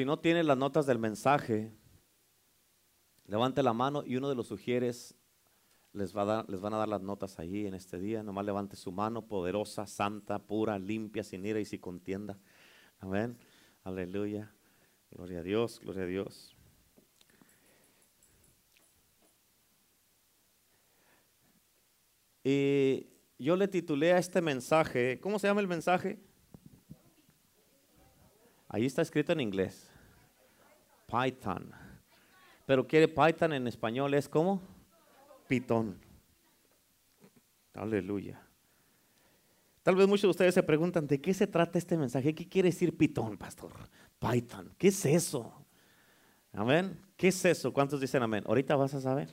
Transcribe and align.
Si 0.00 0.06
no 0.06 0.18
tiene 0.18 0.42
las 0.42 0.56
notas 0.56 0.86
del 0.86 0.98
mensaje, 0.98 1.74
levante 3.26 3.62
la 3.62 3.74
mano 3.74 4.02
y 4.02 4.16
uno 4.16 4.30
de 4.30 4.34
los 4.34 4.46
sugieres 4.46 5.14
les, 5.92 6.16
va 6.16 6.24
dar, 6.24 6.48
les 6.48 6.58
van 6.58 6.72
a 6.72 6.78
dar 6.78 6.88
las 6.88 7.02
notas 7.02 7.38
allí 7.38 7.66
en 7.66 7.74
este 7.74 7.98
día. 7.98 8.22
Nomás 8.22 8.46
levante 8.46 8.76
su 8.76 8.92
mano 8.92 9.26
poderosa, 9.26 9.86
santa, 9.86 10.38
pura, 10.38 10.78
limpia, 10.78 11.22
sin 11.22 11.44
ira 11.44 11.60
y 11.60 11.66
sin 11.66 11.82
contienda. 11.82 12.38
Amén. 12.98 13.36
Aleluya. 13.84 14.50
Gloria 15.10 15.40
a 15.40 15.42
Dios, 15.42 15.78
gloria 15.80 16.04
a 16.04 16.06
Dios. 16.06 16.56
Y 22.42 23.06
yo 23.38 23.54
le 23.54 23.68
titulé 23.68 24.14
a 24.14 24.18
este 24.18 24.40
mensaje, 24.40 25.20
¿cómo 25.20 25.38
se 25.38 25.46
llama 25.46 25.60
el 25.60 25.68
mensaje? 25.68 26.18
Ahí 28.66 28.86
está 28.86 29.02
escrito 29.02 29.32
en 29.32 29.40
inglés. 29.40 29.89
Python. 31.10 31.72
Pero 32.66 32.86
quiere 32.86 33.08
Python 33.08 33.52
en 33.52 33.66
español 33.66 34.14
es 34.14 34.28
como 34.28 34.62
pitón. 35.48 35.98
Aleluya. 37.74 38.40
Tal 39.82 39.96
vez 39.96 40.06
muchos 40.06 40.22
de 40.22 40.28
ustedes 40.28 40.54
se 40.54 40.62
preguntan, 40.62 41.06
¿de 41.06 41.20
qué 41.20 41.32
se 41.34 41.46
trata 41.46 41.78
este 41.78 41.96
mensaje? 41.96 42.34
¿Qué 42.34 42.48
quiere 42.48 42.68
decir 42.68 42.96
pitón, 42.96 43.36
pastor? 43.38 43.72
Python. 44.18 44.72
¿Qué 44.76 44.88
es 44.88 45.04
eso? 45.06 45.52
Amén. 46.52 47.00
¿Qué 47.16 47.28
es 47.28 47.44
eso? 47.44 47.72
¿Cuántos 47.72 48.00
dicen 48.00 48.22
amén? 48.22 48.44
Ahorita 48.46 48.76
vas 48.76 48.94
a 48.94 49.00
saber. 49.00 49.30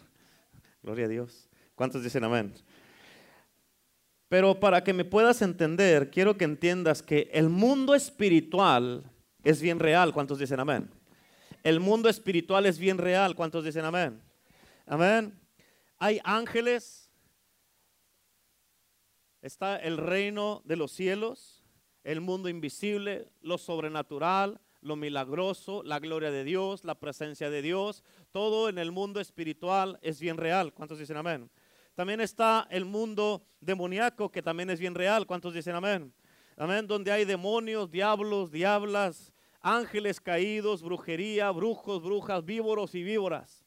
Gloria 0.82 1.06
a 1.06 1.10
Dios. 1.10 1.50
¿Cuántos 1.76 2.04
dicen 2.04 2.24
amén? 2.24 2.54
Pero 4.30 4.60
para 4.60 4.84
que 4.84 4.94
me 4.94 5.06
puedas 5.06 5.42
entender, 5.42 6.10
quiero 6.10 6.38
que 6.38 6.46
entiendas 6.46 7.02
que 7.02 7.30
el 7.34 7.50
mundo 7.50 7.94
espiritual 7.94 9.12
es 9.44 9.62
bien 9.62 9.80
real. 9.80 10.14
¿Cuántos 10.14 10.40
dicen 10.40 10.60
amén? 10.60 10.90
El 11.64 11.80
mundo 11.80 12.10
espiritual 12.10 12.66
es 12.66 12.80
bien 12.80 12.98
real. 12.98 13.36
¿Cuántos 13.36 13.64
dicen 13.64 13.86
amén? 13.86 14.22
Amén. 14.86 15.38
Hay 15.98 16.20
ángeles. 16.24 17.10
Está 19.42 19.78
el 19.78 19.98
reino 19.98 20.62
de 20.66 20.76
los 20.76 20.92
cielos, 20.92 21.64
el 22.04 22.22
mundo 22.22 22.50
invisible, 22.50 23.30
lo 23.42 23.58
sobrenatural, 23.58 24.60
lo 24.82 24.96
milagroso, 24.96 25.84
la 25.84 26.00
gloria 26.00 26.32
de 26.32 26.44
Dios, 26.44 26.84
la 26.84 26.96
presencia 26.96 27.50
de 27.50 27.62
Dios. 27.62 28.04
Todo 28.32 28.70
en 28.70 28.78
el 28.78 28.92
mundo 28.92 29.20
espiritual 29.20 30.00
es 30.02 30.20
bien 30.20 30.38
real. 30.38 30.74
¿Cuántos 30.74 31.00
dicen 31.00 31.18
amén? 31.18 31.50
También 31.96 32.22
está 32.22 32.68
el 32.70 32.86
mundo 32.86 33.46
demoníaco 33.60 34.32
que 34.32 34.42
también 34.42 34.70
es 34.70 34.80
bien 34.80 34.96
real. 34.96 35.26
¿Cuántos 35.26 35.54
dicen 35.54 35.76
amén? 35.76 36.14
Amén. 36.56 36.88
Donde 36.88 37.12
hay 37.12 37.26
demonios, 37.26 37.92
diablos, 37.92 38.52
diablas, 38.52 39.34
ángeles 39.62 40.20
caídos, 40.20 40.82
brujería, 40.82 41.52
brujos, 41.52 42.02
brujas, 42.02 42.44
víboros 42.44 42.96
y 42.96 43.04
víboras. 43.04 43.66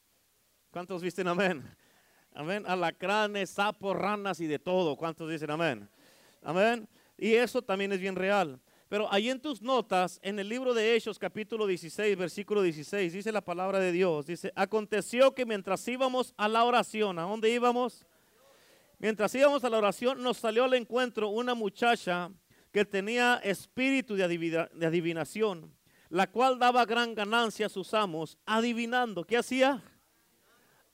¿Cuántos 0.70 1.02
dicen 1.02 1.28
amén? 1.28 1.64
Amén. 2.32 2.64
Alacranes, 2.66 3.50
sapos, 3.50 3.96
ranas 3.96 4.40
y 4.40 4.46
de 4.46 4.58
todo. 4.58 4.96
¿Cuántos 4.96 5.30
dicen 5.30 5.50
amén? 5.50 5.88
Amén. 6.42 6.88
Y 7.18 7.34
eso 7.34 7.60
también 7.60 7.92
es 7.92 8.00
bien 8.00 8.16
real. 8.16 8.60
Pero 8.88 9.12
ahí 9.12 9.30
en 9.30 9.40
tus 9.40 9.62
notas, 9.62 10.18
en 10.22 10.38
el 10.40 10.48
libro 10.48 10.74
de 10.74 10.96
Hechos, 10.96 11.18
capítulo 11.18 11.66
16, 11.66 12.16
versículo 12.16 12.60
16, 12.60 13.12
dice 13.12 13.30
la 13.30 13.40
palabra 13.40 13.78
de 13.78 13.92
Dios. 13.92 14.26
Dice, 14.26 14.52
aconteció 14.56 15.32
que 15.32 15.46
mientras 15.46 15.86
íbamos 15.86 16.34
a 16.36 16.48
la 16.48 16.64
oración, 16.64 17.18
¿a 17.20 17.22
dónde 17.22 17.50
íbamos? 17.50 18.04
Mientras 18.98 19.34
íbamos 19.34 19.62
a 19.64 19.70
la 19.70 19.78
oración, 19.78 20.22
nos 20.22 20.38
salió 20.38 20.64
al 20.64 20.74
encuentro 20.74 21.28
una 21.28 21.54
muchacha 21.54 22.30
que 22.72 22.84
tenía 22.84 23.40
espíritu 23.44 24.14
de, 24.14 24.24
adivinación, 24.24 25.72
la 26.10 26.30
cual 26.30 26.58
daba 26.58 26.84
gran 26.84 27.14
ganancia 27.14 27.66
a 27.66 27.70
sus 27.70 27.94
amos, 27.94 28.36
adivinando. 28.44 29.24
¿Qué 29.24 29.36
hacía? 29.36 29.82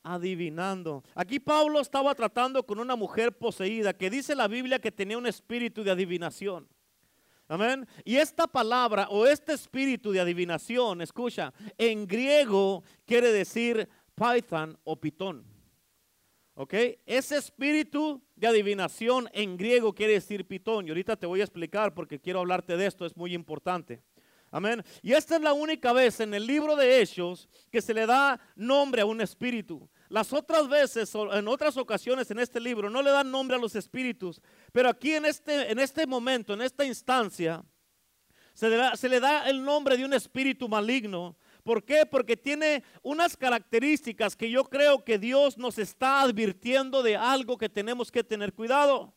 Adivinando. 0.02 1.02
Aquí 1.14 1.40
Pablo 1.40 1.80
estaba 1.80 2.14
tratando 2.14 2.64
con 2.64 2.78
una 2.78 2.94
mujer 2.94 3.36
poseída 3.36 3.94
que 3.94 4.10
dice 4.10 4.36
la 4.36 4.46
Biblia 4.46 4.78
que 4.78 4.92
tenía 4.92 5.18
un 5.18 5.26
espíritu 5.26 5.82
de 5.82 5.90
adivinación. 5.90 6.68
Amén. 7.48 7.86
Y 8.04 8.16
esta 8.16 8.46
palabra 8.46 9.08
o 9.08 9.26
este 9.26 9.52
espíritu 9.54 10.12
de 10.12 10.20
adivinación, 10.20 11.00
escucha, 11.00 11.52
en 11.78 12.06
griego 12.06 12.82
quiere 13.04 13.32
decir 13.32 13.88
python 14.14 14.78
o 14.84 14.96
pitón. 14.96 15.44
¿Ok? 16.54 16.74
Ese 17.04 17.36
espíritu 17.36 18.22
de 18.34 18.46
adivinación 18.48 19.28
en 19.32 19.56
griego 19.56 19.94
quiere 19.94 20.14
decir 20.14 20.46
pitón. 20.46 20.86
Y 20.86 20.88
ahorita 20.90 21.16
te 21.16 21.26
voy 21.26 21.40
a 21.40 21.44
explicar 21.44 21.94
porque 21.94 22.18
quiero 22.18 22.40
hablarte 22.40 22.76
de 22.76 22.86
esto, 22.86 23.06
es 23.06 23.16
muy 23.16 23.34
importante. 23.34 24.02
Amén. 24.50 24.84
Y 25.02 25.12
esta 25.12 25.36
es 25.36 25.42
la 25.42 25.52
única 25.52 25.92
vez 25.92 26.20
en 26.20 26.32
el 26.34 26.46
libro 26.46 26.76
de 26.76 27.00
Hechos 27.00 27.48
que 27.70 27.82
se 27.82 27.92
le 27.92 28.06
da 28.06 28.40
nombre 28.54 29.02
a 29.02 29.06
un 29.06 29.20
espíritu. 29.20 29.88
Las 30.08 30.32
otras 30.32 30.68
veces, 30.68 31.12
en 31.14 31.48
otras 31.48 31.76
ocasiones 31.76 32.30
en 32.30 32.38
este 32.38 32.60
libro, 32.60 32.88
no 32.88 33.02
le 33.02 33.10
dan 33.10 33.30
nombre 33.30 33.56
a 33.56 33.60
los 33.60 33.74
espíritus. 33.74 34.40
Pero 34.72 34.88
aquí 34.88 35.14
en 35.14 35.26
este, 35.26 35.70
en 35.70 35.78
este 35.78 36.06
momento, 36.06 36.54
en 36.54 36.62
esta 36.62 36.84
instancia, 36.84 37.64
se 38.54 38.70
le, 38.70 38.76
da, 38.76 38.96
se 38.96 39.08
le 39.08 39.20
da 39.20 39.48
el 39.48 39.62
nombre 39.62 39.96
de 39.96 40.04
un 40.04 40.14
espíritu 40.14 40.68
maligno 40.68 41.36
¿Por 41.66 41.84
qué? 41.84 42.06
Porque 42.06 42.36
tiene 42.36 42.84
unas 43.02 43.36
características 43.36 44.36
que 44.36 44.48
yo 44.48 44.62
creo 44.62 45.04
que 45.04 45.18
Dios 45.18 45.58
nos 45.58 45.78
está 45.78 46.20
advirtiendo 46.22 47.02
de 47.02 47.16
algo 47.16 47.58
que 47.58 47.68
tenemos 47.68 48.12
que 48.12 48.22
tener 48.22 48.54
cuidado. 48.54 49.12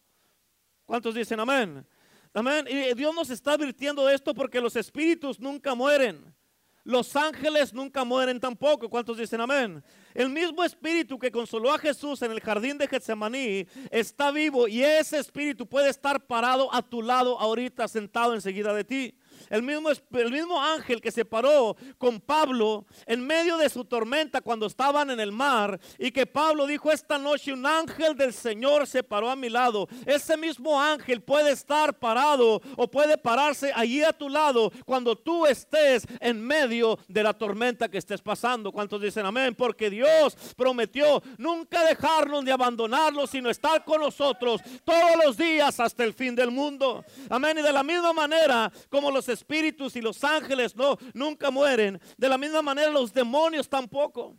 ¿Cuántos 0.83 1.13
dicen 1.13 1.39
amén? 1.39 1.87
Amén. 2.33 2.65
Y 2.69 2.93
Dios 2.93 3.13
nos 3.13 3.29
está 3.29 3.53
advirtiendo 3.53 4.05
de 4.05 4.15
esto 4.15 4.33
porque 4.33 4.61
los 4.61 4.75
espíritus 4.75 5.39
nunca 5.39 5.73
mueren. 5.73 6.35
Los 6.83 7.15
ángeles 7.15 7.73
nunca 7.73 8.03
mueren 8.03 8.39
tampoco. 8.39 8.89
¿Cuántos 8.89 9.17
dicen 9.17 9.41
amén? 9.41 9.83
El 10.13 10.29
mismo 10.29 10.63
espíritu 10.63 11.19
que 11.19 11.31
consoló 11.31 11.73
a 11.73 11.77
Jesús 11.77 12.21
en 12.21 12.31
el 12.31 12.39
jardín 12.39 12.77
de 12.77 12.87
Getsemaní 12.87 13.67
está 13.91 14.31
vivo 14.31 14.67
y 14.67 14.83
ese 14.83 15.19
espíritu 15.19 15.67
puede 15.67 15.89
estar 15.89 16.25
parado 16.25 16.73
a 16.73 16.81
tu 16.81 17.01
lado 17.01 17.39
ahorita, 17.39 17.87
sentado 17.87 18.33
enseguida 18.33 18.73
de 18.73 18.83
ti. 18.83 19.18
El 19.49 19.63
mismo, 19.63 19.89
el 19.89 20.31
mismo 20.31 20.61
ángel 20.61 21.01
que 21.01 21.11
se 21.11 21.25
paró 21.25 21.75
con 21.97 22.19
Pablo 22.19 22.85
en 23.05 23.25
medio 23.25 23.57
de 23.57 23.69
su 23.69 23.85
tormenta 23.85 24.41
cuando 24.41 24.65
estaban 24.65 25.09
en 25.09 25.19
el 25.19 25.31
mar 25.31 25.79
y 25.97 26.11
que 26.11 26.25
Pablo 26.25 26.65
dijo 26.65 26.91
esta 26.91 27.17
noche 27.17 27.53
un 27.53 27.65
ángel 27.65 28.15
del 28.15 28.33
Señor 28.33 28.87
se 28.87 29.03
paró 29.03 29.29
a 29.29 29.35
mi 29.35 29.49
lado. 29.49 29.87
Ese 30.05 30.37
mismo 30.37 30.81
ángel 30.81 31.21
puede 31.21 31.51
estar 31.51 31.97
parado 31.97 32.61
o 32.75 32.87
puede 32.89 33.17
pararse 33.17 33.71
allí 33.75 34.03
a 34.03 34.13
tu 34.13 34.29
lado 34.29 34.71
cuando 34.85 35.15
tú 35.15 35.45
estés 35.45 36.05
en 36.19 36.41
medio 36.41 36.99
de 37.07 37.23
la 37.23 37.33
tormenta 37.33 37.89
que 37.89 37.97
estés 37.97 38.21
pasando. 38.21 38.71
¿Cuántos 38.71 39.01
dicen 39.01 39.25
amén? 39.25 39.55
Porque 39.55 39.89
Dios 39.89 40.35
prometió 40.55 41.21
nunca 41.37 41.83
dejarnos 41.85 42.43
de 42.45 42.51
abandonarlos, 42.51 43.29
sino 43.29 43.49
estar 43.49 43.83
con 43.83 44.01
nosotros 44.01 44.61
todos 44.83 45.11
los 45.23 45.37
días 45.37 45.79
hasta 45.79 46.03
el 46.03 46.13
fin 46.13 46.35
del 46.35 46.51
mundo. 46.51 47.03
Amén. 47.29 47.57
Y 47.57 47.61
de 47.61 47.73
la 47.73 47.83
misma 47.83 48.13
manera 48.13 48.71
como 48.89 49.11
los 49.11 49.28
espíritus 49.29 49.95
y 49.95 50.01
los 50.01 50.23
ángeles 50.23 50.75
no, 50.75 50.97
nunca 51.13 51.51
mueren. 51.51 52.01
De 52.17 52.27
la 52.27 52.37
misma 52.37 52.61
manera 52.61 52.89
los 52.89 53.13
demonios 53.13 53.69
tampoco. 53.69 54.35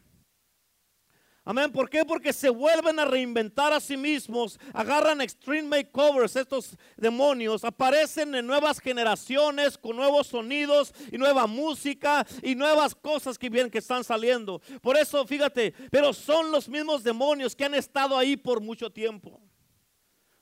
Amén. 1.42 1.72
¿Por 1.72 1.88
qué? 1.88 2.04
Porque 2.04 2.32
se 2.32 2.50
vuelven 2.50 2.98
a 2.98 3.04
reinventar 3.06 3.72
a 3.72 3.80
sí 3.80 3.96
mismos, 3.96 4.58
agarran 4.74 5.22
extreme 5.22 5.68
makeovers, 5.68 6.36
estos 6.36 6.76
demonios, 6.96 7.64
aparecen 7.64 8.34
en 8.34 8.46
nuevas 8.46 8.78
generaciones 8.78 9.78
con 9.78 9.96
nuevos 9.96 10.26
sonidos 10.26 10.92
y 11.10 11.16
nueva 11.16 11.46
música 11.46 12.26
y 12.42 12.54
nuevas 12.54 12.94
cosas 12.94 13.38
que 13.38 13.48
vienen 13.48 13.70
que 13.70 13.78
están 13.78 14.04
saliendo. 14.04 14.60
Por 14.82 14.98
eso, 14.98 15.26
fíjate, 15.26 15.72
pero 15.90 16.12
son 16.12 16.52
los 16.52 16.68
mismos 16.68 17.02
demonios 17.02 17.56
que 17.56 17.64
han 17.64 17.74
estado 17.74 18.18
ahí 18.18 18.36
por 18.36 18.60
mucho 18.60 18.90
tiempo. 18.90 19.40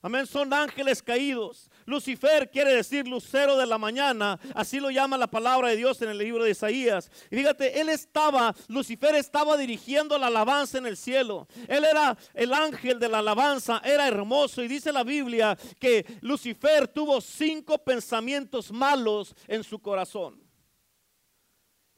Amén, 0.03 0.27
son 0.27 0.53
ángeles 0.53 1.03
caídos. 1.03 1.71
Lucifer 1.89 2.51
quiere 2.51 2.75
decir 2.75 3.09
lucero 3.09 3.57
de 3.57 3.65
la 3.65 3.79
mañana, 3.79 4.39
así 4.55 4.79
lo 4.79 4.91
llama 4.91 5.17
la 5.17 5.27
palabra 5.27 5.69
de 5.69 5.77
Dios 5.77 6.03
en 6.03 6.11
el 6.11 6.19
libro 6.19 6.45
de 6.45 6.51
Isaías. 6.51 7.11
Y 7.31 7.37
fíjate, 7.37 7.81
él 7.81 7.89
estaba, 7.89 8.55
Lucifer 8.69 9.15
estaba 9.15 9.57
dirigiendo 9.57 10.19
la 10.19 10.27
alabanza 10.27 10.77
en 10.77 10.85
el 10.85 10.99
cielo. 10.99 11.49
Él 11.67 11.85
era 11.85 12.17
el 12.35 12.53
ángel 12.53 12.99
de 12.99 13.09
la 13.09 13.21
alabanza, 13.21 13.81
era 13.83 14.07
hermoso. 14.07 14.63
Y 14.63 14.69
dice 14.69 14.93
la 14.93 15.03
Biblia 15.03 15.57
que 15.81 16.05
Lucifer 16.21 16.89
tuvo 16.89 17.23
cinco 17.23 17.79
pensamientos 17.79 18.71
malos 18.71 19.35
en 19.47 19.65
su 19.65 19.79
corazón. 19.79 20.48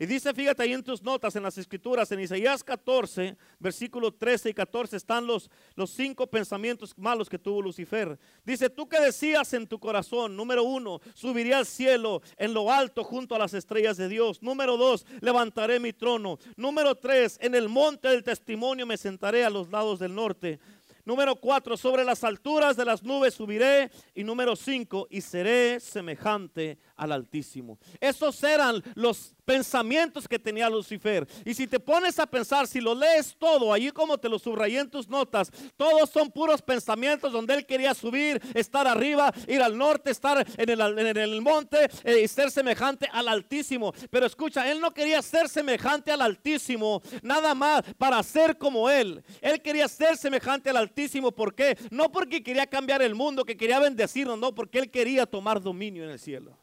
Y 0.03 0.07
dice, 0.07 0.33
fíjate 0.33 0.63
ahí 0.63 0.73
en 0.73 0.83
tus 0.83 1.03
notas, 1.03 1.37
en 1.37 1.43
las 1.43 1.59
escrituras, 1.59 2.11
en 2.11 2.21
Isaías 2.21 2.65
14, 2.65 3.37
versículos 3.59 4.17
13 4.17 4.49
y 4.49 4.55
14, 4.55 4.97
están 4.97 5.27
los, 5.27 5.51
los 5.75 5.91
cinco 5.91 6.27
pensamientos 6.27 6.97
malos 6.97 7.29
que 7.29 7.39
tuvo 7.39 7.61
Lucifer. 7.61 8.19
Dice, 8.43 8.71
tú 8.71 8.89
que 8.89 8.99
decías 8.99 9.53
en 9.53 9.67
tu 9.67 9.79
corazón, 9.79 10.35
número 10.35 10.65
uno, 10.65 11.03
subiré 11.13 11.53
al 11.53 11.67
cielo 11.67 12.23
en 12.39 12.55
lo 12.55 12.73
alto 12.73 13.05
junto 13.05 13.35
a 13.35 13.39
las 13.39 13.53
estrellas 13.53 13.99
de 13.99 14.09
Dios. 14.09 14.43
Número 14.43 14.79
dos, 14.79 15.05
levantaré 15.21 15.79
mi 15.79 15.93
trono. 15.93 16.39
Número 16.57 16.95
tres, 16.95 17.37
en 17.43 17.55
el 17.55 17.69
monte 17.69 18.09
del 18.09 18.25
testimonio 18.25 18.87
me 18.87 18.97
sentaré 18.97 19.45
a 19.45 19.51
los 19.51 19.69
lados 19.69 19.99
del 19.99 20.15
norte. 20.15 20.59
Número 21.05 21.35
cuatro, 21.37 21.77
sobre 21.77 22.05
las 22.05 22.25
alturas 22.25 22.77
de 22.77 22.85
las 22.85 23.03
nubes 23.03 23.35
subiré. 23.35 23.91
Y 24.15 24.23
número 24.23 24.55
cinco, 24.55 25.09
y 25.11 25.21
seré 25.21 25.81
semejante 25.81 26.79
al 27.01 27.13
Altísimo. 27.13 27.79
Esos 27.99 28.43
eran 28.45 28.83
los 28.95 29.35
pensamientos 29.45 30.29
que 30.29 30.39
tenía 30.39 30.71
Lucifer. 30.71 31.27
Y 31.45 31.55
si 31.55 31.67
te 31.67 31.81
pones 31.81 32.19
a 32.21 32.27
pensar, 32.27 32.69
si 32.69 32.81
lo 32.81 32.95
lees 32.95 33.35
todo, 33.37 33.73
allí 33.73 33.91
como 33.91 34.19
te 34.19 34.29
lo 34.29 34.39
subrayé 34.39 34.79
en 34.79 34.91
tus 34.91 35.09
notas, 35.09 35.51
todos 35.77 36.11
son 36.11 36.31
puros 36.31 36.63
pensamientos 36.63 37.33
donde 37.33 37.55
él 37.55 37.67
quería 37.67 37.95
subir, 37.95 38.41
estar 38.55 38.87
arriba, 38.87 39.33
ir 39.49 39.63
al 39.63 39.77
norte, 39.77 40.11
estar 40.11 40.47
en 40.57 40.69
el, 40.69 40.99
en 40.99 41.17
el 41.17 41.41
monte 41.41 41.89
eh, 42.05 42.21
y 42.23 42.29
ser 42.29 42.51
semejante 42.51 43.09
al 43.11 43.29
Altísimo. 43.29 43.93
Pero 44.11 44.27
escucha, 44.27 44.71
él 44.71 44.79
no 44.79 44.93
quería 44.93 45.23
ser 45.23 45.49
semejante 45.49 46.13
al 46.13 46.21
Altísimo, 46.21 47.03
nada 47.23 47.55
más 47.55 47.83
para 47.97 48.23
ser 48.23 48.59
como 48.59 48.91
él. 48.91 49.25
Él 49.41 49.63
quería 49.63 49.89
ser 49.89 50.19
semejante 50.19 50.71
al 50.71 50.77
Altísimo. 50.77 51.33
¿Por 51.33 51.55
qué? 51.55 51.79
No 51.91 52.13
porque 52.13 52.43
quería 52.43 52.67
cambiar 52.67 53.03
el 53.03 53.15
mundo, 53.15 53.45
que 53.45 53.57
quería 53.57 53.81
bendecirnos, 53.81 54.39
no, 54.39 54.55
porque 54.55 54.79
él 54.79 54.91
quería 54.91 55.27
tomar 55.27 55.61
dominio 55.61 56.05
en 56.05 56.11
el 56.11 56.19
cielo. 56.19 56.57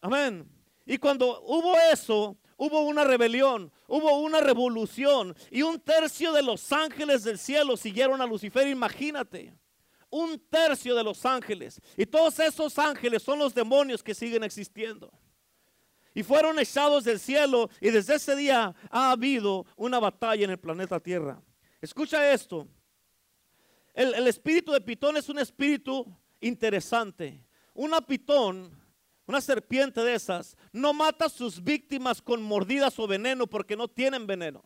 Amén. 0.00 0.48
Y 0.86 0.98
cuando 0.98 1.42
hubo 1.42 1.74
eso, 1.92 2.36
hubo 2.56 2.80
una 2.82 3.04
rebelión, 3.04 3.70
hubo 3.86 4.18
una 4.20 4.40
revolución 4.40 5.34
y 5.50 5.62
un 5.62 5.78
tercio 5.80 6.32
de 6.32 6.42
los 6.42 6.72
ángeles 6.72 7.24
del 7.24 7.38
cielo 7.38 7.76
siguieron 7.76 8.20
a 8.20 8.26
Lucifer, 8.26 8.66
imagínate. 8.66 9.54
Un 10.10 10.38
tercio 10.48 10.94
de 10.94 11.04
los 11.04 11.26
ángeles. 11.26 11.80
Y 11.96 12.06
todos 12.06 12.38
esos 12.38 12.78
ángeles 12.78 13.22
son 13.22 13.38
los 13.38 13.54
demonios 13.54 14.02
que 14.02 14.14
siguen 14.14 14.42
existiendo. 14.42 15.12
Y 16.14 16.22
fueron 16.22 16.58
echados 16.58 17.04
del 17.04 17.20
cielo 17.20 17.68
y 17.80 17.90
desde 17.90 18.14
ese 18.14 18.34
día 18.34 18.74
ha 18.90 19.10
habido 19.10 19.66
una 19.76 19.98
batalla 19.98 20.44
en 20.44 20.50
el 20.50 20.58
planeta 20.58 20.98
Tierra. 20.98 21.40
Escucha 21.80 22.32
esto. 22.32 22.66
El, 23.94 24.26
espíritu 24.26 24.72
de 24.72 24.80
Pitón 24.80 25.16
es 25.16 25.28
un 25.28 25.38
espíritu 25.38 26.06
interesante. 26.40 27.44
Una 27.74 28.00
pitón 28.00 28.77
una 29.28 29.40
serpiente 29.42 30.00
de 30.00 30.14
esas 30.14 30.56
no 30.72 30.94
mata 30.94 31.26
a 31.26 31.28
sus 31.28 31.62
víctimas 31.62 32.20
con 32.22 32.42
mordidas 32.42 32.98
o 32.98 33.06
veneno 33.06 33.46
porque 33.46 33.76
no 33.76 33.86
tienen 33.86 34.26
veneno. 34.26 34.64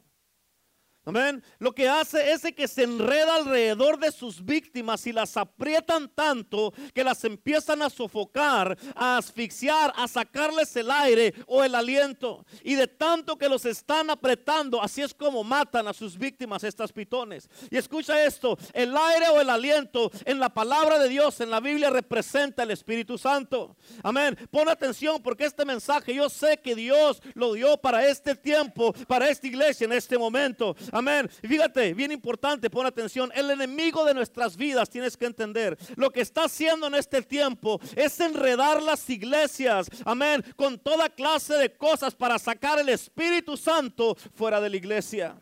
Amén. 1.05 1.43
Lo 1.59 1.75
que 1.75 1.89
hace 1.89 2.31
es 2.31 2.43
que 2.55 2.69
se 2.69 2.85
enreda 2.85 3.35
alrededor 3.35 3.99
de 3.99 4.13
sus 4.13 4.45
víctimas 4.45 5.05
y 5.09 5.13
las 5.13 5.37
aprietan 5.37 6.09
tanto 6.09 6.73
que 6.95 7.03
las 7.03 7.25
empiezan 7.25 7.83
a 7.83 7.91
sofocar, 7.91 8.79
a 8.95 9.17
asfixiar, 9.17 9.93
a 9.97 10.07
sacarles 10.07 10.77
el 10.77 10.91
aire 10.93 11.35
o 11.47 11.65
el 11.65 11.75
aliento. 11.75 12.47
Y 12.63 12.77
de 12.77 12.87
tanto 12.87 13.37
que 13.37 13.49
los 13.49 13.65
están 13.65 14.11
apretando, 14.11 14.81
así 14.81 15.03
es 15.03 15.13
como 15.13 15.43
matan 15.43 15.89
a 15.89 15.93
sus 15.93 16.17
víctimas 16.17 16.63
estas 16.63 16.93
pitones. 16.93 17.49
Y 17.69 17.77
escucha 17.77 18.25
esto, 18.25 18.57
el 18.73 18.97
aire 18.97 19.29
o 19.31 19.41
el 19.41 19.51
aliento 19.51 20.11
en 20.25 20.39
la 20.39 20.51
palabra 20.51 21.01
de 21.01 21.09
Dios, 21.09 21.41
en 21.41 21.51
la 21.51 21.59
Biblia, 21.59 21.91
representa 21.91 22.63
el 22.63 22.71
Espíritu 22.71 23.19
Santo. 23.19 23.77
Amén. 24.05 24.39
Pon 24.53 24.69
atención 24.69 25.21
porque 25.21 25.47
este 25.47 25.65
mensaje 25.65 26.15
yo 26.15 26.29
sé 26.29 26.59
que 26.59 26.77
Dios 26.77 27.21
lo 27.35 27.55
dio 27.55 27.77
para 27.77 28.07
este 28.07 28.37
tiempo, 28.37 28.93
para 29.09 29.29
esta 29.29 29.49
iglesia 29.49 29.85
en 29.85 29.95
este 29.95 30.17
momento. 30.17 30.77
Amén. 30.93 31.29
Fíjate, 31.43 31.95
bien 31.95 32.13
importante, 32.13 32.69
pon 32.69 32.85
atención. 32.87 33.33
El 33.35 33.51
enemigo 33.51 34.05
de 34.05 34.13
nuestras 34.13 34.57
vidas, 34.57 34.91
tienes 34.91 35.17
que 35.17 35.25
entender, 35.25 35.79
lo 35.97 36.11
que 36.11 36.21
está 36.21 36.45
haciendo 36.45 36.87
en 36.87 36.95
este 36.95 37.23
tiempo 37.23 37.81
es 37.97 38.21
enredar 38.21 38.83
las 38.83 39.09
iglesias. 39.09 39.89
Amén. 40.05 40.45
Con 40.55 40.79
toda 40.79 41.09
clase 41.09 41.55
de 41.55 41.75
cosas 41.75 42.15
para 42.15 42.39
sacar 42.39 42.79
el 42.79 42.91
Espíritu 42.91 43.57
Santo 43.57 44.15
fuera 44.35 44.61
de 44.61 44.69
la 44.69 44.77
iglesia. 44.77 45.35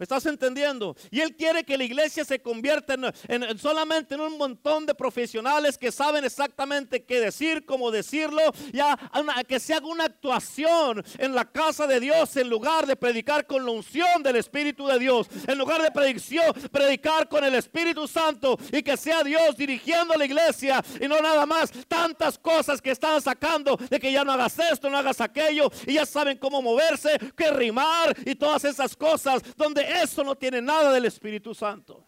¿Me 0.00 0.04
estás 0.04 0.24
entendiendo? 0.24 0.96
Y 1.10 1.20
Él 1.20 1.36
quiere 1.36 1.62
que 1.62 1.76
la 1.76 1.84
iglesia 1.84 2.24
se 2.24 2.40
convierta 2.40 2.94
en, 2.94 3.58
solamente 3.58 4.14
en 4.14 4.22
un 4.22 4.38
montón 4.38 4.86
de 4.86 4.94
profesionales 4.94 5.76
que 5.76 5.92
saben 5.92 6.24
exactamente 6.24 7.04
qué 7.04 7.20
decir, 7.20 7.66
cómo 7.66 7.90
decirlo, 7.90 8.40
ya 8.72 8.98
que 9.46 9.60
se 9.60 9.74
haga 9.74 9.86
una 9.86 10.06
actuación 10.06 11.04
en 11.18 11.34
la 11.34 11.44
casa 11.44 11.86
de 11.86 12.00
Dios 12.00 12.34
en 12.38 12.48
lugar 12.48 12.86
de 12.86 12.96
predicar 12.96 13.46
con 13.46 13.62
la 13.66 13.72
unción 13.72 14.22
del 14.22 14.36
Espíritu 14.36 14.86
de 14.86 14.98
Dios, 14.98 15.26
en 15.46 15.58
lugar 15.58 15.82
de 15.82 15.90
predicción, 15.90 16.50
predicar 16.72 17.28
con 17.28 17.44
el 17.44 17.54
Espíritu 17.54 18.08
Santo 18.08 18.58
y 18.72 18.82
que 18.82 18.96
sea 18.96 19.22
Dios 19.22 19.54
dirigiendo 19.54 20.14
la 20.14 20.24
iglesia 20.24 20.82
y 20.98 21.08
no 21.08 21.20
nada 21.20 21.44
más 21.44 21.72
tantas 21.88 22.38
cosas 22.38 22.80
que 22.80 22.92
están 22.92 23.20
sacando 23.20 23.76
de 23.76 24.00
que 24.00 24.10
ya 24.10 24.24
no 24.24 24.32
hagas 24.32 24.58
esto, 24.60 24.88
no 24.88 24.96
hagas 24.96 25.20
aquello 25.20 25.70
y 25.86 25.92
ya 25.92 26.06
saben 26.06 26.38
cómo 26.38 26.62
moverse, 26.62 27.18
qué 27.36 27.50
rimar 27.50 28.16
y 28.24 28.34
todas 28.34 28.64
esas 28.64 28.96
cosas 28.96 29.42
donde 29.58 29.89
eso 29.90 30.24
no 30.24 30.34
tiene 30.36 30.60
nada 30.60 30.92
del 30.92 31.04
Espíritu 31.04 31.54
Santo. 31.54 32.04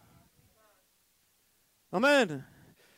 Amén. 1.91 2.45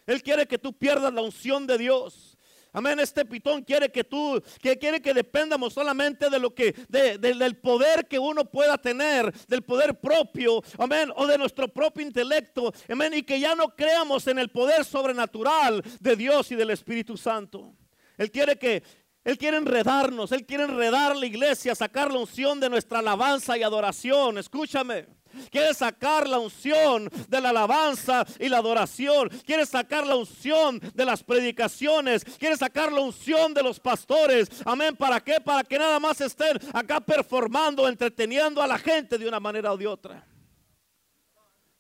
Él 0.06 0.24
quiere 0.24 0.48
que 0.48 0.58
tú 0.58 0.72
pierdas 0.78 1.14
la 1.14 1.22
unción 1.22 1.68
de 1.68 1.78
Dios. 1.78 2.38
Amén. 2.72 3.00
Este 3.00 3.24
pitón 3.24 3.64
quiere 3.64 3.90
que 3.90 4.04
tú, 4.04 4.42
que 4.62 4.78
quiere 4.78 5.02
que 5.02 5.14
dependamos 5.14 5.74
solamente 5.74 6.30
de 6.30 6.40
lo 6.40 6.54
que, 6.54 6.74
del 6.90 7.58
poder 7.58 8.06
que 8.06 8.20
uno 8.20 8.44
pueda 8.44 8.78
tener, 8.78 9.34
del 9.48 9.64
poder 9.64 10.00
propio, 10.00 10.62
amén, 10.78 11.10
o 11.16 11.26
de 11.26 11.38
nuestro 11.38 11.70
propio 11.70 12.06
intelecto, 12.06 12.74
amén, 12.90 13.14
y 13.14 13.24
que 13.24 13.40
ya 13.40 13.56
no 13.56 13.70
creamos 13.70 14.28
en 14.28 14.40
el 14.40 14.50
poder 14.50 14.84
sobrenatural 14.84 15.82
de 16.02 16.16
Dios 16.18 16.52
y 16.52 16.56
del 16.56 16.70
Espíritu 16.70 17.16
Santo. 17.16 17.74
Él 18.18 18.30
quiere 18.30 18.58
que 18.58 18.84
él 19.26 19.40
quiere 19.40 19.58
enredarnos, 19.58 20.32
Él 20.32 20.46
quiere 20.46 20.66
enredar 20.66 21.16
la 21.16 21.26
iglesia, 21.26 21.74
sacar 21.74 22.12
la 22.12 22.20
unción 22.20 22.60
de 22.60 22.70
nuestra 22.70 23.00
alabanza 23.00 23.58
y 23.58 23.64
adoración. 23.64 24.38
Escúchame. 24.38 25.08
Quiere 25.50 25.74
sacar 25.74 26.30
la 26.30 26.38
unción 26.38 27.10
de 27.28 27.42
la 27.42 27.50
alabanza 27.50 28.24
y 28.40 28.48
la 28.50 28.60
adoración. 28.60 29.30
Quiere 29.44 29.66
sacar 29.66 30.06
la 30.06 30.16
unción 30.16 30.80
de 30.94 31.06
las 31.06 31.24
predicaciones. 31.24 32.24
Quiere 32.24 32.56
sacar 32.56 32.94
la 32.94 33.02
unción 33.02 33.52
de 33.56 33.64
los 33.64 33.80
pastores. 33.80 34.48
Amén. 34.64 34.96
¿Para 34.96 35.20
qué? 35.20 35.42
Para 35.42 35.64
que 35.64 35.80
nada 35.80 36.00
más 36.00 36.22
estén 36.22 36.60
acá 36.72 37.02
performando, 37.02 37.88
entreteniendo 37.88 38.62
a 38.62 38.68
la 38.68 38.78
gente 38.78 39.18
de 39.18 39.28
una 39.28 39.40
manera 39.40 39.74
o 39.74 39.78
de 39.78 39.88
otra. 39.88 40.24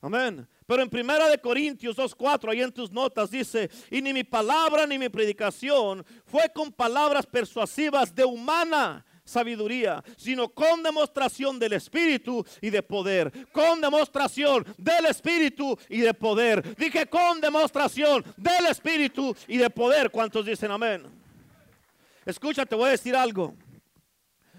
Amén. 0.01 0.47
Pero 0.65 0.81
en 0.81 0.89
Primera 0.89 1.29
de 1.29 1.37
Corintios 1.37 1.95
2.4, 1.95 2.51
ahí 2.51 2.61
en 2.61 2.71
tus 2.71 2.91
notas 2.91 3.29
dice, 3.29 3.69
y 3.91 4.01
ni 4.01 4.13
mi 4.13 4.23
palabra 4.23 4.87
ni 4.87 4.97
mi 4.97 5.09
predicación 5.09 6.03
fue 6.25 6.51
con 6.53 6.71
palabras 6.71 7.25
persuasivas 7.25 8.13
de 8.13 8.25
humana 8.25 9.05
sabiduría, 9.23 10.03
sino 10.15 10.49
con 10.49 10.81
demostración 10.83 11.59
del 11.59 11.73
Espíritu 11.73 12.45
y 12.61 12.69
de 12.69 12.81
poder. 12.81 13.31
Con 13.51 13.81
demostración 13.81 14.65
del 14.77 15.07
Espíritu 15.07 15.77
y 15.89 15.99
de 15.99 16.13
poder. 16.13 16.75
Dije 16.75 17.07
con 17.07 17.41
demostración 17.41 18.23
del 18.37 18.67
Espíritu 18.67 19.35
y 19.47 19.57
de 19.57 19.69
poder. 19.69 20.09
¿Cuántos 20.09 20.45
dicen 20.45 20.71
amén? 20.71 21.03
Escucha, 22.25 22.65
te 22.65 22.75
voy 22.75 22.87
a 22.87 22.91
decir 22.91 23.15
algo. 23.15 23.53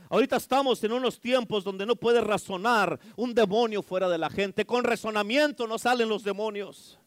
Ahorita 0.08 0.36
estamos 0.36 0.82
en 0.84 0.92
unos 0.92 1.20
tiempos 1.20 1.64
donde 1.64 1.86
no 1.86 1.96
puede 1.96 2.20
razonar 2.20 2.98
un 3.16 3.34
demonio 3.34 3.82
fuera 3.82 4.08
de 4.08 4.18
la 4.18 4.30
gente. 4.30 4.64
Con 4.64 4.84
razonamiento 4.84 5.66
no 5.66 5.78
salen 5.78 6.08
los 6.08 6.22
demonios. 6.22 6.98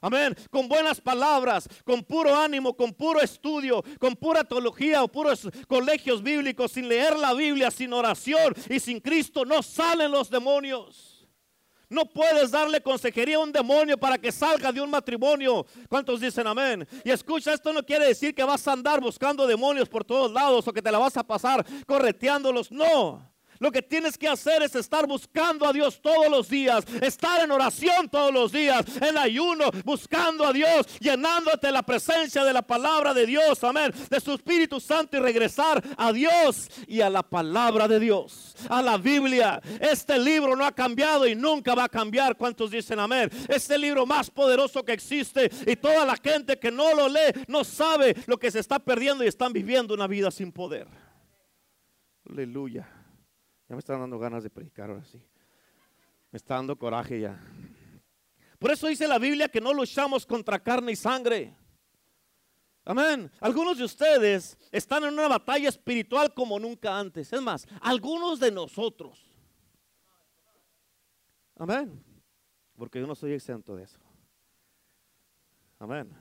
Amén. 0.00 0.36
Con 0.50 0.68
buenas 0.68 1.00
palabras, 1.00 1.68
con 1.84 2.04
puro 2.04 2.34
ánimo, 2.34 2.76
con 2.76 2.92
puro 2.92 3.20
estudio, 3.20 3.82
con 3.98 4.14
pura 4.14 4.44
teología 4.44 5.02
o 5.02 5.08
puros 5.08 5.48
colegios 5.66 6.22
bíblicos, 6.22 6.72
sin 6.72 6.88
leer 6.88 7.18
la 7.18 7.32
Biblia, 7.32 7.70
sin 7.70 7.92
oración 7.92 8.54
y 8.68 8.78
sin 8.78 9.00
Cristo, 9.00 9.44
no 9.44 9.62
salen 9.62 10.12
los 10.12 10.30
demonios. 10.30 11.15
No 11.88 12.04
puedes 12.04 12.50
darle 12.50 12.80
consejería 12.80 13.36
a 13.36 13.40
un 13.40 13.52
demonio 13.52 13.96
para 13.96 14.18
que 14.18 14.32
salga 14.32 14.72
de 14.72 14.80
un 14.80 14.90
matrimonio. 14.90 15.64
¿Cuántos 15.88 16.20
dicen 16.20 16.46
amén? 16.46 16.86
Y 17.04 17.10
escucha, 17.10 17.52
esto 17.52 17.72
no 17.72 17.84
quiere 17.84 18.06
decir 18.06 18.34
que 18.34 18.42
vas 18.42 18.66
a 18.66 18.72
andar 18.72 19.00
buscando 19.00 19.46
demonios 19.46 19.88
por 19.88 20.04
todos 20.04 20.32
lados 20.32 20.66
o 20.66 20.72
que 20.72 20.82
te 20.82 20.90
la 20.90 20.98
vas 20.98 21.16
a 21.16 21.22
pasar 21.22 21.64
correteándolos. 21.86 22.72
No. 22.72 23.35
Lo 23.58 23.70
que 23.72 23.82
tienes 23.82 24.18
que 24.18 24.28
hacer 24.28 24.62
es 24.62 24.74
estar 24.74 25.06
buscando 25.06 25.66
a 25.66 25.72
Dios 25.72 26.00
todos 26.00 26.28
los 26.28 26.48
días, 26.48 26.84
estar 27.00 27.42
en 27.42 27.50
oración 27.50 28.08
todos 28.08 28.32
los 28.32 28.52
días, 28.52 28.84
en 29.00 29.16
ayuno, 29.18 29.70
buscando 29.84 30.46
a 30.46 30.52
Dios, 30.52 30.86
llenándote 31.00 31.70
la 31.70 31.82
presencia 31.82 32.44
de 32.44 32.52
la 32.52 32.62
palabra 32.62 33.14
de 33.14 33.26
Dios, 33.26 33.62
amén, 33.64 33.92
de 34.10 34.20
su 34.20 34.32
Espíritu 34.32 34.80
Santo 34.80 35.16
y 35.16 35.20
regresar 35.20 35.82
a 35.96 36.12
Dios 36.12 36.68
y 36.86 37.00
a 37.00 37.10
la 37.10 37.22
palabra 37.22 37.88
de 37.88 38.00
Dios, 38.00 38.54
a 38.68 38.82
la 38.82 38.98
Biblia. 38.98 39.60
Este 39.80 40.18
libro 40.18 40.56
no 40.56 40.64
ha 40.64 40.72
cambiado 40.72 41.26
y 41.26 41.34
nunca 41.34 41.74
va 41.74 41.84
a 41.84 41.88
cambiar. 41.88 42.36
¿Cuántos 42.36 42.70
dicen 42.70 42.98
amén? 42.98 43.30
Este 43.48 43.78
libro 43.78 44.06
más 44.06 44.30
poderoso 44.30 44.84
que 44.84 44.92
existe 44.92 45.50
y 45.66 45.76
toda 45.76 46.04
la 46.04 46.16
gente 46.16 46.58
que 46.58 46.70
no 46.70 46.94
lo 46.94 47.08
lee 47.08 47.44
no 47.48 47.64
sabe 47.64 48.14
lo 48.26 48.38
que 48.38 48.50
se 48.50 48.60
está 48.60 48.78
perdiendo 48.78 49.24
y 49.24 49.28
están 49.28 49.52
viviendo 49.52 49.94
una 49.94 50.06
vida 50.06 50.30
sin 50.30 50.52
poder. 50.52 50.86
Aleluya. 52.28 52.95
Ya 53.68 53.74
me 53.74 53.80
están 53.80 54.00
dando 54.00 54.18
ganas 54.18 54.42
de 54.42 54.50
predicar 54.50 54.90
ahora 54.90 55.04
sí. 55.04 55.20
Me 56.30 56.36
está 56.36 56.54
dando 56.54 56.78
coraje 56.78 57.20
ya. 57.20 57.40
Por 58.58 58.70
eso 58.70 58.86
dice 58.86 59.06
la 59.08 59.18
Biblia 59.18 59.48
que 59.48 59.60
no 59.60 59.72
luchamos 59.74 60.24
contra 60.24 60.62
carne 60.62 60.92
y 60.92 60.96
sangre. 60.96 61.54
Amén. 62.84 63.30
Algunos 63.40 63.78
de 63.78 63.84
ustedes 63.84 64.56
están 64.70 65.02
en 65.04 65.12
una 65.12 65.26
batalla 65.26 65.68
espiritual 65.68 66.32
como 66.32 66.58
nunca 66.58 66.96
antes. 66.96 67.32
Es 67.32 67.42
más, 67.42 67.66
algunos 67.80 68.38
de 68.38 68.52
nosotros. 68.52 69.36
Amén. 71.56 72.02
Porque 72.76 73.00
yo 73.00 73.06
no 73.06 73.14
soy 73.14 73.32
exento 73.32 73.74
de 73.74 73.84
eso. 73.84 73.98
Amén. 75.78 76.12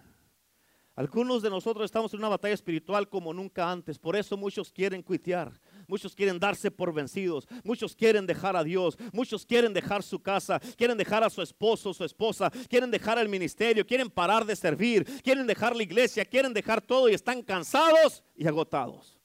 Algunos 0.96 1.42
de 1.42 1.50
nosotros 1.50 1.86
estamos 1.86 2.14
en 2.14 2.20
una 2.20 2.30
batalla 2.30 2.54
espiritual 2.54 3.10
como 3.10 3.34
nunca 3.34 3.70
antes. 3.70 4.00
Por 4.00 4.16
eso 4.16 4.36
muchos 4.36 4.72
quieren 4.72 5.04
cuitear. 5.04 5.52
Muchos 5.88 6.16
quieren 6.16 6.40
darse 6.40 6.72
por 6.72 6.94
vencidos. 6.94 7.48
Muchos 7.64 7.96
quieren 7.96 8.26
dejar 8.26 8.56
a 8.56 8.64
Dios. 8.64 8.98
Muchos 9.12 9.46
quieren 9.46 9.74
dejar 9.74 10.04
su 10.04 10.22
casa. 10.22 10.60
Quieren 10.78 10.98
dejar 10.98 11.24
a 11.24 11.30
su 11.30 11.42
esposo, 11.42 11.94
su 11.94 12.04
esposa. 12.04 12.52
Quieren 12.70 12.92
dejar 12.92 13.18
el 13.20 13.30
ministerio. 13.30 13.86
Quieren 13.86 14.10
parar 14.10 14.46
de 14.46 14.56
servir. 14.56 15.06
Quieren 15.22 15.48
dejar 15.48 15.76
la 15.76 15.84
iglesia. 15.84 16.26
Quieren 16.26 16.54
dejar 16.54 16.82
todo 16.82 17.10
y 17.10 17.14
están 17.14 17.42
cansados 17.42 18.24
y 18.36 18.48
agotados. 18.48 19.20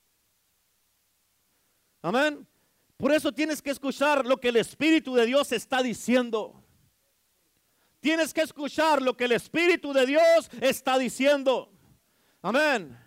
Amén. 2.02 2.46
Por 2.96 3.12
eso 3.12 3.32
tienes 3.32 3.62
que 3.62 3.70
escuchar 3.70 4.26
lo 4.26 4.38
que 4.38 4.48
el 4.48 4.56
Espíritu 4.56 5.14
de 5.14 5.26
Dios 5.26 5.52
está 5.52 5.82
diciendo. 5.82 6.62
Tienes 8.00 8.32
que 8.32 8.42
escuchar 8.42 9.02
lo 9.02 9.16
que 9.16 9.24
el 9.24 9.32
Espíritu 9.32 9.92
de 9.92 10.06
Dios 10.06 10.50
está 10.60 10.98
diciendo. 10.98 11.72
Amén. 12.42 12.98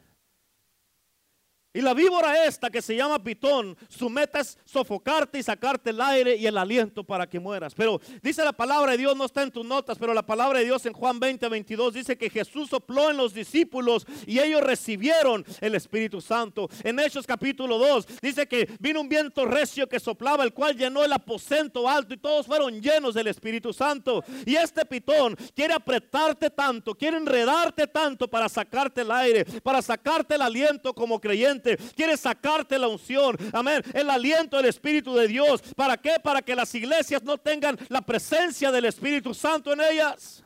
Y 1.76 1.82
la 1.82 1.96
víbora 1.96 2.46
esta 2.46 2.70
que 2.70 2.84
se 2.84 2.96
llama 2.96 3.24
pitón, 3.24 3.76
su 3.90 4.08
meta 4.08 4.40
es 4.42 4.60
sofocarte 4.64 5.40
y 5.40 5.44
sacarte 5.44 5.90
el 5.90 6.00
aire 6.02 6.36
y 6.36 6.46
el 6.46 6.56
aliento 6.56 7.04
para 7.04 7.28
que 7.28 7.40
mueras. 7.40 7.74
Pero 7.74 8.00
dice 8.22 8.44
la 8.44 8.54
palabra 8.54 8.92
de 8.92 9.00
Dios, 9.00 9.18
no 9.18 9.26
está 9.26 9.42
en 9.42 9.50
tus 9.50 9.66
notas, 9.66 9.98
pero 9.98 10.14
la 10.14 10.22
palabra 10.24 10.60
de 10.60 10.66
Dios 10.66 10.86
en 10.86 10.94
Juan 10.94 11.20
20, 11.20 11.50
22 11.50 11.96
dice 11.96 12.16
que 12.16 12.30
Jesús 12.30 12.70
sopló 12.70 13.10
en 13.10 13.18
los 13.18 13.34
discípulos 13.34 14.06
y 14.28 14.38
ellos 14.38 14.62
recibieron 14.62 15.44
el 15.62 15.74
Espíritu 15.74 16.22
Santo. 16.22 16.70
En 16.84 17.00
Hechos 17.00 17.26
capítulo 17.26 17.80
2 17.80 18.06
dice 18.22 18.48
que 18.48 18.70
vino 18.80 19.02
un 19.02 19.10
viento 19.10 19.44
recio 19.46 19.90
que 19.90 20.00
soplaba, 20.00 20.44
el 20.44 20.54
cual 20.54 20.78
llenó 20.78 21.04
el 21.04 21.12
aposento 21.12 21.90
alto 21.90 22.14
y 22.14 22.18
todos 22.18 22.46
fueron 22.46 22.84
llenos 22.84 23.16
del 23.16 23.28
Espíritu 23.28 23.74
Santo. 23.74 24.24
Y 24.46 24.56
este 24.56 24.86
pitón 24.86 25.36
quiere 25.56 25.74
apretarte 25.74 26.52
tanto, 26.52 26.94
quiere 26.94 27.18
enredarte 27.18 27.88
tanto 27.88 28.28
para 28.28 28.48
sacarte 28.48 29.02
el 29.02 29.10
aire, 29.10 29.46
para 29.64 29.82
sacarte 29.82 30.36
el 30.36 30.44
aliento 30.44 30.94
como 30.94 31.20
creyente 31.20 31.63
quiere 31.96 32.18
sacarte 32.18 32.78
la 32.78 32.88
unción, 32.88 33.38
amén, 33.52 33.82
el 33.94 34.10
aliento 34.10 34.58
del 34.58 34.68
Espíritu 34.68 35.16
de 35.16 35.28
Dios. 35.28 35.62
¿Para 35.76 35.98
qué? 35.98 36.16
Para 36.22 36.42
que 36.42 36.56
las 36.56 36.74
iglesias 36.76 37.24
no 37.24 37.38
tengan 37.38 37.78
la 37.90 38.02
presencia 38.02 38.72
del 38.72 38.86
Espíritu 38.86 39.34
Santo 39.34 39.74
en 39.74 39.82
ellas. 39.82 40.43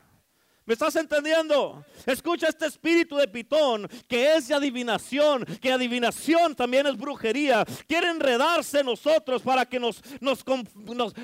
¿Me 0.68 0.74
estás 0.74 0.96
entendiendo? 0.96 1.82
Escucha 2.04 2.46
este 2.46 2.66
espíritu 2.66 3.16
de 3.16 3.26
pitón 3.26 3.88
que 4.06 4.36
es 4.36 4.48
de 4.48 4.54
adivinación, 4.54 5.46
que 5.62 5.72
adivinación 5.72 6.54
también 6.54 6.86
es 6.86 6.94
brujería. 6.94 7.64
Quiere 7.86 8.10
enredarse 8.10 8.84
nosotros 8.84 9.40
para 9.40 9.64
que 9.64 9.80
nos, 9.80 10.02
nos, 10.20 10.44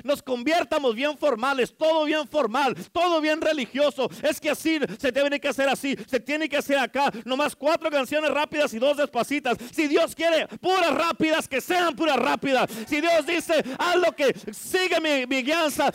nos, 0.03 0.23
conviertamos 0.23 0.95
bien 0.95 1.15
formales, 1.15 1.77
todo 1.77 2.05
bien 2.05 2.27
formal, 2.27 2.75
todo 2.91 3.21
bien 3.21 3.39
religioso. 3.39 4.09
Es 4.23 4.41
que 4.41 4.49
así 4.49 4.79
se 4.97 5.11
tiene 5.11 5.39
que 5.39 5.49
hacer 5.49 5.69
así, 5.69 5.95
se 6.07 6.19
tiene 6.19 6.49
que 6.49 6.57
hacer 6.57 6.79
acá. 6.79 7.11
Nomás 7.23 7.55
cuatro 7.55 7.91
canciones 7.91 8.31
rápidas 8.31 8.73
y 8.73 8.79
dos 8.79 8.97
despacitas. 8.97 9.59
Si 9.71 9.87
Dios 9.87 10.15
quiere 10.15 10.47
puras 10.57 10.91
rápidas, 10.91 11.47
que 11.47 11.61
sean 11.61 11.95
puras 11.95 12.17
rápidas. 12.17 12.67
Si 12.87 12.99
Dios 12.99 13.27
dice, 13.27 13.63
haz 13.77 13.95
lo 13.97 14.11
que 14.15 14.33
sigue 14.51 14.99
mi, 14.99 15.35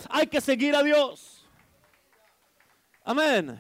hay 0.09 0.27
que 0.29 0.41
seguir 0.41 0.77
a 0.77 0.85
Dios. 0.85 1.40
Amén. 3.03 3.59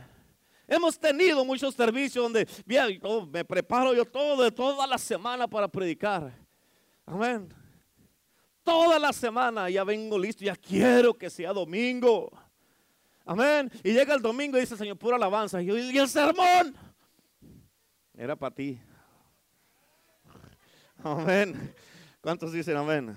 Hemos 0.66 0.98
tenido 0.98 1.44
muchos 1.44 1.74
servicios 1.74 2.22
donde 2.22 2.48
bien, 2.64 3.00
me 3.32 3.44
preparo 3.44 3.92
yo 3.92 4.04
todo, 4.04 4.50
toda 4.52 4.86
la 4.86 4.98
semana 4.98 5.48
para 5.48 5.66
predicar. 5.66 6.32
Amén. 7.04 7.52
Toda 8.62 8.98
la 8.98 9.12
semana 9.12 9.68
ya 9.68 9.82
vengo 9.82 10.18
listo, 10.18 10.44
ya 10.44 10.54
quiero 10.54 11.12
que 11.14 11.28
sea 11.28 11.52
domingo. 11.52 12.30
Amén. 13.24 13.70
Y 13.82 13.92
llega 13.92 14.14
el 14.14 14.22
domingo 14.22 14.56
y 14.56 14.60
dice, 14.60 14.76
Señor, 14.76 14.96
pura 14.96 15.16
alabanza. 15.16 15.60
Y 15.60 15.66
yo, 15.66 15.76
¿y 15.76 15.98
el 15.98 16.08
sermón? 16.08 16.76
Era 18.14 18.36
para 18.36 18.54
ti. 18.54 18.80
Amén. 21.02 21.74
¿Cuántos 22.20 22.52
dicen 22.52 22.76
amén? 22.76 23.16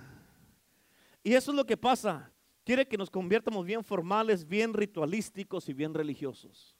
Y 1.22 1.34
eso 1.34 1.52
es 1.52 1.58
lo 1.58 1.66
que 1.66 1.78
pasa. 1.78 2.33
Quiere 2.64 2.88
que 2.88 2.98
nos 2.98 3.10
conviertamos 3.10 3.66
bien 3.66 3.84
formales, 3.84 4.48
bien 4.48 4.74
ritualísticos 4.74 5.68
y 5.68 5.74
bien 5.74 5.94
religiosos. 5.94 6.76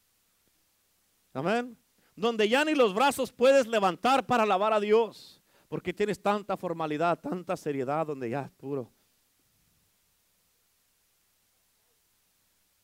Amén. 1.34 1.78
Donde 2.16 2.48
ya 2.48 2.64
ni 2.64 2.74
los 2.74 2.94
brazos 2.94 3.34
puedes 3.34 3.68
levantar 3.68 4.26
para 4.26 4.44
alabar 4.44 4.72
a 4.72 4.80
Dios. 4.80 5.42
Porque 5.68 5.94
tienes 5.94 6.22
tanta 6.22 6.56
formalidad, 6.56 7.20
tanta 7.20 7.58
seriedad, 7.58 8.06
donde 8.06 8.30
ya 8.30 8.44
es 8.44 8.52
puro. 8.52 8.92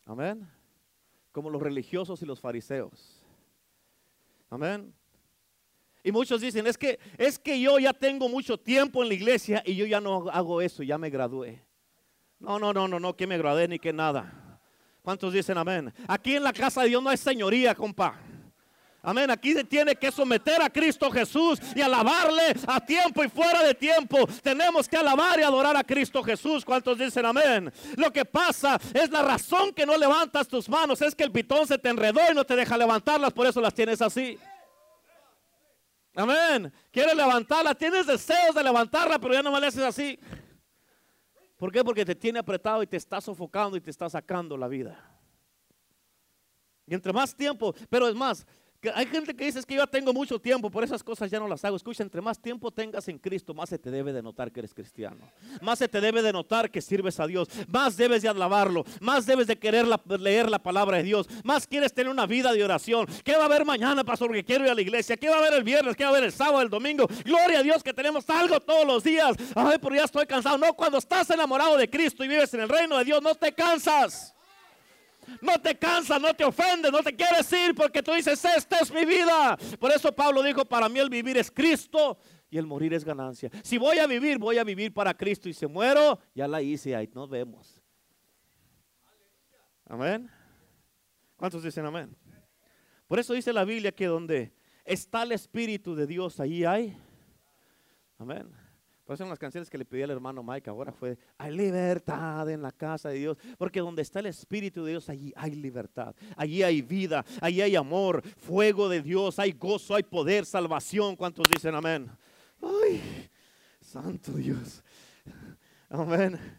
Amén. 0.05 0.49
Como 1.31 1.49
los 1.49 1.61
religiosos 1.61 2.21
y 2.21 2.25
los 2.25 2.41
fariseos. 2.41 3.23
Amén. 4.49 4.93
Y 6.03 6.11
muchos 6.11 6.41
dicen, 6.41 6.65
es 6.65 6.77
que 6.77 6.99
es 7.17 7.37
que 7.37 7.61
yo 7.61 7.77
ya 7.77 7.93
tengo 7.93 8.27
mucho 8.27 8.59
tiempo 8.59 9.03
en 9.03 9.09
la 9.09 9.13
iglesia 9.13 9.61
y 9.65 9.75
yo 9.75 9.85
ya 9.85 10.01
no 10.01 10.27
hago 10.29 10.61
eso, 10.61 10.81
ya 10.81 10.97
me 10.97 11.09
gradué. 11.09 11.68
No, 12.39 12.57
no, 12.57 12.73
no, 12.73 12.87
no, 12.87 12.99
no, 12.99 13.15
que 13.15 13.27
me 13.27 13.37
gradué 13.37 13.67
ni 13.67 13.79
que 13.79 13.91
nada. 13.91 14.31
¿Cuántos 15.01 15.33
dicen 15.33 15.57
amén? 15.57 15.93
Aquí 16.07 16.35
en 16.35 16.43
la 16.43 16.53
casa 16.53 16.81
de 16.81 16.89
Dios 16.89 17.03
no 17.03 17.09
hay 17.09 17.17
señoría, 17.17 17.75
compa. 17.75 18.19
Amén. 19.01 19.31
Aquí 19.31 19.53
se 19.53 19.63
tiene 19.63 19.95
que 19.95 20.11
someter 20.11 20.61
a 20.61 20.69
Cristo 20.69 21.09
Jesús 21.09 21.59
y 21.73 21.81
alabarle 21.81 22.53
a 22.67 22.85
tiempo 22.85 23.23
y 23.23 23.29
fuera 23.29 23.63
de 23.63 23.73
tiempo. 23.73 24.27
Tenemos 24.43 24.89
que 24.89 24.97
alabar 24.97 25.39
y 25.39 25.43
adorar 25.43 25.75
a 25.77 25.83
Cristo 25.83 26.21
Jesús. 26.21 26.65
¿Cuántos 26.65 26.97
dicen 26.97 27.25
amén? 27.25 27.71
Lo 27.95 28.11
que 28.11 28.25
pasa 28.25 28.79
es 28.93 29.09
la 29.09 29.21
razón 29.21 29.73
que 29.73 29.85
no 29.85 29.97
levantas 29.97 30.49
tus 30.49 30.67
manos. 30.67 31.01
Es 31.01 31.15
que 31.15 31.23
el 31.23 31.31
pitón 31.31 31.65
se 31.65 31.77
te 31.77 31.87
enredó 31.87 32.19
y 32.29 32.35
no 32.35 32.43
te 32.43 32.57
deja 32.57 32.77
levantarlas. 32.77 33.31
Por 33.31 33.47
eso 33.47 33.61
las 33.61 33.73
tienes 33.73 34.01
así. 34.01 34.37
Amén. 36.13 36.73
Quieres 36.91 37.15
levantarla. 37.15 37.73
Tienes 37.75 38.05
deseos 38.05 38.53
de 38.53 38.63
levantarla, 38.63 39.17
pero 39.17 39.33
ya 39.33 39.41
no 39.41 39.51
me 39.51 39.61
le 39.61 39.67
haces 39.67 39.83
así. 39.83 40.19
¿Por 41.59 41.73
qué? 41.73 41.83
Porque 41.83 42.05
te 42.05 42.15
tiene 42.15 42.39
apretado 42.39 42.81
y 42.81 42.87
te 42.87 42.95
está 42.95 43.19
sofocando 43.19 43.75
y 43.75 43.81
te 43.81 43.91
está 43.91 44.09
sacando 44.09 44.55
la 44.55 44.69
vida. 44.69 44.97
Y 46.87 46.93
entre 46.93 47.11
más 47.11 47.35
tiempo, 47.35 47.75
pero 47.89 48.07
es 48.07 48.15
más, 48.15 48.47
hay 48.93 49.05
gente 49.07 49.35
que 49.35 49.45
dice 49.45 49.61
que 49.63 49.75
yo 49.75 49.85
tengo 49.87 50.13
mucho 50.13 50.39
tiempo, 50.39 50.69
por 50.69 50.83
esas 50.83 51.03
cosas 51.03 51.29
ya 51.29 51.39
no 51.39 51.47
las 51.47 51.65
hago. 51.65 51.75
Escucha, 51.75 52.01
entre 52.01 52.21
más 52.21 52.39
tiempo 52.39 52.71
tengas 52.71 53.07
en 53.09 53.17
Cristo, 53.17 53.53
más 53.53 53.69
se 53.69 53.77
te 53.77 53.91
debe 53.91 54.13
de 54.13 54.21
notar 54.21 54.51
que 54.51 54.61
eres 54.61 54.73
cristiano. 54.73 55.29
Más 55.61 55.79
se 55.79 55.87
te 55.89 55.99
debe 55.99 56.21
de 56.21 56.31
notar 56.31 56.71
que 56.71 56.81
sirves 56.81 57.19
a 57.19 57.27
Dios. 57.27 57.49
Más 57.67 57.97
debes 57.97 58.21
de 58.21 58.29
alabarlo. 58.29 58.85
Más 59.01 59.25
debes 59.25 59.47
de 59.47 59.57
querer 59.57 59.85
leer 60.19 60.49
la 60.49 60.59
palabra 60.59 60.97
de 60.97 61.03
Dios. 61.03 61.27
Más 61.43 61.67
quieres 61.67 61.93
tener 61.93 62.09
una 62.09 62.25
vida 62.25 62.53
de 62.53 62.63
oración. 62.63 63.05
¿Qué 63.23 63.35
va 63.35 63.43
a 63.43 63.45
haber 63.45 63.65
mañana, 63.65 64.03
pastor? 64.03 64.31
Que 64.31 64.45
quiero 64.45 64.63
ir 64.63 64.71
a 64.71 64.75
la 64.75 64.81
iglesia. 64.81 65.17
¿Qué 65.17 65.27
va 65.27 65.35
a 65.35 65.39
haber 65.39 65.53
el 65.53 65.63
viernes? 65.63 65.95
¿Qué 65.97 66.03
va 66.03 66.11
a 66.11 66.13
haber 66.13 66.23
el 66.23 66.31
sábado, 66.31 66.61
el 66.61 66.69
domingo? 66.69 67.05
Gloria 67.25 67.59
a 67.59 67.63
Dios 67.63 67.83
que 67.83 67.93
tenemos 67.93 68.29
algo 68.29 68.59
todos 68.61 68.85
los 68.85 69.03
días. 69.03 69.35
Ay, 69.55 69.77
pero 69.81 69.95
ya 69.95 70.05
estoy 70.05 70.25
cansado. 70.25 70.57
No, 70.57 70.73
cuando 70.73 70.97
estás 70.99 71.29
enamorado 71.29 71.75
de 71.75 71.89
Cristo 71.89 72.23
y 72.23 72.27
vives 72.29 72.53
en 72.53 72.61
el 72.61 72.69
reino 72.69 72.97
de 72.97 73.03
Dios, 73.03 73.21
no 73.21 73.35
te 73.35 73.51
cansas. 73.53 74.33
No 75.41 75.59
te 75.59 75.77
cansas, 75.77 76.21
no 76.21 76.33
te 76.33 76.43
ofendes, 76.43 76.91
no 76.91 77.01
te 77.01 77.15
quieres 77.15 77.51
ir 77.51 77.75
porque 77.75 78.01
tú 78.03 78.13
dices, 78.13 78.43
esta 78.43 78.79
es 78.79 78.91
mi 78.91 79.05
vida. 79.05 79.57
Por 79.79 79.91
eso 79.91 80.13
Pablo 80.13 80.41
dijo, 80.43 80.65
para 80.65 80.89
mí 80.89 80.99
el 80.99 81.09
vivir 81.09 81.37
es 81.37 81.49
Cristo 81.51 82.17
y 82.49 82.57
el 82.57 82.65
morir 82.65 82.93
es 82.93 83.03
ganancia. 83.03 83.49
Si 83.63 83.77
voy 83.77 83.99
a 83.99 84.07
vivir, 84.07 84.37
voy 84.37 84.57
a 84.57 84.63
vivir 84.63 84.93
para 84.93 85.13
Cristo 85.13 85.49
y 85.49 85.53
si 85.53 85.67
muero, 85.67 86.19
ya 86.33 86.47
la 86.47 86.61
hice, 86.61 86.95
ahí 86.95 87.09
nos 87.13 87.29
vemos. 87.29 87.81
Amén. 89.85 90.29
¿Cuántos 91.35 91.63
dicen 91.63 91.85
amén? 91.85 92.15
Por 93.07 93.17
eso 93.17 93.33
dice 93.33 93.51
la 93.53 93.65
Biblia 93.65 93.91
que 93.91 94.05
donde 94.05 94.53
está 94.85 95.23
el 95.23 95.31
Espíritu 95.31 95.95
de 95.95 96.05
Dios, 96.05 96.39
ahí 96.39 96.63
hay. 96.65 96.97
Amén. 98.17 98.58
Por 99.09 99.15
eso 99.15 99.25
las 99.25 99.39
canciones 99.39 99.71
que 99.71 99.77
le 99.79 99.85
pedí 99.85 100.03
al 100.03 100.11
hermano 100.11 100.43
Mike 100.43 100.69
ahora 100.69 100.91
fue, 100.91 101.17
hay 101.39 101.51
libertad 101.51 102.47
en 102.47 102.61
la 102.61 102.71
casa 102.71 103.09
de 103.09 103.15
Dios. 103.15 103.37
Porque 103.57 103.79
donde 103.79 104.03
está 104.03 104.19
el 104.19 104.27
Espíritu 104.27 104.85
de 104.85 104.91
Dios, 104.91 105.09
allí 105.09 105.33
hay 105.35 105.55
libertad. 105.55 106.13
Allí 106.35 106.61
hay 106.61 106.83
vida, 106.83 107.25
allí 107.41 107.59
hay 107.59 107.75
amor, 107.75 108.21
fuego 108.37 108.87
de 108.87 109.01
Dios, 109.01 109.39
hay 109.39 109.53
gozo, 109.53 109.95
hay 109.95 110.03
poder, 110.03 110.45
salvación. 110.45 111.15
¿Cuántos 111.15 111.47
dicen 111.49 111.73
amén? 111.73 112.07
Ay, 112.61 113.01
santo 113.81 114.33
Dios. 114.33 114.83
Amén. 115.89 116.58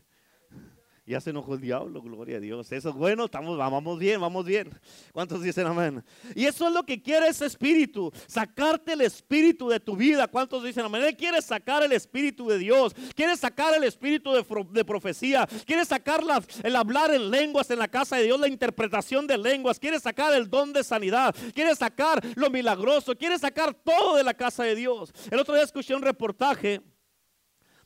Ya 1.10 1.20
se 1.20 1.30
enojó 1.30 1.54
el 1.54 1.60
diablo, 1.60 2.00
gloria 2.00 2.36
a 2.36 2.40
Dios. 2.40 2.70
Eso 2.70 2.90
es 2.90 2.94
bueno, 2.94 3.24
estamos, 3.24 3.58
vamos 3.58 3.98
bien, 3.98 4.20
vamos 4.20 4.44
bien. 4.44 4.70
¿Cuántos 5.12 5.42
dicen 5.42 5.66
amén? 5.66 6.04
Y 6.36 6.44
eso 6.44 6.68
es 6.68 6.72
lo 6.72 6.84
que 6.84 7.02
quiere 7.02 7.26
ese 7.26 7.46
espíritu, 7.46 8.12
sacarte 8.28 8.92
el 8.92 9.00
espíritu 9.00 9.68
de 9.68 9.80
tu 9.80 9.96
vida. 9.96 10.28
¿Cuántos 10.28 10.62
dicen 10.62 10.84
amén? 10.84 11.02
Él 11.02 11.16
quiere 11.16 11.42
sacar 11.42 11.82
el 11.82 11.90
espíritu 11.90 12.46
de 12.46 12.58
Dios, 12.58 12.94
quiere 13.16 13.36
sacar 13.36 13.74
el 13.74 13.82
espíritu 13.82 14.30
de, 14.70 14.84
profecía, 14.84 15.48
quiere 15.66 15.84
sacar 15.84 16.20
el 16.62 16.76
hablar 16.76 17.12
en 17.12 17.28
lenguas 17.28 17.68
en 17.70 17.80
la 17.80 17.88
casa 17.88 18.14
de 18.14 18.22
Dios, 18.22 18.38
la 18.38 18.46
interpretación 18.46 19.26
de 19.26 19.36
lenguas, 19.36 19.80
quiere 19.80 19.98
sacar 19.98 20.32
el 20.32 20.48
don 20.48 20.72
de 20.72 20.84
sanidad, 20.84 21.34
quiere 21.56 21.74
sacar 21.74 22.24
lo 22.36 22.50
milagroso, 22.50 23.16
quiere 23.16 23.36
sacar 23.36 23.74
todo 23.74 24.14
de 24.14 24.22
la 24.22 24.34
casa 24.34 24.62
de 24.62 24.76
Dios. 24.76 25.12
El 25.28 25.40
otro 25.40 25.56
día 25.56 25.64
escuché 25.64 25.92
un 25.92 26.02
reportaje 26.02 26.80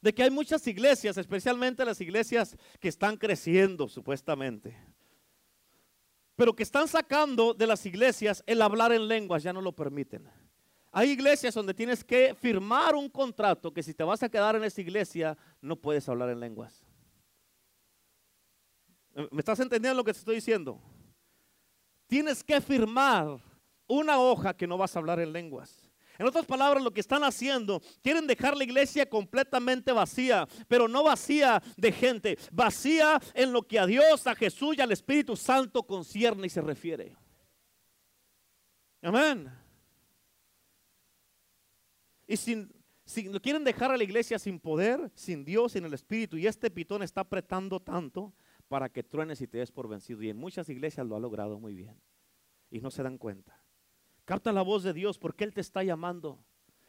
de 0.04 0.14
que 0.14 0.23
hay 0.23 0.30
muchas 0.30 0.66
iglesias, 0.66 1.16
especialmente 1.16 1.82
las 1.82 1.99
iglesias 1.99 2.54
que 2.78 2.88
están 2.88 3.16
creciendo 3.16 3.88
supuestamente. 3.88 4.76
pero 6.37 6.54
que 6.54 6.64
están 6.64 6.88
sacando 6.88 7.54
de 7.54 7.66
las 7.66 7.87
iglesias 7.87 8.42
el 8.46 8.61
hablar 8.61 8.92
en 8.92 9.06
lenguas, 9.06 9.42
ya 9.42 9.52
no 9.52 9.61
lo 9.62 9.73
permiten. 9.73 10.28
Hay 10.90 11.11
iglesias 11.11 11.54
donde 11.54 11.73
tienes 11.73 12.04
que 12.04 12.34
firmar 12.34 12.96
un 12.96 13.08
contrato 13.08 13.73
que 13.73 13.84
si 13.84 13.94
te 13.94 14.02
vas 14.02 14.23
a 14.23 14.28
quedar 14.28 14.56
en 14.56 14.64
esa 14.64 14.80
iglesia 14.80 15.38
no 15.61 15.76
puedes 15.76 16.08
hablar 16.08 16.28
en 16.28 16.40
lenguas. 16.40 16.84
¿Me 19.30 19.38
estás 19.38 19.61
entendiendo 19.61 19.96
lo 19.96 20.04
que 20.04 20.12
te 20.12 20.18
estoy 20.18 20.34
diciendo? 20.34 20.82
Tienes 22.08 22.42
que 22.42 22.61
firmar 22.61 23.38
una 23.87 24.18
hoja 24.18 24.54
que 24.54 24.66
no 24.66 24.76
vas 24.76 24.94
a 24.94 24.99
hablar 24.99 25.20
en 25.20 25.32
lenguas. 25.32 25.84
En 26.18 26.26
otras 26.26 26.47
palabras, 26.47 26.83
lo 26.83 26.92
que 26.92 27.00
están 27.00 27.25
haciendo, 27.25 27.83
quieren 28.02 28.26
dejar 28.26 28.56
la 28.56 28.64
iglesia 28.64 29.09
completamente 29.09 29.92
vacía, 29.92 30.47
pero 30.68 30.87
no 30.87 31.02
vacía 31.02 31.62
de 31.76 31.92
gente, 31.92 32.38
vacía 32.52 33.21
en 33.35 33.52
lo 33.52 33.62
que 33.62 33.78
a 33.78 33.87
Dios, 33.87 34.26
a 34.26 34.35
Jesús 34.35 34.76
y 34.78 34.80
al 34.80 34.92
Espíritu 34.92 35.37
Santo 35.37 35.83
concierne 35.83 36.47
y 36.47 36.50
se 36.50 36.61
refiere. 36.61 37.16
Amén. 39.02 39.50
Y 42.26 42.37
sin, 42.37 42.73
si 43.04 43.28
quieren 43.40 43.64
dejar 43.64 43.90
a 43.90 43.97
la 43.97 44.04
iglesia 44.04 44.38
sin 44.38 44.61
poder, 44.61 45.11
sin 45.14 45.44
Dios, 45.44 45.73
sin 45.73 45.85
el 45.85 45.94
Espíritu, 45.94 46.37
y 46.38 46.47
este 46.47 46.71
pitón 46.71 47.02
está 47.02 47.23
apretando 47.23 47.80
tanto 47.80 48.33
para 48.68 48.88
que 48.88 49.02
truenes 49.02 49.40
y 49.40 49.47
te 49.47 49.59
des 49.59 49.73
por 49.73 49.88
vencido. 49.88 50.23
Y 50.23 50.30
en 50.30 50.37
muchas 50.37 50.68
iglesias 50.68 51.06
lo 51.06 51.16
ha 51.16 51.21
logrado 51.21 51.59
muy 51.59 51.75
bien. 51.75 52.00
Y 52.71 52.80
no 52.80 52.90
se 52.90 53.02
dan 53.02 53.18
cuenta. 53.18 53.63
Capta 54.25 54.52
la 54.52 54.62
voz 54.62 54.83
de 54.83 54.93
Dios 54.93 55.19
porque 55.19 55.45
Él 55.45 55.52
te 55.52 55.61
está 55.61 55.83
llamando. 55.83 56.38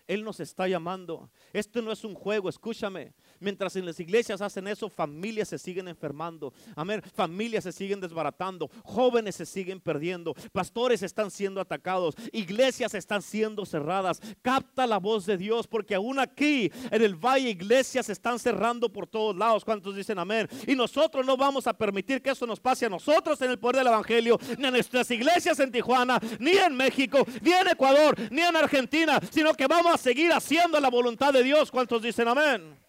Él 0.07 0.23
nos 0.23 0.39
está 0.39 0.67
llamando. 0.67 1.29
Esto 1.51 1.81
no 1.81 1.91
es 1.91 2.03
un 2.03 2.13
juego, 2.13 2.47
escúchame. 2.49 3.13
Mientras 3.39 3.75
en 3.75 3.85
las 3.85 3.99
iglesias 3.99 4.41
hacen 4.41 4.67
eso, 4.67 4.89
familias 4.89 5.49
se 5.49 5.57
siguen 5.57 5.87
enfermando. 5.87 6.53
Amén. 6.75 7.01
Familias 7.13 7.63
se 7.63 7.71
siguen 7.71 7.99
desbaratando. 7.99 8.69
Jóvenes 8.83 9.35
se 9.35 9.45
siguen 9.45 9.79
perdiendo. 9.79 10.33
Pastores 10.51 11.03
están 11.03 11.31
siendo 11.31 11.61
atacados. 11.61 12.15
Iglesias 12.31 12.93
están 12.93 13.21
siendo 13.21 13.65
cerradas. 13.65 14.21
Capta 14.41 14.87
la 14.87 14.97
voz 14.97 15.25
de 15.25 15.37
Dios 15.37 15.67
porque 15.67 15.95
aún 15.95 16.19
aquí 16.19 16.71
en 16.91 17.01
el 17.01 17.15
valle 17.15 17.49
iglesias 17.49 18.09
están 18.09 18.39
cerrando 18.39 18.91
por 18.91 19.07
todos 19.07 19.35
lados. 19.35 19.65
¿Cuántos 19.65 19.95
dicen 19.95 20.19
amén? 20.19 20.47
Y 20.67 20.75
nosotros 20.75 21.25
no 21.25 21.37
vamos 21.37 21.67
a 21.67 21.73
permitir 21.73 22.21
que 22.21 22.31
eso 22.31 22.45
nos 22.45 22.59
pase 22.59 22.85
a 22.85 22.89
nosotros 22.89 23.41
en 23.41 23.51
el 23.51 23.59
poder 23.59 23.77
del 23.77 23.87
Evangelio, 23.87 24.39
ni 24.57 24.65
a 24.65 24.71
nuestras 24.71 25.09
iglesias 25.11 25.59
en 25.59 25.71
Tijuana, 25.71 26.19
ni 26.39 26.51
en 26.51 26.75
México, 26.75 27.25
ni 27.41 27.51
en 27.51 27.67
Ecuador, 27.67 28.15
ni 28.31 28.41
en 28.41 28.55
Argentina, 28.55 29.19
sino 29.31 29.53
que 29.53 29.67
vamos 29.67 29.93
a 29.93 29.97
seguir 29.97 30.31
haciendo 30.31 30.79
la 30.79 30.89
voluntad 30.89 31.33
de 31.33 31.43
Dios. 31.43 31.71
¿Cuántos 31.71 32.01
dicen 32.01 32.27
amén? 32.27 32.84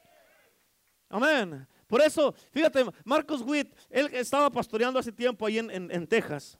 Amén. 1.08 1.66
Por 1.86 2.00
eso, 2.00 2.34
fíjate, 2.50 2.84
Marcos 3.04 3.42
Witt, 3.42 3.72
él 3.90 4.08
estaba 4.12 4.50
pastoreando 4.50 4.98
hace 4.98 5.12
tiempo 5.12 5.46
ahí 5.46 5.58
en, 5.58 6.06
Texas. 6.06 6.58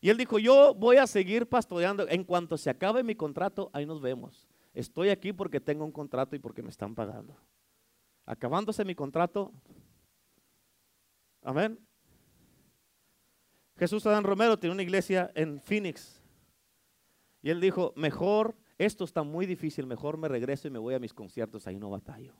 Y 0.00 0.10
él 0.10 0.16
dijo, 0.16 0.38
yo 0.38 0.74
voy 0.74 0.96
a 0.96 1.06
seguir 1.06 1.48
pastoreando. 1.48 2.08
En 2.08 2.24
cuanto 2.24 2.58
se 2.58 2.70
acabe 2.70 3.02
mi 3.02 3.14
contrato, 3.14 3.70
ahí 3.72 3.86
nos 3.86 4.00
vemos. 4.00 4.48
Estoy 4.74 5.10
aquí 5.10 5.32
porque 5.32 5.60
tengo 5.60 5.84
un 5.84 5.92
contrato 5.92 6.36
y 6.36 6.38
porque 6.38 6.62
me 6.62 6.70
están 6.70 6.94
pagando. 6.94 7.36
Acabándose 8.24 8.84
mi 8.84 8.94
contrato. 8.94 9.52
Amén. 11.42 11.78
Jesús 13.78 14.04
Adán 14.06 14.24
Romero 14.24 14.58
tiene 14.58 14.74
una 14.74 14.82
iglesia 14.82 15.30
en 15.34 15.60
Phoenix. 15.60 16.20
Y 17.40 17.50
él 17.50 17.60
dijo, 17.60 17.92
mejor, 17.94 18.56
esto 18.78 19.04
está 19.04 19.22
muy 19.22 19.46
difícil, 19.46 19.86
mejor 19.86 20.16
me 20.16 20.28
regreso 20.28 20.66
y 20.66 20.70
me 20.70 20.78
voy 20.78 20.94
a 20.94 20.98
mis 20.98 21.14
conciertos, 21.14 21.66
ahí 21.66 21.78
no 21.78 21.90
batallo. 21.90 22.34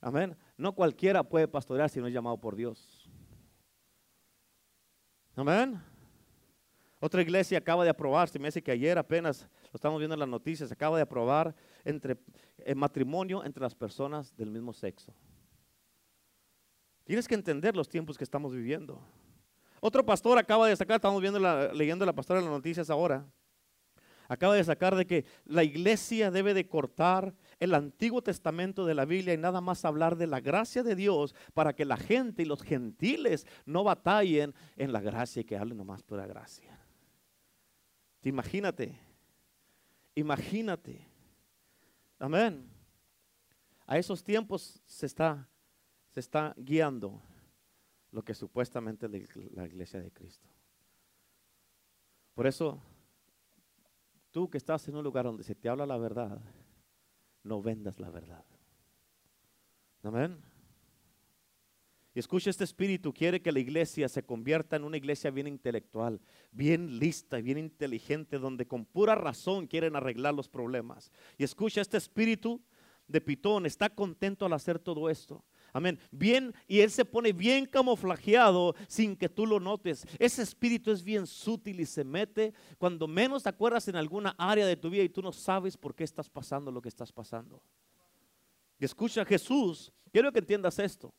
Amén. 0.00 0.36
No 0.56 0.74
cualquiera 0.74 1.22
puede 1.22 1.48
pastorear 1.48 1.90
si 1.90 2.00
no 2.00 2.06
es 2.06 2.12
llamado 2.14 2.38
por 2.38 2.54
Dios. 2.54 3.08
Amén. 5.34 5.82
Otra 6.98 7.20
iglesia 7.20 7.58
acaba 7.58 7.84
de 7.84 7.90
aprobar, 7.90 8.28
se 8.28 8.38
me 8.38 8.48
hace 8.48 8.62
que 8.62 8.70
ayer 8.70 8.96
apenas 8.96 9.48
lo 9.64 9.76
estamos 9.76 9.98
viendo 9.98 10.14
en 10.14 10.20
las 10.20 10.28
noticias, 10.28 10.72
acaba 10.72 10.96
de 10.96 11.02
aprobar 11.02 11.54
entre 11.84 12.16
el 12.64 12.76
matrimonio 12.76 13.44
entre 13.44 13.62
las 13.62 13.74
personas 13.74 14.34
del 14.36 14.50
mismo 14.50 14.72
sexo. 14.72 15.12
Tienes 17.04 17.28
que 17.28 17.34
entender 17.34 17.76
los 17.76 17.88
tiempos 17.88 18.16
que 18.16 18.24
estamos 18.24 18.52
viviendo. 18.52 19.00
Otro 19.80 20.04
pastor 20.04 20.38
acaba 20.38 20.66
de 20.66 20.74
sacar, 20.74 20.96
estamos 20.96 21.20
viendo 21.20 21.38
leyendo 21.74 22.06
la 22.06 22.14
pastora 22.14 22.40
en 22.40 22.46
las 22.46 22.54
noticias 22.54 22.88
ahora, 22.88 23.26
acaba 24.26 24.54
de 24.54 24.64
sacar 24.64 24.96
de 24.96 25.06
que 25.06 25.26
la 25.44 25.62
iglesia 25.64 26.30
debe 26.30 26.54
de 26.54 26.66
cortar 26.66 27.34
el 27.58 27.74
Antiguo 27.74 28.22
Testamento 28.22 28.84
de 28.84 28.94
la 28.94 29.04
Biblia 29.04 29.34
y 29.34 29.38
nada 29.38 29.60
más 29.60 29.84
hablar 29.84 30.16
de 30.16 30.26
la 30.26 30.40
gracia 30.40 30.82
de 30.82 30.94
Dios 30.94 31.34
para 31.54 31.74
que 31.74 31.84
la 31.84 31.96
gente 31.96 32.42
y 32.42 32.46
los 32.46 32.62
gentiles 32.62 33.46
no 33.64 33.84
batallen 33.84 34.54
en 34.76 34.92
la 34.92 35.00
gracia 35.00 35.40
y 35.40 35.44
que 35.44 35.56
hablen 35.56 35.78
nomás 35.78 36.02
por 36.02 36.18
la 36.18 36.26
gracia. 36.26 36.78
Imagínate, 38.22 38.98
imagínate. 40.14 41.06
Amén. 42.18 42.68
A 43.86 43.98
esos 43.98 44.22
tiempos 44.22 44.82
se 44.86 45.06
está, 45.06 45.48
se 46.12 46.20
está 46.20 46.54
guiando 46.56 47.22
lo 48.10 48.22
que 48.22 48.34
supuestamente 48.34 49.06
es 49.06 49.36
la 49.52 49.66
iglesia 49.66 50.00
de 50.00 50.10
Cristo. 50.10 50.48
Por 52.34 52.46
eso 52.46 52.82
Tú 54.36 54.50
que 54.50 54.58
estás 54.58 54.86
en 54.86 54.96
un 54.96 55.02
lugar 55.02 55.24
donde 55.24 55.42
se 55.42 55.54
te 55.54 55.66
habla 55.66 55.86
la 55.86 55.96
verdad, 55.96 56.38
no 57.46 57.62
vendas 57.62 57.98
la 57.98 58.10
verdad. 58.10 58.44
Amén. 60.02 60.36
Y 62.14 62.18
escucha, 62.18 62.48
este 62.48 62.64
espíritu 62.64 63.12
quiere 63.12 63.42
que 63.42 63.52
la 63.52 63.58
iglesia 63.58 64.08
se 64.08 64.24
convierta 64.24 64.76
en 64.76 64.84
una 64.84 64.96
iglesia 64.96 65.30
bien 65.30 65.46
intelectual, 65.46 66.18
bien 66.50 66.98
lista 66.98 67.36
bien 67.42 67.58
inteligente, 67.58 68.38
donde 68.38 68.66
con 68.66 68.86
pura 68.86 69.14
razón 69.14 69.66
quieren 69.66 69.96
arreglar 69.96 70.32
los 70.32 70.48
problemas. 70.48 71.12
Y 71.36 71.44
escucha, 71.44 71.82
este 71.82 71.98
espíritu 71.98 72.62
de 73.06 73.20
Pitón 73.20 73.66
está 73.66 73.90
contento 73.90 74.46
al 74.46 74.54
hacer 74.54 74.78
todo 74.78 75.10
esto. 75.10 75.44
Amén. 75.76 75.98
Bien, 76.10 76.54
y 76.66 76.80
él 76.80 76.90
se 76.90 77.04
pone 77.04 77.34
bien 77.34 77.66
camuflajeado 77.66 78.74
sin 78.88 79.14
que 79.14 79.28
tú 79.28 79.44
lo 79.44 79.60
notes. 79.60 80.06
Ese 80.18 80.40
espíritu 80.40 80.90
es 80.90 81.04
bien 81.04 81.26
sutil 81.26 81.80
y 81.80 81.84
se 81.84 82.02
mete 82.02 82.54
cuando 82.78 83.06
menos 83.06 83.42
te 83.42 83.50
acuerdas 83.50 83.86
en 83.86 83.96
alguna 83.96 84.34
área 84.38 84.64
de 84.64 84.78
tu 84.78 84.88
vida 84.88 85.02
y 85.02 85.10
tú 85.10 85.20
no 85.20 85.32
sabes 85.32 85.76
por 85.76 85.94
qué 85.94 86.02
estás 86.02 86.30
pasando 86.30 86.72
lo 86.72 86.80
que 86.80 86.88
estás 86.88 87.12
pasando. 87.12 87.62
Y 88.78 88.86
escucha, 88.86 89.22
Jesús, 89.26 89.92
quiero 90.10 90.32
que 90.32 90.38
entiendas 90.38 90.78
esto. 90.78 91.12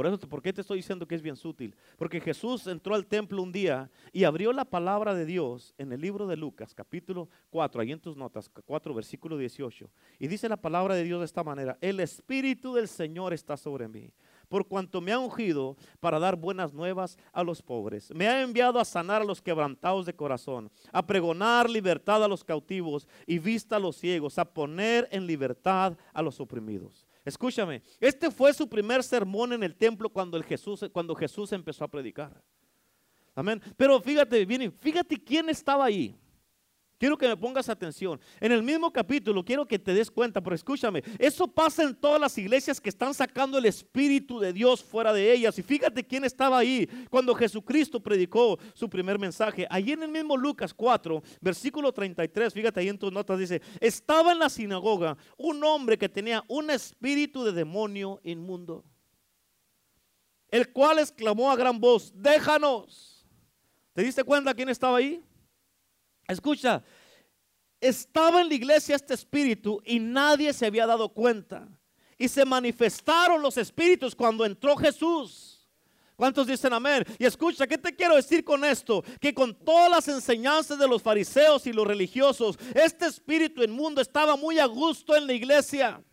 Por 0.00 0.06
eso, 0.06 0.18
¿por 0.18 0.40
qué 0.40 0.50
te 0.50 0.62
estoy 0.62 0.78
diciendo 0.78 1.06
que 1.06 1.14
es 1.14 1.20
bien 1.20 1.36
sutil? 1.36 1.76
Porque 1.98 2.22
Jesús 2.22 2.66
entró 2.66 2.94
al 2.94 3.04
templo 3.04 3.42
un 3.42 3.52
día 3.52 3.90
y 4.14 4.24
abrió 4.24 4.50
la 4.50 4.64
palabra 4.64 5.12
de 5.12 5.26
Dios 5.26 5.74
en 5.76 5.92
el 5.92 6.00
libro 6.00 6.26
de 6.26 6.38
Lucas, 6.38 6.74
capítulo 6.74 7.28
4, 7.50 7.82
ahí 7.82 7.92
en 7.92 8.00
tus 8.00 8.16
notas, 8.16 8.48
4, 8.48 8.94
versículo 8.94 9.36
18. 9.36 9.90
Y 10.18 10.26
dice 10.26 10.48
la 10.48 10.56
palabra 10.56 10.94
de 10.94 11.04
Dios 11.04 11.18
de 11.18 11.26
esta 11.26 11.44
manera, 11.44 11.76
el 11.82 12.00
Espíritu 12.00 12.72
del 12.72 12.88
Señor 12.88 13.34
está 13.34 13.58
sobre 13.58 13.88
mí, 13.88 14.10
por 14.48 14.66
cuanto 14.66 15.02
me 15.02 15.12
ha 15.12 15.18
ungido 15.18 15.76
para 16.00 16.18
dar 16.18 16.34
buenas 16.34 16.72
nuevas 16.72 17.18
a 17.30 17.44
los 17.44 17.60
pobres. 17.60 18.10
Me 18.14 18.26
ha 18.26 18.40
enviado 18.40 18.80
a 18.80 18.86
sanar 18.86 19.20
a 19.20 19.26
los 19.26 19.42
quebrantados 19.42 20.06
de 20.06 20.16
corazón, 20.16 20.70
a 20.92 21.06
pregonar 21.06 21.68
libertad 21.68 22.24
a 22.24 22.28
los 22.28 22.42
cautivos 22.42 23.06
y 23.26 23.38
vista 23.38 23.76
a 23.76 23.78
los 23.78 23.96
ciegos, 23.96 24.38
a 24.38 24.46
poner 24.46 25.06
en 25.12 25.26
libertad 25.26 25.98
a 26.14 26.22
los 26.22 26.40
oprimidos 26.40 27.06
Escúchame, 27.30 27.80
este 28.00 28.28
fue 28.28 28.52
su 28.52 28.68
primer 28.68 29.04
sermón 29.04 29.52
en 29.52 29.62
el 29.62 29.76
templo 29.76 30.08
cuando, 30.08 30.42
Jesús, 30.42 30.84
cuando 30.92 31.14
Jesús 31.14 31.52
empezó 31.52 31.84
a 31.84 31.88
predicar. 31.88 32.42
Amén. 33.36 33.62
Pero 33.76 34.00
fíjate, 34.00 34.44
bien, 34.44 34.72
fíjate 34.72 35.16
quién 35.16 35.48
estaba 35.48 35.84
ahí. 35.84 36.18
Quiero 37.00 37.16
que 37.16 37.26
me 37.26 37.34
pongas 37.34 37.66
atención. 37.70 38.20
En 38.40 38.52
el 38.52 38.62
mismo 38.62 38.92
capítulo, 38.92 39.42
quiero 39.42 39.66
que 39.66 39.78
te 39.78 39.94
des 39.94 40.10
cuenta, 40.10 40.42
pero 40.42 40.54
escúchame, 40.54 41.02
eso 41.18 41.48
pasa 41.48 41.82
en 41.82 41.94
todas 41.94 42.20
las 42.20 42.36
iglesias 42.36 42.78
que 42.78 42.90
están 42.90 43.14
sacando 43.14 43.56
el 43.56 43.64
Espíritu 43.64 44.38
de 44.38 44.52
Dios 44.52 44.84
fuera 44.84 45.10
de 45.14 45.32
ellas. 45.32 45.58
Y 45.58 45.62
fíjate 45.62 46.04
quién 46.04 46.26
estaba 46.26 46.58
ahí 46.58 46.86
cuando 47.08 47.34
Jesucristo 47.34 48.00
predicó 48.00 48.58
su 48.74 48.90
primer 48.90 49.18
mensaje. 49.18 49.66
Allí 49.70 49.92
en 49.92 50.02
el 50.02 50.10
mismo 50.10 50.36
Lucas 50.36 50.74
4, 50.74 51.22
versículo 51.40 51.90
33, 51.90 52.52
fíjate 52.52 52.80
ahí 52.80 52.90
en 52.90 52.98
tus 52.98 53.10
notas, 53.10 53.38
dice, 53.38 53.62
estaba 53.80 54.32
en 54.32 54.38
la 54.38 54.50
sinagoga 54.50 55.16
un 55.38 55.64
hombre 55.64 55.96
que 55.96 56.10
tenía 56.10 56.44
un 56.48 56.68
espíritu 56.68 57.44
de 57.44 57.52
demonio 57.52 58.20
inmundo, 58.24 58.84
el 60.50 60.70
cual 60.70 60.98
exclamó 60.98 61.50
a 61.50 61.56
gran 61.56 61.80
voz, 61.80 62.12
déjanos. 62.14 63.26
¿Te 63.94 64.02
diste 64.02 64.22
cuenta 64.22 64.52
quién 64.52 64.68
estaba 64.68 64.98
ahí? 64.98 65.24
Escucha, 66.32 66.82
estaba 67.80 68.40
en 68.40 68.48
la 68.48 68.54
iglesia 68.54 68.96
este 68.96 69.14
espíritu 69.14 69.80
y 69.84 69.98
nadie 69.98 70.52
se 70.52 70.66
había 70.66 70.86
dado 70.86 71.08
cuenta. 71.08 71.68
Y 72.18 72.28
se 72.28 72.44
manifestaron 72.44 73.40
los 73.40 73.56
espíritus 73.56 74.14
cuando 74.14 74.44
entró 74.44 74.76
Jesús. 74.76 75.66
¿Cuántos 76.14 76.46
dicen 76.46 76.70
amén? 76.74 77.02
Y 77.18 77.24
escucha, 77.24 77.66
¿qué 77.66 77.78
te 77.78 77.96
quiero 77.96 78.14
decir 78.14 78.44
con 78.44 78.62
esto? 78.62 79.02
Que 79.18 79.32
con 79.32 79.54
todas 79.54 79.90
las 79.90 80.06
enseñanzas 80.06 80.78
de 80.78 80.86
los 80.86 81.00
fariseos 81.00 81.66
y 81.66 81.72
los 81.72 81.86
religiosos, 81.86 82.58
este 82.74 83.06
espíritu 83.06 83.62
inmundo 83.62 84.02
estaba 84.02 84.36
muy 84.36 84.58
a 84.58 84.66
gusto 84.66 85.16
en 85.16 85.26
la 85.26 85.32
iglesia. 85.32 86.04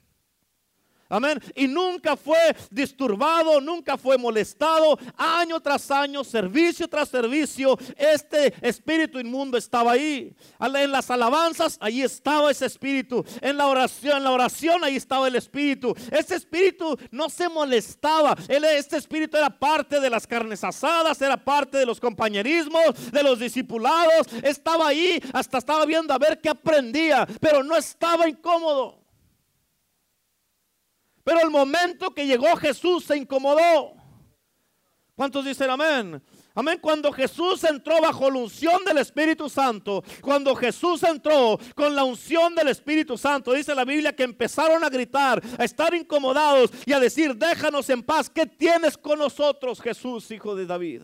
Amén. 1.10 1.42
Y 1.56 1.68
nunca 1.68 2.18
fue 2.18 2.56
disturbado, 2.70 3.62
nunca 3.62 3.98
fue 3.98 4.18
molestado. 4.18 4.98
Año 5.16 5.60
tras 5.60 5.90
año, 5.92 6.24
servicio 6.24 6.88
tras 6.88 7.10
servicio, 7.10 7.78
este 7.96 8.54
espíritu 8.62 9.20
inmundo 9.20 9.58
estaba 9.58 9.94
ahí. 9.94 10.36
En 10.60 10.92
las 10.92 11.10
alabanzas, 11.10 11.78
ahí 11.80 12.02
estaba 12.02 12.52
ese 12.52 12.66
espíritu. 12.66 13.24
En 13.42 13.58
la 13.58 13.68
oración, 13.68 14.18
en 14.18 14.24
la 14.24 14.32
oración, 14.32 14.84
ahí 14.84 14.96
estaba 14.96 15.28
el 15.28 15.36
espíritu. 15.36 15.96
Ese 16.12 16.36
espíritu 16.36 16.98
no 17.12 17.30
se 17.30 17.48
molestaba. 17.50 18.36
Este 18.48 18.98
espíritu 18.98 19.38
era 19.38 19.50
parte 19.50 20.00
de 20.00 20.10
las 20.10 20.28
carnes 20.28 20.64
asadas, 20.64 21.22
era 21.22 21.38
parte 21.38 21.78
de 21.78 21.86
los 21.86 22.00
compañerismos, 22.00 23.12
de 23.12 23.24
los 23.24 23.40
discipulados. 23.40 24.28
Estaba 24.44 24.88
ahí, 24.90 25.22
hasta 25.34 25.58
estaba 25.58 25.86
viendo 25.86 26.14
a 26.14 26.18
ver 26.18 26.42
qué 26.42 26.50
aprendía, 26.50 27.28
pero 27.40 27.64
no 27.64 27.76
estaba 27.76 28.28
incómodo. 28.28 29.07
Pero 31.28 31.42
el 31.42 31.50
momento 31.50 32.12
que 32.12 32.26
llegó 32.26 32.56
Jesús 32.56 33.04
se 33.04 33.18
incomodó. 33.18 33.96
¿Cuántos 35.14 35.44
dicen 35.44 35.70
amén? 35.70 36.24
Amén. 36.56 36.80
Cuando 36.82 37.12
Jesús 37.12 37.66
entró 37.66 38.00
bajo 38.02 38.32
la 38.32 38.40
unción 38.40 38.86
del 38.86 39.00
Espíritu 39.00 39.50
Santo, 39.50 40.06
cuando 40.22 40.56
Jesús 40.56 41.04
entró 41.04 41.60
con 41.76 41.94
la 41.94 42.06
unción 42.06 42.56
del 42.56 42.70
Espíritu 42.70 43.18
Santo, 43.18 43.52
dice 43.52 43.76
la 43.76 43.84
Biblia 43.84 44.16
que 44.16 44.24
empezaron 44.24 44.82
a 44.86 44.90
gritar, 44.90 45.44
a 45.60 45.66
estar 45.66 45.94
incomodados 45.94 46.72
y 46.86 46.94
a 46.94 47.00
decir, 47.02 47.36
déjanos 47.36 47.90
en 47.90 48.04
paz, 48.04 48.30
¿qué 48.30 48.46
tienes 48.46 48.98
con 48.98 49.20
nosotros, 49.20 49.82
Jesús, 49.82 50.32
hijo 50.32 50.56
de 50.56 50.66
David? 50.66 51.02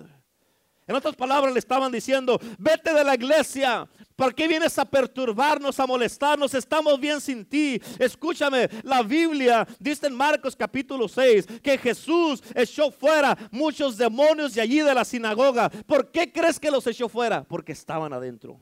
En 0.86 0.96
otras 0.96 1.15
palabras 1.15 1.54
le 1.54 1.60
estaban 1.60 1.91
diciendo, 1.91 2.39
vete 2.58 2.93
de 2.93 3.04
la 3.04 3.15
iglesia, 3.15 3.88
¿Por 4.15 4.36
qué 4.36 4.48
vienes 4.48 4.78
a 4.78 4.86
perturbarnos, 4.86 5.80
a 5.80 5.88
molestarnos? 5.88 6.54
Estamos 6.54 7.00
bien 7.00 7.19
sin 7.19 7.46
ti. 7.46 7.82
Escúchame, 7.98 8.69
la 8.84 9.02
Biblia 9.02 9.67
dice 9.80 10.08
en 10.08 10.15
Marcos 10.15 10.56
capítulo 10.56 11.08
6 11.08 11.48
que 11.63 11.78
Jesús 11.78 12.43
echó 12.54 12.91
fuera 12.91 13.36
muchos 13.52 13.98
demonios 13.98 14.54
de 14.54 14.62
allí 14.62 14.82
de 14.82 14.93
la 14.93 15.04
sinagoga. 15.04 15.69
¿Por 15.69 16.12
qué 16.12 16.32
crees 16.32 16.60
que 16.60 16.69
los 16.69 16.86
echó 16.86 17.10
fuera? 17.10 17.43
Porque 17.43 17.72
estaban 17.72 18.13
adentro. 18.13 18.60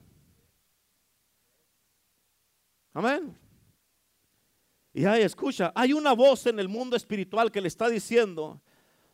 Amén. 2.94 3.38
Y 4.94 5.06
ahí 5.06 5.22
escucha, 5.22 5.72
hay 5.76 5.94
una 5.94 6.14
voz 6.14 6.46
en 6.46 6.60
el 6.60 6.68
mundo 6.68 6.96
espiritual 6.96 7.52
que 7.52 7.62
le 7.62 7.68
está 7.68 7.88
diciendo, 7.88 8.62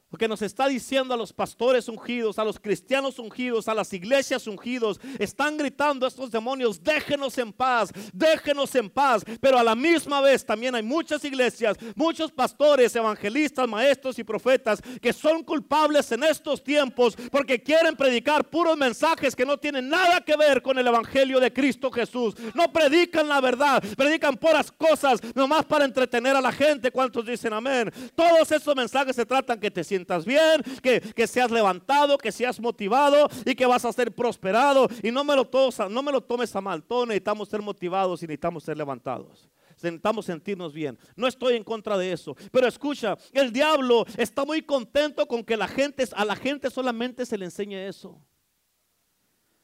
porque 0.09 0.27
nos 0.27 0.41
está 0.41 0.67
diciendo 0.67 1.13
a 1.13 1.17
los 1.17 1.33
pastores 1.33 1.89
ungidos, 1.89 2.39
a 2.39 2.45
los 2.45 2.59
cristianos 2.59 3.19
ungidos, 3.19 3.67
a 3.67 3.73
las 3.73 3.91
iglesias 3.91 4.47
ungidos, 4.47 4.99
están 5.19 5.57
gritando 5.57 6.07
estos 6.07 6.31
demonios, 6.31 6.81
déjenos 6.81 7.37
en 7.37 7.51
paz, 7.51 7.91
déjenos 8.13 8.73
en 8.75 8.89
paz. 8.89 9.23
Pero 9.41 9.59
a 9.59 9.63
la 9.63 9.75
misma 9.75 10.21
vez 10.21 10.45
también 10.45 10.75
hay 10.75 10.83
muchas 10.83 11.23
iglesias, 11.25 11.77
muchos 11.95 12.31
pastores, 12.31 12.95
evangelistas, 12.95 13.67
maestros 13.67 14.17
y 14.17 14.23
profetas 14.23 14.81
que 15.01 15.11
son 15.11 15.43
culpables 15.43 16.09
en 16.13 16.23
estos 16.23 16.63
tiempos 16.63 17.15
porque 17.29 17.61
quieren 17.61 17.95
predicar 17.95 18.49
puros 18.49 18.77
mensajes 18.77 19.35
que 19.35 19.45
no 19.45 19.57
tienen 19.57 19.89
nada 19.89 20.21
que 20.21 20.37
ver 20.37 20.61
con 20.61 20.77
el 20.77 20.87
evangelio 20.87 21.39
de 21.39 21.51
Cristo 21.51 21.91
Jesús. 21.91 22.35
No 22.53 22.71
predican 22.71 23.27
la 23.27 23.41
verdad, 23.41 23.83
predican 23.97 24.37
puras 24.37 24.71
cosas 24.71 25.19
nomás 25.35 25.65
para 25.65 25.83
entretener 25.83 26.35
a 26.35 26.41
la 26.41 26.51
gente. 26.51 26.91
¿Cuántos 26.91 27.25
dicen 27.25 27.51
amén? 27.51 27.91
Todos 28.15 28.51
esos 28.51 28.75
mensajes 28.75 29.15
se 29.15 29.25
tratan 29.25 29.59
que 29.59 29.69
te 29.69 29.83
sientas 29.83 29.96
sientas 29.97 30.25
bien, 30.25 30.61
que, 30.81 31.01
que 31.01 31.25
seas 31.25 31.49
levantado, 31.49 32.17
que 32.17 32.31
seas 32.31 32.59
motivado 32.59 33.27
y 33.45 33.55
que 33.55 33.65
vas 33.65 33.83
a 33.83 33.91
ser 33.91 34.13
prosperado. 34.13 34.87
Y 35.01 35.11
no 35.11 35.23
me 35.23 35.35
lo, 35.35 35.49
no 35.89 36.03
me 36.03 36.11
lo 36.11 36.21
tomes 36.21 36.55
a 36.55 36.61
mal, 36.61 36.83
todos 36.83 37.07
necesitamos 37.07 37.49
ser 37.49 37.61
motivados 37.61 38.21
y 38.21 38.27
necesitamos 38.27 38.63
ser 38.63 38.77
levantados 38.77 39.49
necesitamos 39.83 40.25
sentirnos 40.25 40.73
bien. 40.73 40.97
No 41.15 41.27
estoy 41.27 41.55
en 41.55 41.63
contra 41.63 41.99
de 41.99 42.11
eso. 42.11 42.35
Pero 42.51 42.67
escucha, 42.67 43.15
el 43.31 43.51
diablo 43.51 44.05
está 44.17 44.43
muy 44.43 44.63
contento 44.63 45.27
con 45.27 45.43
que 45.43 45.55
la 45.55 45.67
gente, 45.67 46.03
a 46.15 46.25
la 46.25 46.35
gente 46.35 46.71
solamente 46.71 47.27
se 47.27 47.37
le 47.37 47.45
enseñe 47.45 47.87
eso. 47.87 48.19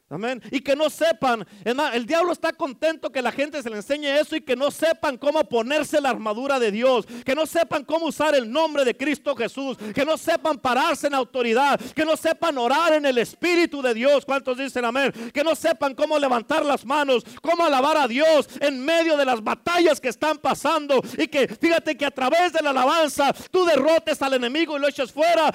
Amén. 0.09 0.43
Y 0.51 0.59
que 0.59 0.75
no 0.75 0.91
sepan, 0.91 1.45
el 1.63 2.05
diablo 2.05 2.33
está 2.33 2.53
contento 2.53 3.11
que 3.11 3.21
la 3.21 3.31
gente 3.31 3.63
se 3.63 3.69
le 3.69 3.77
enseñe 3.77 4.19
eso 4.19 4.35
y 4.35 4.41
que 4.41 4.55
no 4.55 4.69
sepan 4.69 5.17
cómo 5.17 5.43
ponerse 5.43 5.99
la 5.99 6.09
armadura 6.09 6.59
de 6.59 6.71
Dios, 6.71 7.07
que 7.25 7.33
no 7.33 7.47
sepan 7.47 7.83
cómo 7.83 8.07
usar 8.07 8.35
el 8.35 8.51
nombre 8.51 8.85
de 8.85 8.95
Cristo 8.95 9.35
Jesús, 9.35 9.75
que 9.95 10.05
no 10.05 10.15
sepan 10.17 10.59
pararse 10.59 11.07
en 11.07 11.15
autoridad, 11.15 11.79
que 11.79 12.05
no 12.05 12.15
sepan 12.15 12.59
orar 12.59 12.93
en 12.93 13.07
el 13.07 13.17
Espíritu 13.17 13.81
de 13.81 13.95
Dios. 13.95 14.23
¿Cuántos 14.23 14.57
dicen 14.57 14.85
amén? 14.85 15.11
Que 15.33 15.43
no 15.43 15.55
sepan 15.55 15.95
cómo 15.95 16.19
levantar 16.19 16.63
las 16.63 16.85
manos, 16.85 17.23
cómo 17.41 17.65
alabar 17.65 17.97
a 17.97 18.07
Dios 18.07 18.47
en 18.59 18.85
medio 18.85 19.17
de 19.17 19.25
las 19.25 19.43
batallas 19.43 19.99
que 19.99 20.09
están 20.09 20.37
pasando 20.37 21.01
y 21.17 21.27
que 21.27 21.47
fíjate 21.47 21.97
que 21.97 22.05
a 22.05 22.11
través 22.11 22.53
de 22.53 22.61
la 22.61 22.69
alabanza 22.69 23.33
tú 23.49 23.65
derrotes 23.65 24.21
al 24.21 24.33
enemigo 24.33 24.77
y 24.77 24.81
lo 24.81 24.87
eches 24.87 25.11
fuera, 25.11 25.51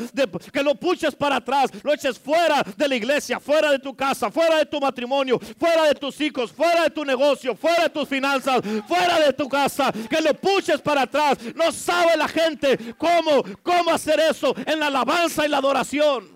que 0.52 0.62
lo 0.64 0.74
puches 0.74 1.14
para 1.14 1.36
atrás, 1.36 1.70
lo 1.84 1.92
eches 1.92 2.18
fuera 2.18 2.64
de 2.76 2.88
la 2.88 2.96
iglesia, 2.96 3.38
fuera 3.38 3.70
de 3.70 3.78
tu 3.78 3.94
casa, 3.94 4.32
fuera 4.38 4.58
de 4.58 4.66
tu 4.66 4.80
matrimonio, 4.80 5.40
fuera 5.58 5.88
de 5.88 5.94
tus 5.96 6.20
hijos, 6.20 6.52
fuera 6.52 6.84
de 6.84 6.90
tu 6.90 7.04
negocio, 7.04 7.56
fuera 7.56 7.82
de 7.84 7.90
tus 7.90 8.08
finanzas, 8.08 8.60
fuera 8.86 9.18
de 9.18 9.32
tu 9.32 9.48
casa, 9.48 9.90
que 9.90 10.20
lo 10.20 10.32
puches 10.32 10.80
para 10.80 11.02
atrás. 11.02 11.38
No 11.56 11.72
sabe 11.72 12.16
la 12.16 12.28
gente 12.28 12.94
cómo, 12.96 13.42
cómo 13.64 13.90
hacer 13.90 14.20
eso 14.20 14.54
en 14.64 14.78
la 14.78 14.86
alabanza 14.86 15.44
y 15.44 15.48
la 15.48 15.58
adoración. 15.58 16.28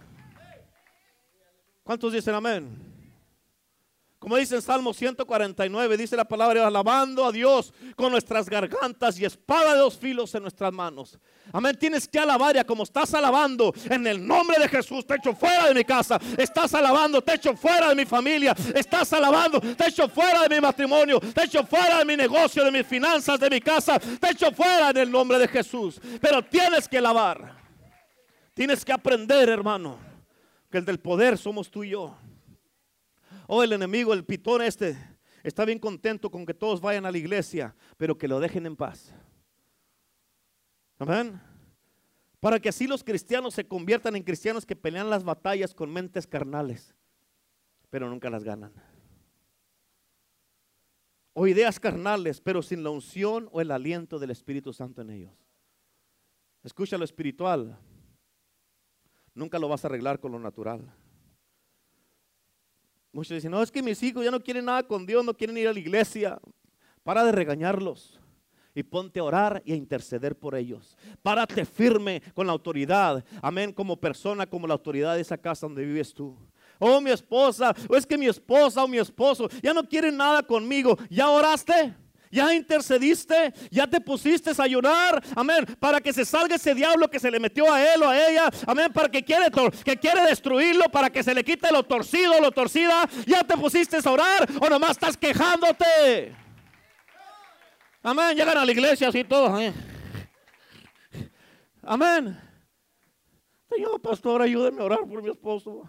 ¿Cuántos 1.84 2.12
dicen 2.12 2.34
amén? 2.34 2.91
Como 4.22 4.36
dice 4.36 4.54
en 4.54 4.62
Salmo 4.62 4.94
149, 4.94 5.96
dice 5.96 6.14
la 6.14 6.24
palabra, 6.24 6.64
alabando 6.64 7.26
a 7.26 7.32
Dios 7.32 7.74
con 7.96 8.12
nuestras 8.12 8.48
gargantas 8.48 9.18
y 9.18 9.24
espada 9.24 9.72
de 9.72 9.80
dos 9.80 9.98
filos 9.98 10.32
en 10.36 10.42
nuestras 10.42 10.72
manos. 10.72 11.18
Amén, 11.52 11.76
tienes 11.76 12.06
que 12.06 12.20
alabar 12.20 12.54
ya 12.54 12.62
como 12.62 12.84
estás 12.84 13.12
alabando 13.14 13.74
en 13.90 14.06
el 14.06 14.24
nombre 14.24 14.60
de 14.60 14.68
Jesús, 14.68 15.04
te 15.04 15.16
echo 15.16 15.34
fuera 15.34 15.66
de 15.66 15.74
mi 15.74 15.82
casa, 15.82 16.20
estás 16.38 16.72
alabando, 16.72 17.20
te 17.20 17.34
echo 17.34 17.56
fuera 17.56 17.88
de 17.88 17.96
mi 17.96 18.04
familia, 18.04 18.54
estás 18.76 19.12
alabando, 19.12 19.60
te 19.60 19.88
echo 19.88 20.08
fuera 20.08 20.42
de 20.44 20.54
mi 20.54 20.60
matrimonio, 20.60 21.18
te 21.18 21.42
echo 21.42 21.66
fuera 21.66 21.98
de 21.98 22.04
mi 22.04 22.16
negocio, 22.16 22.64
de 22.64 22.70
mis 22.70 22.86
finanzas, 22.86 23.40
de 23.40 23.50
mi 23.50 23.60
casa, 23.60 23.98
te 23.98 24.30
echo 24.30 24.52
fuera 24.52 24.90
en 24.90 24.98
el 24.98 25.10
nombre 25.10 25.36
de 25.36 25.48
Jesús. 25.48 26.00
Pero 26.20 26.44
tienes 26.44 26.86
que 26.86 26.98
alabar, 26.98 27.56
tienes 28.54 28.84
que 28.84 28.92
aprender, 28.92 29.48
hermano, 29.48 29.98
que 30.70 30.78
el 30.78 30.84
del 30.84 31.00
poder 31.00 31.36
somos 31.36 31.68
tú 31.68 31.82
y 31.82 31.90
yo. 31.90 32.16
Oh, 33.46 33.62
el 33.62 33.72
enemigo, 33.72 34.12
el 34.12 34.24
pitón 34.24 34.62
este, 34.62 34.96
está 35.42 35.64
bien 35.64 35.78
contento 35.78 36.30
con 36.30 36.46
que 36.46 36.54
todos 36.54 36.80
vayan 36.80 37.06
a 37.06 37.10
la 37.10 37.18
iglesia, 37.18 37.74
pero 37.96 38.16
que 38.16 38.28
lo 38.28 38.40
dejen 38.40 38.66
en 38.66 38.76
paz. 38.76 39.12
Amén. 40.98 41.40
Para 42.40 42.58
que 42.58 42.68
así 42.68 42.86
los 42.86 43.04
cristianos 43.04 43.54
se 43.54 43.66
conviertan 43.66 44.16
en 44.16 44.22
cristianos 44.22 44.66
que 44.66 44.76
pelean 44.76 45.10
las 45.10 45.24
batallas 45.24 45.74
con 45.74 45.92
mentes 45.92 46.26
carnales, 46.26 46.94
pero 47.90 48.08
nunca 48.08 48.30
las 48.30 48.42
ganan. 48.42 48.72
O 51.34 51.46
ideas 51.46 51.80
carnales, 51.80 52.40
pero 52.40 52.62
sin 52.62 52.82
la 52.82 52.90
unción 52.90 53.48
o 53.52 53.60
el 53.60 53.70
aliento 53.70 54.18
del 54.18 54.30
Espíritu 54.30 54.72
Santo 54.72 55.02
en 55.02 55.10
ellos. 55.10 55.32
Escucha 56.62 56.98
lo 56.98 57.04
espiritual. 57.04 57.78
Nunca 59.34 59.58
lo 59.58 59.68
vas 59.68 59.84
a 59.84 59.88
arreglar 59.88 60.20
con 60.20 60.32
lo 60.32 60.38
natural. 60.38 60.92
Muchos 63.12 63.34
dicen, 63.34 63.50
no, 63.50 63.62
es 63.62 63.70
que 63.70 63.82
mis 63.82 64.02
hijos 64.02 64.24
ya 64.24 64.30
no 64.30 64.42
quieren 64.42 64.64
nada 64.64 64.82
con 64.82 65.04
Dios, 65.04 65.24
no 65.24 65.34
quieren 65.34 65.56
ir 65.58 65.68
a 65.68 65.72
la 65.72 65.78
iglesia. 65.78 66.40
Para 67.04 67.24
de 67.24 67.32
regañarlos 67.32 68.18
y 68.74 68.82
ponte 68.82 69.20
a 69.20 69.24
orar 69.24 69.62
y 69.66 69.72
a 69.72 69.76
interceder 69.76 70.36
por 70.36 70.54
ellos. 70.54 70.96
Párate 71.22 71.64
firme 71.64 72.22
con 72.34 72.46
la 72.46 72.52
autoridad. 72.52 73.24
Amén, 73.42 73.72
como 73.72 73.96
persona, 73.96 74.46
como 74.46 74.66
la 74.66 74.74
autoridad 74.74 75.14
de 75.14 75.20
esa 75.20 75.36
casa 75.36 75.66
donde 75.66 75.84
vives 75.84 76.14
tú. 76.14 76.36
Oh, 76.78 77.00
mi 77.00 77.10
esposa, 77.10 77.74
o 77.88 77.96
es 77.96 78.06
que 78.06 78.18
mi 78.18 78.26
esposa 78.26 78.82
o 78.82 78.88
mi 78.88 78.98
esposo 78.98 79.48
ya 79.62 79.72
no 79.74 79.86
quieren 79.88 80.16
nada 80.16 80.42
conmigo. 80.42 80.96
¿Ya 81.10 81.28
oraste? 81.28 81.94
Ya 82.32 82.52
intercediste, 82.54 83.52
ya 83.70 83.86
te 83.86 84.00
pusiste 84.00 84.50
a 84.50 84.62
ayunar, 84.64 85.22
amén, 85.36 85.66
para 85.78 86.00
que 86.00 86.12
se 86.12 86.24
salga 86.24 86.56
ese 86.56 86.74
diablo 86.74 87.08
que 87.08 87.20
se 87.20 87.30
le 87.30 87.38
metió 87.38 87.70
a 87.70 87.80
él 87.94 88.02
o 88.02 88.08
a 88.08 88.28
ella, 88.28 88.50
amén, 88.66 88.90
para 88.92 89.10
que 89.10 89.22
quiere, 89.22 89.46
que 89.84 90.00
destruirlo, 90.26 90.84
para 90.90 91.10
que 91.10 91.22
se 91.22 91.34
le 91.34 91.44
quite 91.44 91.70
lo 91.70 91.82
torcido, 91.82 92.40
lo 92.40 92.50
torcida, 92.50 93.08
ya 93.26 93.44
te 93.44 93.56
pusiste 93.56 93.98
a 94.02 94.10
orar 94.10 94.48
o 94.60 94.68
nomás 94.68 94.92
estás 94.92 95.16
quejándote. 95.16 96.34
Amén, 98.02 98.34
llegan 98.34 98.56
a 98.56 98.64
la 98.64 98.72
iglesia 98.72 99.08
así 99.08 99.22
todos. 99.24 99.60
¿eh? 99.60 99.74
Amén. 101.82 102.40
Señor 103.68 104.00
pastor, 104.00 104.40
ayúdeme 104.40 104.80
a 104.80 104.84
orar 104.84 105.00
por 105.00 105.22
mi 105.22 105.30
esposo. 105.30 105.82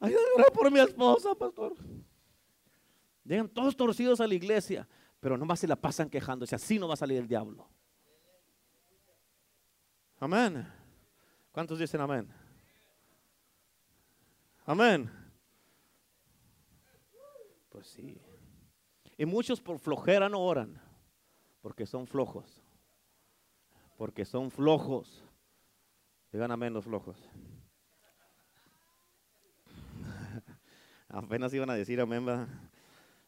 Ayúdame 0.00 0.28
a 0.30 0.34
orar 0.34 0.52
por 0.52 0.70
mi 0.70 0.80
esposa, 0.80 1.34
pastor. 1.36 1.74
Llegan 3.32 3.48
todos 3.48 3.74
torcidos 3.74 4.20
a 4.20 4.26
la 4.26 4.34
iglesia, 4.34 4.86
pero 5.18 5.38
nomás 5.38 5.58
se 5.58 5.66
la 5.66 5.74
pasan 5.74 6.10
quejándose. 6.10 6.54
Así 6.54 6.78
no 6.78 6.86
va 6.86 6.92
a 6.92 6.98
salir 6.98 7.16
el 7.16 7.26
diablo. 7.26 7.66
Amén. 10.20 10.70
¿Cuántos 11.50 11.78
dicen 11.78 12.02
amén? 12.02 12.28
Amén. 14.66 15.10
Pues 17.70 17.86
sí. 17.86 18.20
Y 19.16 19.24
muchos 19.24 19.62
por 19.62 19.78
flojera 19.78 20.28
no 20.28 20.40
oran. 20.40 20.78
Porque 21.62 21.86
son 21.86 22.06
flojos. 22.06 22.62
Porque 23.96 24.26
son 24.26 24.50
flojos. 24.50 25.24
Digan 26.30 26.50
a 26.50 26.58
menos 26.58 26.84
flojos. 26.84 27.16
Apenas 31.08 31.54
iban 31.54 31.70
a 31.70 31.74
decir 31.74 31.98
amén. 31.98 32.46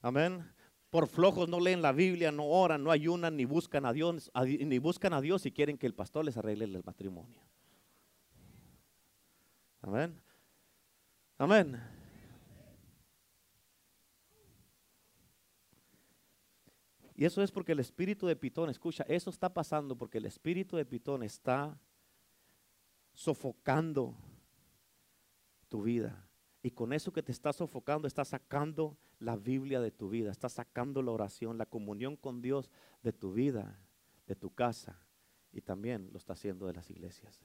Amén. 0.04 0.46
Por 0.90 1.08
flojos 1.08 1.48
no 1.48 1.58
leen 1.58 1.80
la 1.80 1.90
Biblia, 1.90 2.30
no 2.30 2.44
oran, 2.44 2.84
no 2.84 2.90
ayunan, 2.90 3.38
ni 3.38 3.46
buscan 3.46 3.86
a 3.86 3.92
Dios, 3.94 4.30
ni 4.44 4.78
buscan 4.78 5.14
a 5.14 5.22
Dios 5.22 5.46
y 5.46 5.50
quieren 5.50 5.78
que 5.78 5.86
el 5.86 5.94
pastor 5.94 6.26
les 6.26 6.36
arregle 6.36 6.66
el 6.66 6.84
matrimonio. 6.84 7.40
Amén. 9.80 10.20
Amén. 11.38 11.82
Y 17.14 17.24
eso 17.24 17.42
es 17.42 17.50
porque 17.50 17.72
el 17.72 17.80
espíritu 17.80 18.26
de 18.26 18.36
Pitón, 18.36 18.68
escucha, 18.68 19.06
eso 19.08 19.30
está 19.30 19.54
pasando 19.54 19.96
porque 19.96 20.18
el 20.18 20.26
espíritu 20.26 20.76
de 20.76 20.84
Pitón 20.84 21.22
está 21.22 21.80
sofocando 23.14 24.14
tu 25.70 25.82
vida. 25.82 26.23
Y 26.64 26.70
con 26.70 26.94
eso 26.94 27.12
que 27.12 27.22
te 27.22 27.30
está 27.30 27.52
sofocando, 27.52 28.08
está 28.08 28.24
sacando 28.24 28.96
la 29.18 29.36
Biblia 29.36 29.82
de 29.82 29.90
tu 29.90 30.08
vida, 30.08 30.30
está 30.30 30.48
sacando 30.48 31.02
la 31.02 31.10
oración, 31.10 31.58
la 31.58 31.66
comunión 31.66 32.16
con 32.16 32.40
Dios 32.40 32.70
de 33.02 33.12
tu 33.12 33.34
vida, 33.34 33.78
de 34.26 34.34
tu 34.34 34.48
casa. 34.48 34.98
Y 35.52 35.60
también 35.60 36.08
lo 36.10 36.16
está 36.16 36.32
haciendo 36.32 36.66
de 36.66 36.72
las 36.72 36.88
iglesias. 36.88 37.44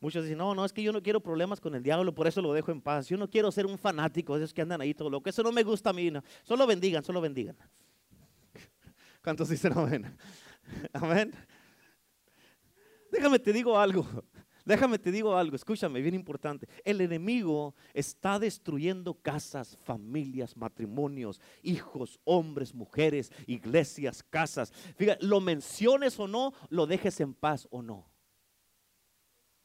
Muchos 0.00 0.24
dicen, 0.24 0.38
no, 0.38 0.52
no, 0.56 0.64
es 0.64 0.72
que 0.72 0.82
yo 0.82 0.92
no 0.92 1.00
quiero 1.00 1.20
problemas 1.20 1.60
con 1.60 1.76
el 1.76 1.82
diablo, 1.84 2.12
por 2.12 2.26
eso 2.26 2.42
lo 2.42 2.52
dejo 2.52 2.72
en 2.72 2.80
paz. 2.80 3.06
Yo 3.06 3.16
no 3.16 3.30
quiero 3.30 3.52
ser 3.52 3.66
un 3.66 3.78
fanático 3.78 4.36
esos 4.36 4.52
que 4.52 4.62
andan 4.62 4.80
ahí 4.80 4.92
todo 4.92 5.08
loco. 5.08 5.30
Eso 5.30 5.44
no 5.44 5.52
me 5.52 5.62
gusta 5.62 5.90
a 5.90 5.92
mí. 5.92 6.12
Solo 6.42 6.66
bendigan, 6.66 7.04
solo 7.04 7.20
bendigan. 7.20 7.56
¿Cuántos 9.22 9.48
dicen 9.48 9.78
amén? 9.78 10.12
Amén. 10.92 11.32
Déjame 13.12 13.38
te 13.38 13.52
digo 13.52 13.78
algo. 13.78 14.04
Déjame 14.66 14.98
te 14.98 15.12
digo 15.12 15.36
algo, 15.36 15.54
escúchame, 15.54 16.02
bien 16.02 16.16
importante. 16.16 16.68
El 16.84 17.00
enemigo 17.00 17.76
está 17.94 18.40
destruyendo 18.40 19.14
casas, 19.14 19.78
familias, 19.84 20.56
matrimonios, 20.56 21.40
hijos, 21.62 22.18
hombres, 22.24 22.74
mujeres, 22.74 23.30
iglesias, 23.46 24.24
casas. 24.28 24.72
Fíjate, 24.96 25.24
lo 25.24 25.40
menciones 25.40 26.18
o 26.18 26.26
no, 26.26 26.52
lo 26.68 26.88
dejes 26.88 27.20
en 27.20 27.32
paz 27.32 27.68
o 27.70 27.80
no. 27.80 28.10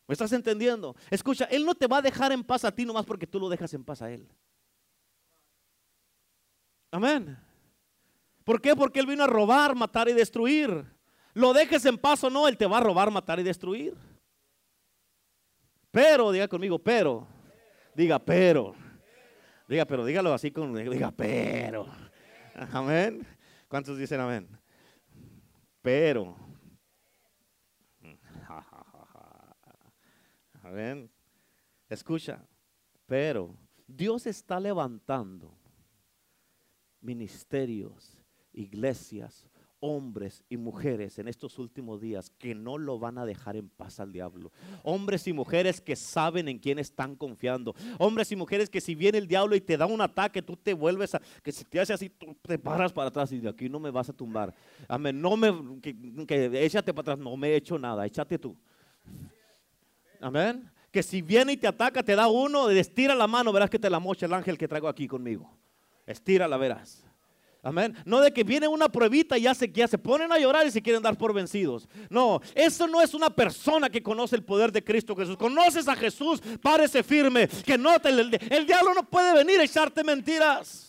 ¿Me 0.05 0.13
estás 0.13 0.33
entendiendo? 0.33 0.95
Escucha, 1.09 1.45
Él 1.45 1.65
no 1.65 1.73
te 1.73 1.87
va 1.87 1.97
a 1.97 2.01
dejar 2.03 2.31
en 2.31 2.43
paz 2.43 2.63
a 2.63 2.71
ti 2.71 2.85
nomás 2.85 3.07
porque 3.07 3.25
tú 3.25 3.39
lo 3.39 3.49
dejas 3.49 3.73
en 3.73 3.83
paz 3.83 4.03
a 4.03 4.11
Él. 4.11 4.29
Amén. 6.91 7.39
¿Por 8.43 8.61
qué? 8.61 8.75
Porque 8.75 8.99
Él 8.99 9.07
vino 9.07 9.23
a 9.23 9.27
robar, 9.27 9.73
matar 9.73 10.07
y 10.09 10.13
destruir. 10.13 10.85
Lo 11.33 11.53
dejes 11.53 11.85
en 11.85 11.97
paz 11.97 12.23
o 12.23 12.29
no, 12.29 12.47
Él 12.47 12.55
te 12.55 12.67
va 12.67 12.77
a 12.77 12.81
robar, 12.81 13.09
matar 13.09 13.39
y 13.39 13.43
destruir. 13.43 14.10
Pero, 15.91 16.31
diga 16.31 16.47
conmigo, 16.47 16.79
pero. 16.79 17.27
Diga, 17.93 18.17
pero. 18.17 18.73
Diga, 19.67 19.85
pero 19.85 20.05
dígalo 20.05 20.33
así 20.33 20.51
con, 20.51 20.73
diga, 20.73 21.11
pero. 21.11 21.85
Amén. 22.71 23.27
¿Cuántos 23.67 23.97
dicen 23.97 24.21
amén? 24.21 24.47
Pero. 25.81 26.37
Amén. 30.63 31.11
Escucha, 31.89 32.47
pero 33.05 33.57
Dios 33.85 34.25
está 34.25 34.59
levantando 34.59 35.53
ministerios, 37.01 38.17
iglesias, 38.53 39.50
hombres 39.81 40.43
y 40.47 40.57
mujeres 40.57 41.19
en 41.19 41.27
estos 41.27 41.59
últimos 41.59 41.99
días 41.99 42.31
que 42.37 42.55
no 42.55 42.77
lo 42.77 42.99
van 42.99 43.17
a 43.17 43.25
dejar 43.25 43.57
en 43.57 43.67
paz 43.67 43.99
al 43.99 44.13
diablo. 44.13 44.51
Hombres 44.83 45.27
y 45.27 45.33
mujeres 45.33 45.81
que 45.81 45.95
saben 45.95 46.47
en 46.47 46.59
quién 46.59 46.79
están 46.79 47.15
confiando. 47.15 47.75
Hombres 47.97 48.31
y 48.31 48.35
mujeres 48.35 48.69
que 48.69 48.79
si 48.79 48.95
viene 48.95 49.17
el 49.17 49.27
diablo 49.27 49.55
y 49.55 49.61
te 49.61 49.75
da 49.75 49.87
un 49.87 49.99
ataque, 49.99 50.41
tú 50.41 50.55
te 50.55 50.73
vuelves 50.73 51.15
a, 51.15 51.21
que 51.43 51.51
si 51.51 51.65
te 51.65 51.79
hace 51.79 51.93
así, 51.93 52.09
tú 52.09 52.37
te 52.41 52.57
paras 52.57 52.93
para 52.93 53.09
atrás 53.09 53.31
y 53.31 53.39
de 53.39 53.49
aquí 53.49 53.67
no 53.67 53.79
me 53.79 53.89
vas 53.89 54.07
a 54.07 54.13
tumbar. 54.13 54.53
Amén, 54.87 55.19
no 55.19 55.35
me, 55.35 55.81
que, 55.81 55.95
que 56.25 56.65
échate 56.65 56.93
para 56.93 57.13
atrás, 57.13 57.17
no 57.17 57.35
me 57.35 57.49
he 57.49 57.55
hecho 57.55 57.77
nada, 57.77 58.05
échate 58.05 58.37
tú. 58.37 58.55
Amén. 60.21 60.71
Que 60.91 61.01
si 61.01 61.21
viene 61.21 61.53
y 61.53 61.57
te 61.57 61.67
ataca, 61.67 62.03
te 62.03 62.15
da 62.15 62.27
uno, 62.27 62.69
estira 62.69 63.15
la 63.15 63.25
mano, 63.25 63.51
verás 63.51 63.69
que 63.69 63.79
te 63.79 63.89
la 63.89 63.99
mocha 63.99 64.27
el 64.27 64.33
ángel 64.33 64.57
que 64.57 64.67
traigo 64.67 64.87
aquí 64.87 65.07
conmigo. 65.07 65.51
Estírala, 66.05 66.57
verás. 66.57 67.10
Amén. 67.63 67.95
No 68.05 68.19
de 68.21 68.33
que 68.33 68.43
viene 68.43 68.67
una 68.67 68.89
pruebita 68.89 69.37
y 69.37 69.43
ya 69.43 69.53
se, 69.53 69.71
ya 69.71 69.87
se 69.87 69.99
ponen 69.99 70.31
a 70.31 70.39
llorar 70.39 70.65
y 70.65 70.71
se 70.71 70.81
quieren 70.81 71.03
dar 71.03 71.15
por 71.15 71.31
vencidos. 71.31 71.87
No, 72.09 72.41
eso 72.55 72.87
no 72.87 73.01
es 73.01 73.13
una 73.13 73.29
persona 73.29 73.87
que 73.87 74.01
conoce 74.01 74.35
el 74.35 74.43
poder 74.43 74.71
de 74.71 74.83
Cristo 74.83 75.15
Jesús. 75.15 75.37
Conoces 75.37 75.87
a 75.87 75.95
Jesús, 75.95 76.41
párese 76.59 77.03
firme. 77.03 77.47
Que 77.47 77.77
no 77.77 77.95
el, 77.95 78.39
el 78.49 78.65
diablo 78.65 78.95
no 78.95 79.07
puede 79.07 79.35
venir 79.35 79.59
a 79.59 79.63
echarte 79.63 80.03
mentiras. 80.03 80.87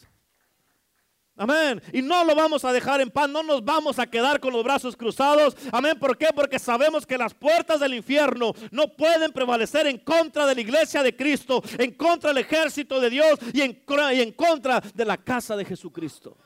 Amén. 1.37 1.83
Y 1.93 2.01
no 2.01 2.25
lo 2.25 2.35
vamos 2.35 2.65
a 2.65 2.73
dejar 2.73 3.03
en 3.03 3.11
paz, 3.11 3.29
no 3.29 3.43
nos 3.43 3.63
vamos 3.65 3.99
a 3.99 4.07
quedar 4.07 4.41
con 4.41 4.53
los 4.55 4.65
brazos 4.65 4.97
cruzados. 4.97 5.57
Amén. 5.73 5.99
¿Por 5.99 6.17
qué? 6.17 6.29
Porque 6.35 6.59
sabemos 6.59 7.05
que 7.05 7.19
las 7.19 7.35
puertas 7.35 7.81
del 7.81 7.93
infierno 7.95 8.55
no 8.71 8.89
pueden 8.97 9.31
prevalecer 9.33 9.87
en 9.87 9.99
contra 9.99 10.47
de 10.47 10.55
la 10.55 10.61
iglesia 10.63 11.03
de 11.03 11.15
Cristo, 11.15 11.63
en 11.77 11.93
contra 11.93 12.31
del 12.31 12.45
ejército 12.45 12.99
de 12.99 13.11
Dios 13.11 13.39
y 13.53 13.61
en 13.61 14.33
contra 14.33 14.81
de 14.81 15.05
la 15.05 15.19
casa 15.19 15.55
de 15.55 15.67
Jesucristo. 15.67 16.37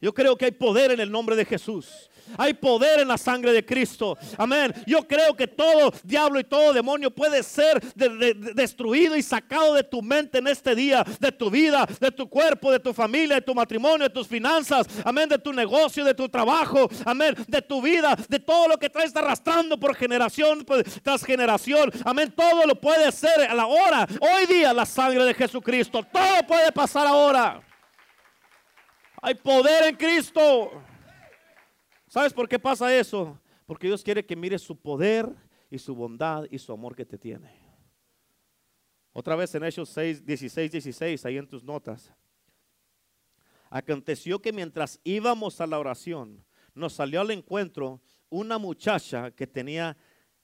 Yo 0.00 0.14
creo 0.14 0.36
que 0.36 0.46
hay 0.46 0.52
poder 0.52 0.92
en 0.92 1.00
el 1.00 1.10
nombre 1.10 1.36
de 1.36 1.44
Jesús. 1.44 2.10
Hay 2.38 2.54
poder 2.54 3.00
en 3.00 3.08
la 3.08 3.18
sangre 3.18 3.52
de 3.52 3.64
Cristo. 3.64 4.16
Amén. 4.38 4.72
Yo 4.86 5.06
creo 5.06 5.34
que 5.34 5.46
todo 5.46 5.92
diablo 6.02 6.40
y 6.40 6.44
todo 6.44 6.72
demonio 6.72 7.10
puede 7.10 7.42
ser 7.42 7.80
destruido 7.94 9.16
y 9.16 9.22
sacado 9.22 9.74
de 9.74 9.82
tu 9.82 10.00
mente 10.00 10.38
en 10.38 10.46
este 10.46 10.74
día, 10.74 11.04
de 11.18 11.32
tu 11.32 11.50
vida, 11.50 11.86
de 12.00 12.10
tu 12.10 12.28
cuerpo, 12.28 12.70
de 12.72 12.80
tu 12.80 12.94
familia, 12.94 13.36
de 13.36 13.42
tu 13.42 13.54
matrimonio, 13.54 14.08
de 14.08 14.14
tus 14.14 14.26
finanzas. 14.26 14.86
Amén. 15.04 15.28
De 15.28 15.38
tu 15.38 15.52
negocio, 15.52 16.04
de 16.04 16.14
tu 16.14 16.28
trabajo. 16.28 16.88
Amén. 17.04 17.34
De 17.46 17.60
tu 17.60 17.82
vida, 17.82 18.16
de 18.28 18.38
todo 18.38 18.68
lo 18.68 18.78
que 18.78 18.88
traes 18.88 19.14
arrastrando 19.14 19.78
por 19.78 19.94
generación 19.94 20.64
tras 21.02 21.24
generación. 21.24 21.90
Amén. 22.04 22.32
Todo 22.34 22.64
lo 22.64 22.74
puede 22.74 23.04
hacer 23.04 23.42
a 23.42 23.54
la 23.54 23.66
hora. 23.66 24.06
Hoy 24.20 24.46
día 24.46 24.72
la 24.72 24.86
sangre 24.86 25.24
de 25.24 25.34
Jesucristo. 25.34 26.02
Todo 26.10 26.46
puede 26.46 26.72
pasar 26.72 27.06
ahora. 27.06 27.69
Hay 29.22 29.34
poder 29.34 29.84
en 29.84 29.96
Cristo. 29.96 30.70
¿Sabes 32.06 32.32
por 32.32 32.48
qué 32.48 32.58
pasa 32.58 32.94
eso? 32.96 33.38
Porque 33.66 33.86
Dios 33.86 34.02
quiere 34.02 34.24
que 34.24 34.34
mires 34.34 34.62
su 34.62 34.76
poder 34.76 35.32
y 35.70 35.78
su 35.78 35.94
bondad 35.94 36.44
y 36.50 36.58
su 36.58 36.72
amor 36.72 36.96
que 36.96 37.04
te 37.04 37.18
tiene. 37.18 37.54
Otra 39.12 39.36
vez 39.36 39.54
en 39.54 39.64
Hechos 39.64 39.88
6, 39.90 40.24
16, 40.24 40.72
16, 40.72 41.26
ahí 41.26 41.36
en 41.36 41.46
tus 41.46 41.62
notas. 41.62 42.12
Aconteció 43.68 44.40
que 44.40 44.52
mientras 44.52 44.98
íbamos 45.04 45.60
a 45.60 45.66
la 45.66 45.78
oración, 45.78 46.44
nos 46.74 46.94
salió 46.94 47.20
al 47.20 47.30
encuentro 47.30 48.00
una 48.28 48.58
muchacha 48.58 49.30
que 49.30 49.46
tenía 49.46 49.96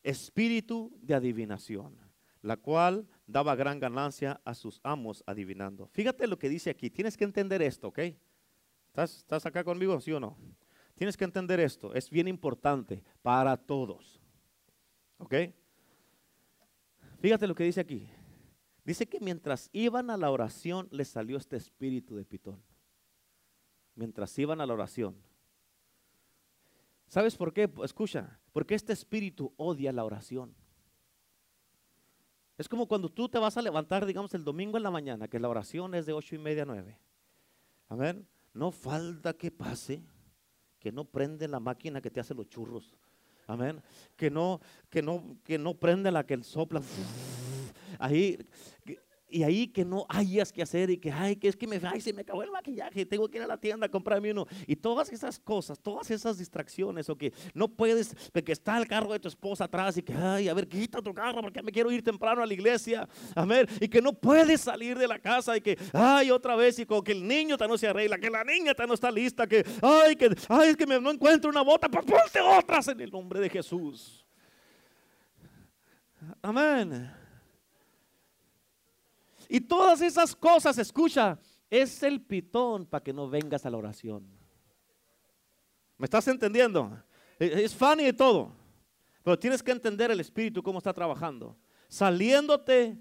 espíritu 0.03 0.97
de 1.01 1.15
adivinación, 1.15 1.97
la 2.43 2.57
cual 2.57 3.09
daba 3.27 3.57
gran 3.57 3.81
ganancia 3.81 4.41
a 4.45 4.55
sus 4.55 4.81
amos 4.85 5.25
adivinando. 5.27 5.89
Fíjate 5.89 6.27
lo 6.27 6.39
que 6.39 6.49
dice 6.49 6.71
aquí, 6.71 6.91
tienes 6.91 7.17
que 7.17 7.25
entender 7.25 7.62
esto, 7.62 7.89
¿ok? 7.89 8.01
¿Estás, 8.96 9.18
estás 9.18 9.44
acá 9.44 9.62
conmigo, 9.62 10.00
sí 10.00 10.11
o 10.12 10.18
no? 10.18 10.38
Tienes 10.94 11.18
que 11.18 11.24
entender 11.24 11.61
esto, 11.61 11.92
es 11.92 12.09
bien 12.09 12.28
importante 12.28 13.04
para 13.20 13.54
todos. 13.59 14.18
¿Ok? 15.18 15.35
Fíjate 17.18 17.46
lo 17.46 17.54
que 17.54 17.64
dice 17.64 17.82
aquí. 17.82 18.09
Dice 18.87 19.06
que 19.06 19.20
mientras 19.20 19.68
iban 19.74 20.09
a 20.09 20.16
la 20.16 20.30
oración 20.30 20.88
les 20.90 21.09
salió 21.09 21.37
este 21.37 21.56
espíritu 21.56 22.16
de 22.16 22.24
pitón. 22.24 22.62
Mientras 23.96 24.38
iban 24.38 24.62
a 24.62 24.66
la 24.66 24.72
oración. 24.72 25.14
¿Sabes 27.06 27.37
por 27.37 27.52
qué? 27.52 27.70
Escucha, 27.85 28.40
porque 28.54 28.74
este 28.74 28.94
espíritu 28.94 29.52
odia 29.59 29.92
la 29.92 30.06
oración. 30.06 30.54
Es 32.56 32.66
como 32.66 32.88
cuando 32.88 33.11
tú 33.11 33.28
te 33.28 33.38
vas 33.38 33.59
a 33.59 33.62
levantar, 33.62 34.06
digamos, 34.06 34.32
el 34.32 34.42
domingo 34.42 34.78
en 34.78 34.85
la 34.85 34.90
mañana, 34.90 35.28
que 35.28 35.38
la 35.38 35.50
oración 35.50 35.94
es 35.94 36.06
de 36.06 36.14
ocho 36.14 36.35
y 36.35 36.38
media 36.38 36.62
a 36.62 36.66
nueve. 36.66 36.98
Amén. 37.90 38.26
No 38.57 38.73
falta 38.73 39.35
que 39.35 39.51
pase 39.51 40.03
que 40.81 40.90
no 40.90 41.05
prende 41.05 41.47
la 41.47 41.61
máquina 41.61 42.01
que 42.01 42.11
te 42.11 42.21
hace 42.21 42.33
los 42.33 42.49
churros. 42.49 42.97
Amén. 43.47 43.83
Que 44.16 44.31
no, 44.31 44.61
que 44.88 45.03
no, 45.03 45.37
que 45.45 45.59
no 45.59 45.75
prende 45.75 46.11
la 46.11 46.25
que 46.25 46.42
sopla. 46.42 46.81
Ahí, 47.99 48.38
y 49.29 49.43
ahí 49.43 49.67
que 49.67 49.85
no 49.85 50.07
hayas 50.09 50.53
que 50.53 50.62
hacer 50.62 50.91
y 50.91 50.99
que, 50.99 51.11
ay, 51.11 51.37
que 51.37 51.49
es 51.49 51.57
que 51.57 51.67
me, 51.67 51.81
ay, 51.83 52.01
se 52.01 52.12
me 52.12 52.23
acabó 52.23 52.43
el 52.43 52.51
maquillaje, 52.51 53.05
tengo 53.05 53.29
que 53.29 53.39
ir 53.39 53.45
a 53.45 53.47
la 53.47 53.57
tienda 53.57 53.87
a 53.87 53.89
comprarme 53.89 54.31
uno. 54.31 54.47
Y 54.67 54.77
todas 54.77 55.12
esas 55.12 55.39
cosas, 55.39 55.79
todas 55.81 56.11
esas 56.11 56.39
distracciones, 56.39 57.09
o 57.11 57.17
que 57.17 57.33
no 57.53 57.69
puedes, 57.69 58.15
que 58.33 58.53
está 58.53 58.79
el 58.79 58.87
carro 58.87 59.12
de 59.12 59.21
tu 59.21 59.29
esposa 59.29 59.65
atrás 59.65 59.97
y 59.97 60.03
que, 60.03 60.15
ay, 60.15 60.49
a 60.49 60.55
ver, 60.55 60.69
quita 60.69 61.03
tu 61.03 61.12
carro 61.12 61.41
porque 61.41 61.62
me 61.62 61.73
quiero 61.73 61.91
ir 61.91 62.03
temprano 62.03 62.43
a 62.43 62.47
la 62.47 62.55
iglesia, 62.55 63.09
a 63.35 63.45
ver, 63.45 63.69
y 63.81 63.89
que 63.89 64.01
no 64.01 64.12
puedes 64.12 64.61
salir 64.61 64.97
de 64.97 65.09
la 65.09 65.19
casa 65.19 65.57
y 65.57 65.61
que, 65.61 65.77
ay, 65.93 66.31
otra 66.31 66.55
vez, 66.55 66.79
y 66.79 66.87
como 66.87 67.03
que 67.03 67.12
el 67.12 67.27
niño 67.27 67.57
no 67.67 67.77
se 67.77 67.89
arregla, 67.89 68.19
que 68.19 68.31
la 68.31 68.45
niña 68.45 68.73
no 68.87 68.95
está 68.95 69.11
lista, 69.11 69.47
que, 69.47 69.65
ay, 69.83 70.15
que, 70.17 70.31
ay, 70.49 70.71
es 70.71 70.77
que 70.77 70.87
me, 70.87 71.01
no 71.01 71.11
encuentro 71.11 71.51
una 71.51 71.62
bota, 71.62 71.89
pues 71.89 72.05
ponte 72.05 72.41
otras 72.41 72.89
en 72.89 73.01
el 73.01 73.11
nombre 73.11 73.41
de 73.41 73.51
Jesús. 73.51 74.25
Amén. 76.43 77.26
Y 79.48 79.61
todas 79.61 80.00
esas 80.00 80.35
cosas, 80.35 80.78
escucha, 80.78 81.38
es 81.70 82.02
el 82.02 82.20
pitón 82.20 82.87
para 82.87 83.02
que 83.02 83.12
no 83.12 83.28
vengas 83.28 83.66
a 83.66 83.70
la 83.70 83.76
oración. 83.76 84.26
¿Me 85.98 86.04
estás 86.04 86.28
entendiendo? 86.28 87.02
E, 87.38 87.64
es 87.64 87.74
funny 87.74 88.09
y 88.09 88.12
todo. 88.12 88.52
Pero 89.22 89.38
tienes 89.38 89.62
que 89.62 89.72
entender 89.72 90.11
el 90.11 90.20
espíritu 90.20 90.62
cómo 90.62 90.78
está 90.78 90.92
trabajando. 90.92 91.56
Saliéndote 91.88 92.96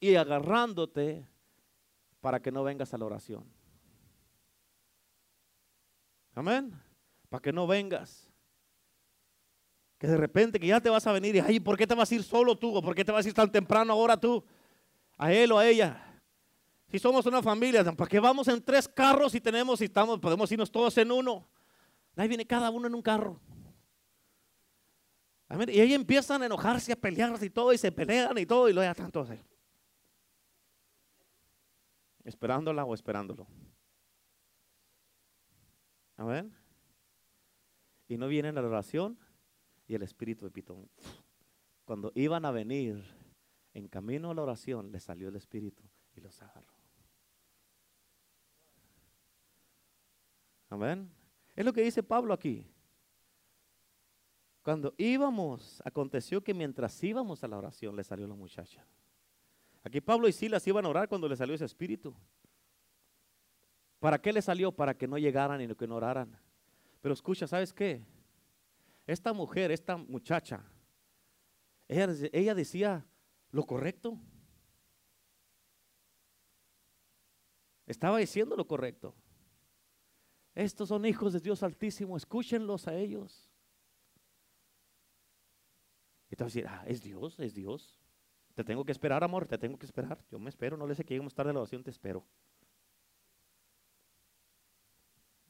y 0.00 0.14
agarrándote 0.14 1.26
para 2.20 2.40
que 2.40 2.52
no 2.52 2.62
vengas 2.62 2.94
a 2.94 2.98
la 2.98 3.04
oración. 3.04 3.44
Amén. 6.34 6.72
Para 7.28 7.42
que 7.42 7.52
no 7.52 7.66
vengas. 7.66 8.28
Que 9.98 10.06
de 10.06 10.16
repente 10.16 10.58
que 10.58 10.66
ya 10.66 10.80
te 10.80 10.90
vas 10.90 11.06
a 11.06 11.12
venir 11.12 11.36
y, 11.36 11.40
ay, 11.40 11.60
¿por 11.60 11.76
qué 11.76 11.86
te 11.86 11.94
vas 11.94 12.10
a 12.10 12.14
ir 12.14 12.22
solo 12.22 12.56
tú? 12.56 12.74
¿O 12.74 12.82
por 12.82 12.94
qué 12.94 13.04
te 13.04 13.12
vas 13.12 13.24
a 13.24 13.28
ir 13.28 13.34
tan 13.34 13.50
temprano 13.50 13.92
ahora 13.92 14.16
tú? 14.16 14.42
A 15.16 15.32
él 15.32 15.52
o 15.52 15.58
a 15.58 15.66
ella. 15.66 16.22
Si 16.88 16.98
somos 16.98 17.24
una 17.26 17.42
familia, 17.42 17.82
¿para 17.84 18.08
qué 18.08 18.20
vamos 18.20 18.48
en 18.48 18.62
tres 18.62 18.86
carros 18.86 19.34
y 19.34 19.40
tenemos 19.40 19.80
y 19.80 19.84
estamos, 19.84 20.18
podemos 20.20 20.50
irnos 20.52 20.70
todos 20.70 20.96
en 20.98 21.10
uno? 21.10 21.48
Ahí 22.16 22.28
viene 22.28 22.46
cada 22.46 22.70
uno 22.70 22.86
en 22.86 22.94
un 22.94 23.02
carro. 23.02 23.40
Y 25.68 25.80
ahí 25.80 25.94
empiezan 25.94 26.42
a 26.42 26.46
enojarse, 26.46 26.92
a 26.92 26.96
pelearse 26.96 27.46
y 27.46 27.50
todo, 27.50 27.72
y 27.72 27.78
se 27.78 27.92
pelean 27.92 28.36
y 28.38 28.46
todo, 28.46 28.68
y 28.68 28.72
lo 28.72 28.82
ya 28.82 28.94
tanto 28.94 29.20
así. 29.20 29.38
Esperándola 32.24 32.84
o 32.84 32.94
esperándolo. 32.94 33.46
Amén. 36.16 36.54
Y 38.08 38.16
no 38.16 38.28
vienen 38.28 38.54
la 38.54 38.62
oración 38.62 39.18
y 39.86 39.94
el 39.94 40.02
espíritu 40.02 40.44
de 40.44 40.50
Pitón. 40.50 40.88
Cuando 41.84 42.12
iban 42.14 42.44
a 42.44 42.50
venir 42.50 43.04
en 43.74 43.88
camino 43.88 44.30
a 44.30 44.34
la 44.34 44.42
oración 44.42 44.92
le 44.92 45.00
salió 45.00 45.28
el 45.28 45.36
Espíritu 45.36 45.82
y 46.14 46.20
los 46.20 46.40
agarró. 46.42 46.72
Amén. 50.68 51.10
Es 51.54 51.64
lo 51.64 51.72
que 51.72 51.82
dice 51.82 52.02
Pablo 52.02 52.32
aquí. 52.32 52.66
Cuando 54.62 54.94
íbamos, 54.96 55.82
aconteció 55.84 56.42
que 56.42 56.54
mientras 56.54 57.02
íbamos 57.02 57.42
a 57.42 57.48
la 57.48 57.58
oración 57.58 57.96
le 57.96 58.04
salió 58.04 58.26
la 58.26 58.34
muchacha. 58.34 58.86
Aquí 59.82 60.00
Pablo 60.00 60.28
y 60.28 60.32
Silas 60.32 60.66
iban 60.66 60.86
a 60.86 60.88
orar 60.88 61.08
cuando 61.08 61.28
le 61.28 61.36
salió 61.36 61.54
ese 61.54 61.64
espíritu. 61.64 62.14
¿Para 63.98 64.20
qué 64.20 64.32
le 64.32 64.40
salió? 64.40 64.72
Para 64.72 64.96
que 64.96 65.08
no 65.08 65.18
llegaran 65.18 65.60
y 65.60 65.74
que 65.74 65.86
no 65.86 65.96
oraran. 65.96 66.38
Pero 67.00 67.12
escucha, 67.12 67.46
¿sabes 67.46 67.72
qué? 67.72 68.02
Esta 69.06 69.32
mujer, 69.32 69.72
esta 69.72 69.96
muchacha, 69.96 70.64
ella, 71.88 72.08
ella 72.32 72.54
decía, 72.54 73.04
lo 73.52 73.64
correcto. 73.64 74.18
Estaba 77.86 78.18
diciendo 78.18 78.56
lo 78.56 78.66
correcto. 78.66 79.14
Estos 80.54 80.88
son 80.88 81.04
hijos 81.06 81.32
de 81.32 81.40
Dios 81.40 81.62
Altísimo, 81.62 82.16
escúchenlos 82.16 82.88
a 82.88 82.94
ellos. 82.94 83.48
Y 86.30 86.36
te 86.36 86.44
vas 86.44 86.52
a 86.52 86.54
decir, 86.54 86.66
ah, 86.66 86.84
es 86.86 87.02
Dios, 87.02 87.38
es 87.38 87.54
Dios. 87.54 88.00
Te 88.54 88.64
tengo 88.64 88.84
que 88.84 88.92
esperar, 88.92 89.22
amor, 89.22 89.46
te 89.46 89.58
tengo 89.58 89.78
que 89.78 89.86
esperar. 89.86 90.24
Yo 90.30 90.38
me 90.38 90.48
espero, 90.48 90.76
no 90.76 90.86
le 90.86 90.94
sé 90.94 91.04
que 91.04 91.14
lleguemos 91.14 91.34
tarde 91.34 91.50
a 91.50 91.52
la 91.54 91.60
oración, 91.60 91.82
te 91.82 91.90
espero. 91.90 92.24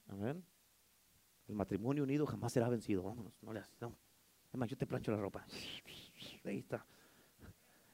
Amén. 0.08 0.44
El 1.48 1.54
matrimonio 1.54 2.02
unido 2.02 2.26
jamás 2.26 2.52
será 2.52 2.68
vencido. 2.68 3.02
Vámonos, 3.02 3.40
no 3.42 3.52
le 3.52 3.60
haces. 3.60 3.80
No. 3.80 3.96
Además, 4.48 4.68
yo 4.68 4.76
te 4.76 4.86
plancho 4.86 5.12
la 5.12 5.18
ropa. 5.18 5.46
Ahí 6.44 6.58
está. 6.58 6.84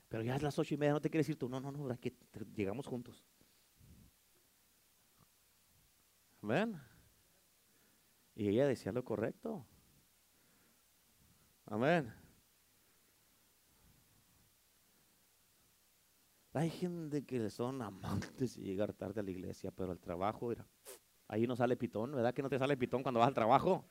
Pero 0.09 0.23
ya 0.23 0.37
es 0.37 0.43
las 0.43 0.59
ocho 0.59 0.75
y 0.75 0.79
media, 0.79 0.93
no 0.93 1.01
te 1.01 1.11
quieres 1.11 1.29
ir 1.29 1.37
tú. 1.37 1.49
No, 1.49 1.61
no, 1.61 1.71
no, 1.71 1.99
que 2.01 2.15
llegamos 2.55 2.87
juntos. 2.87 3.25
Amén. 6.43 6.81
Y 8.35 8.49
ella 8.49 8.67
decía 8.67 8.93
lo 8.93 9.05
correcto. 9.05 9.67
Amén. 11.67 12.13
Hay 16.55 16.71
gente 16.71 17.25
que 17.25 17.51
son 17.51 17.83
amantes 17.83 18.57
de 18.57 18.63
llegar 18.63 18.93
tarde 18.93 19.21
a 19.21 19.23
la 19.23 19.31
iglesia, 19.31 19.71
pero 19.71 19.93
el 19.93 20.01
trabajo, 20.01 20.51
era, 20.51 20.67
ahí 21.29 21.47
no 21.47 21.55
sale 21.55 21.77
pitón, 21.77 22.13
¿verdad 22.13 22.33
que 22.33 22.43
no 22.43 22.49
te 22.49 22.59
sale 22.59 22.77
pitón 22.77 23.03
cuando 23.03 23.21
vas 23.21 23.29
al 23.29 23.35
trabajo? 23.35 23.85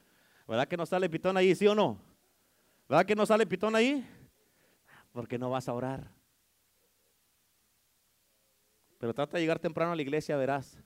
¿Verdad 0.47 0.67
que 0.67 0.75
no 0.75 0.85
sale 0.85 1.09
pitón 1.09 1.37
ahí, 1.37 1.53
sí 1.55 1.67
o 1.67 1.75
no? 1.75 1.97
¿Verdad 2.89 3.05
que 3.05 3.15
no 3.15 3.25
sale 3.25 3.45
pitón 3.45 3.75
ahí? 3.75 4.05
Porque 5.17 5.39
no 5.39 5.49
vas 5.49 5.67
a 5.67 5.73
orar. 5.73 6.11
Pero 8.99 9.15
trata 9.15 9.35
de 9.35 9.41
llegar 9.41 9.57
temprano 9.57 9.91
a 9.91 9.95
la 9.95 10.01
iglesia, 10.03 10.37
verás. 10.37 10.77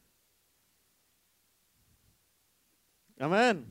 Amén. 3.20 3.68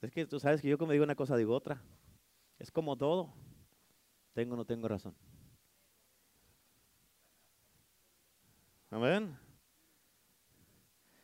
Es 0.00 0.10
que 0.10 0.26
tú 0.26 0.40
sabes 0.40 0.60
que 0.60 0.66
yo 0.66 0.76
como 0.76 0.90
digo 0.90 1.04
una 1.04 1.14
cosa 1.14 1.36
digo 1.36 1.54
otra. 1.54 1.80
Es 2.58 2.72
como 2.72 2.96
todo. 2.96 3.32
Tengo 4.32 4.54
o 4.54 4.56
no 4.56 4.64
tengo 4.64 4.88
razón. 4.88 5.14
Amén. 8.90 9.38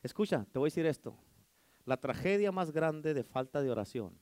Escucha, 0.01 0.47
te 0.53 0.61
voy 0.61 0.69
a 0.69 0.71
decir 0.71 0.87
esto. 0.87 1.19
La 1.87 1.97
tragedia 1.97 2.53
más 2.53 2.71
grande 2.71 3.15
de 3.15 3.25
falta 3.25 3.61
de 3.61 3.69
oración 3.69 4.17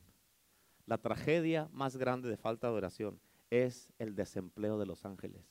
la 0.85 0.97
tragedia 0.97 1.69
más 1.71 1.97
grande 1.97 2.29
de 2.29 2.37
falta 2.37 2.67
de 2.67 2.73
oración 2.73 3.19
es 3.49 3.91
el 3.99 4.15
desempleo 4.15 4.77
de 4.77 4.85
los 4.85 5.05
ángeles. 5.05 5.45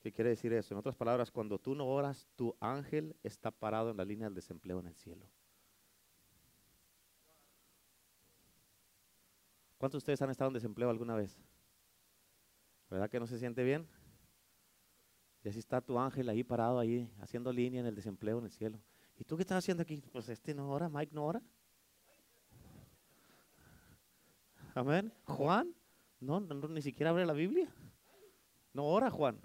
¿Qué 0.00 0.12
quiere 0.12 0.30
decir 0.30 0.52
eso? 0.52 0.74
En 0.74 0.78
otras 0.78 0.96
palabras, 0.96 1.30
cuando 1.30 1.60
tú 1.60 1.76
no 1.76 1.86
oras, 1.86 2.28
tu 2.34 2.56
ángel 2.58 3.16
está 3.22 3.52
parado 3.52 3.90
en 3.90 3.96
la 3.96 4.04
línea 4.04 4.26
del 4.26 4.34
desempleo 4.34 4.80
en 4.80 4.88
el 4.88 4.96
cielo. 4.96 5.28
¿Cuántos 9.78 9.98
de 9.98 10.02
ustedes 10.02 10.22
han 10.22 10.30
estado 10.30 10.48
en 10.48 10.54
desempleo 10.54 10.90
alguna 10.90 11.14
vez? 11.14 11.40
¿Verdad 12.90 13.08
que 13.08 13.20
no 13.20 13.26
se 13.26 13.38
siente 13.38 13.62
bien? 13.62 13.88
Y 15.44 15.48
así 15.48 15.58
está 15.58 15.80
tu 15.80 15.98
ángel 15.98 16.28
ahí 16.28 16.44
parado 16.44 16.78
ahí, 16.78 17.12
haciendo 17.20 17.52
línea 17.52 17.80
en 17.80 17.86
el 17.86 17.94
desempleo 17.94 18.38
en 18.38 18.44
el 18.44 18.50
cielo. 18.50 18.80
¿Y 19.16 19.24
tú 19.24 19.36
qué 19.36 19.42
estás 19.42 19.58
haciendo 19.58 19.82
aquí? 19.82 20.02
Pues 20.12 20.28
este 20.28 20.54
no 20.54 20.70
ora, 20.70 20.88
Mike 20.88 21.12
no 21.14 21.24
ora. 21.24 21.42
Amén. 24.74 25.12
Juan, 25.24 25.74
no, 26.20 26.40
ni 26.40 26.82
siquiera 26.82 27.10
abre 27.10 27.26
la 27.26 27.32
Biblia. 27.32 27.72
No 28.72 28.86
ora 28.86 29.10
Juan. 29.10 29.40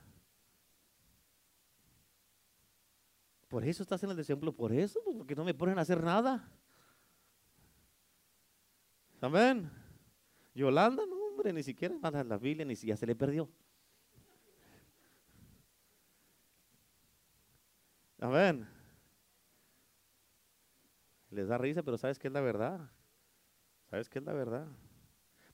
Por 3.48 3.66
eso 3.66 3.84
estás 3.84 4.04
en 4.04 4.10
el 4.10 4.18
desemplo, 4.18 4.54
por 4.54 4.74
eso, 4.74 5.02
pues, 5.04 5.16
porque 5.18 5.36
no 5.36 5.46
me 5.46 5.54
ponen 5.54 5.78
a 5.80 5.82
hacer 5.82 6.04
nada. 6.04 6.50
Amén. 9.22 9.72
Yolanda, 10.54 11.06
no, 11.06 11.16
hombre, 11.16 11.54
ni 11.54 11.64
siquiera 11.64 11.96
manda 11.98 12.24
la 12.24 12.38
Biblia, 12.38 12.66
ni 12.66 12.76
si 12.76 12.88
ya 12.88 12.98
se 12.98 13.06
le 13.06 13.16
perdió. 13.16 13.50
Amén. 18.20 18.68
Les 21.30 21.48
da 21.48 21.58
risa, 21.58 21.84
pero 21.84 21.98
sabes 21.98 22.18
que 22.18 22.28
es 22.28 22.34
la 22.34 22.42
verdad. 22.42 22.92
¿Sabes 23.90 24.10
qué 24.10 24.20
es 24.20 24.26
la 24.26 24.34
verdad? 24.34 24.68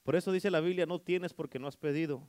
Por 0.04 0.16
eso 0.16 0.32
dice 0.32 0.52
la 0.52 0.60
Biblia, 0.60 0.86
no 0.86 1.00
tienes 1.00 1.34
porque 1.34 1.60
no 1.60 1.68
has 1.68 1.78
pedido. 1.78 2.28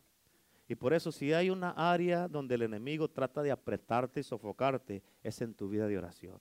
Y 0.68 0.76
por 0.76 0.94
eso 0.94 1.12
si 1.12 1.32
hay 1.32 1.50
una 1.50 1.70
área 1.70 2.28
donde 2.28 2.54
el 2.54 2.62
enemigo 2.62 3.08
trata 3.08 3.42
de 3.42 3.50
apretarte 3.50 4.20
y 4.20 4.22
sofocarte, 4.22 5.02
es 5.22 5.40
en 5.42 5.54
tu 5.54 5.68
vida 5.68 5.87
de 5.87 5.98
oración. 5.98 6.40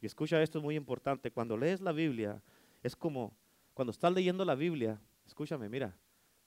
Y 0.00 0.06
escucha 0.06 0.40
esto 0.42 0.58
es 0.58 0.64
muy 0.64 0.76
importante, 0.76 1.32
cuando 1.32 1.56
lees 1.56 1.80
la 1.80 1.92
Biblia, 1.92 2.40
es 2.82 2.94
como, 2.94 3.36
cuando 3.74 3.90
estás 3.90 4.12
leyendo 4.12 4.44
la 4.44 4.54
Biblia, 4.54 5.00
escúchame, 5.26 5.68
mira, 5.68 5.96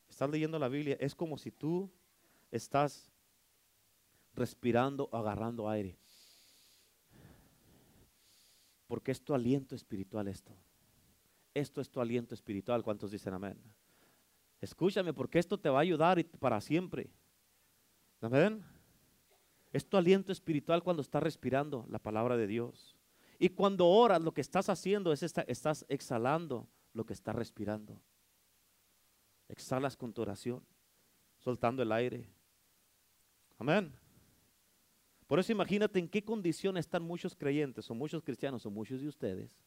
estás 0.08 0.30
leyendo 0.30 0.58
la 0.58 0.70
Biblia, 0.70 0.96
es 1.00 1.14
como 1.14 1.38
si 1.38 1.52
tú 1.52 1.92
estás 2.50 3.12
respirando, 4.34 5.10
agarrando 5.12 5.68
aire. 5.70 5.98
Porque 8.88 9.12
es 9.12 9.22
tu 9.22 9.34
aliento 9.34 9.76
espiritual 9.76 10.28
esto. 10.28 10.54
Esto 11.54 11.82
es 11.82 11.90
tu 11.90 12.00
aliento 12.00 12.34
espiritual. 12.34 12.84
¿Cuántos 12.84 13.12
dicen 13.12 13.34
amén? 13.34 13.58
Escúchame, 14.62 15.14
porque 15.14 15.40
esto 15.40 15.60
te 15.60 15.70
va 15.70 15.80
a 15.80 15.82
ayudar 15.82 16.24
para 16.40 16.62
siempre. 16.62 17.10
Amén. 18.22 18.64
Es 19.74 19.88
tu 19.88 19.98
aliento 19.98 20.32
espiritual 20.32 20.84
cuando 20.84 21.02
estás 21.02 21.24
respirando 21.24 21.86
la 21.90 21.98
palabra 21.98 22.38
de 22.38 22.46
Dios. 22.46 22.96
Y 23.40 23.50
cuando 23.50 23.88
oras, 23.88 24.22
lo 24.22 24.34
que 24.34 24.42
estás 24.42 24.70
haciendo 24.70 25.12
es 25.12 25.24
esta- 25.24 25.42
estás 25.42 25.84
exhalando 25.90 26.68
lo 26.94 27.06
que 27.06 27.14
estás 27.14 27.36
respirando. 27.36 28.00
Exhalas 29.48 29.98
con 29.98 30.14
tu 30.14 30.22
oración, 30.22 30.64
soltando 31.40 31.82
el 31.82 31.92
aire. 31.92 32.30
Amén. 33.58 33.92
Por 35.26 35.40
eso 35.40 35.52
imagínate 35.52 35.98
en 35.98 36.08
qué 36.08 36.24
condición 36.24 36.78
están 36.78 37.02
muchos 37.02 37.36
creyentes 37.36 37.90
o 37.90 37.96
muchos 37.96 38.22
cristianos 38.22 38.66
o 38.66 38.70
muchos 38.70 39.02
de 39.02 39.08
ustedes 39.08 39.58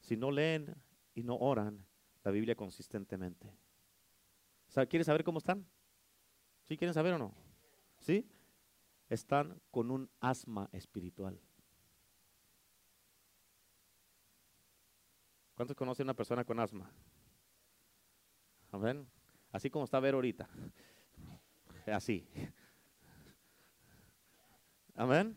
si 0.00 0.16
no 0.16 0.30
leen 0.30 0.74
y 1.14 1.22
no 1.22 1.36
oran 1.36 1.85
la 2.26 2.32
Biblia 2.32 2.56
consistentemente. 2.56 3.56
¿Sabe- 4.66 4.88
¿Quieres 4.88 5.06
saber 5.06 5.22
cómo 5.22 5.38
están? 5.38 5.64
¿Sí 6.64 6.76
quieren 6.76 6.92
saber 6.92 7.14
o 7.14 7.18
no? 7.18 7.32
¿Sí? 8.00 8.28
Están 9.08 9.62
con 9.70 9.92
un 9.92 10.10
asma 10.18 10.68
espiritual. 10.72 11.40
¿Cuántos 15.54 15.76
conocen 15.76 16.02
a 16.02 16.06
una 16.10 16.14
persona 16.16 16.44
con 16.44 16.58
asma? 16.58 16.90
Amén. 18.72 19.06
Así 19.52 19.70
como 19.70 19.84
está 19.84 19.98
a 19.98 20.00
ver 20.00 20.14
ahorita. 20.14 20.48
Así. 21.86 22.26
Amén. 24.96 25.36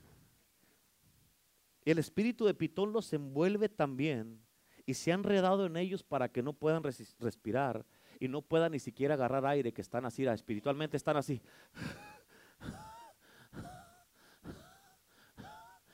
El 1.85 1.99
espíritu 1.99 2.45
de 2.45 2.55
Pitón 2.55 2.91
los 2.91 3.13
envuelve 3.13 3.69
también 3.69 4.41
y 4.89 4.95
se 4.95 5.11
ha 5.11 5.13
enredado 5.13 5.67
en 5.67 5.77
ellos 5.77 6.01
para 6.01 6.29
que 6.29 6.41
no 6.41 6.51
puedan 6.51 6.81
respirar 6.81 7.85
y 8.19 8.27
no 8.27 8.41
puedan 8.41 8.71
ni 8.71 8.79
siquiera 8.79 9.13
agarrar 9.13 9.45
aire, 9.45 9.71
que 9.71 9.83
están 9.83 10.03
así, 10.03 10.25
espiritualmente 10.25 10.97
están 10.97 11.15
así. 11.15 11.43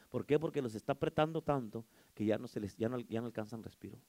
¿Por 0.10 0.26
qué? 0.26 0.40
Porque 0.40 0.62
los 0.62 0.76
está 0.76 0.94
apretando 0.94 1.42
tanto 1.42 1.86
que 2.14 2.24
ya 2.24 2.38
no, 2.38 2.48
se 2.48 2.62
les, 2.62 2.78
ya 2.78 2.88
no 2.88 2.96
alcanzan 3.26 3.64
respiro. 3.64 4.00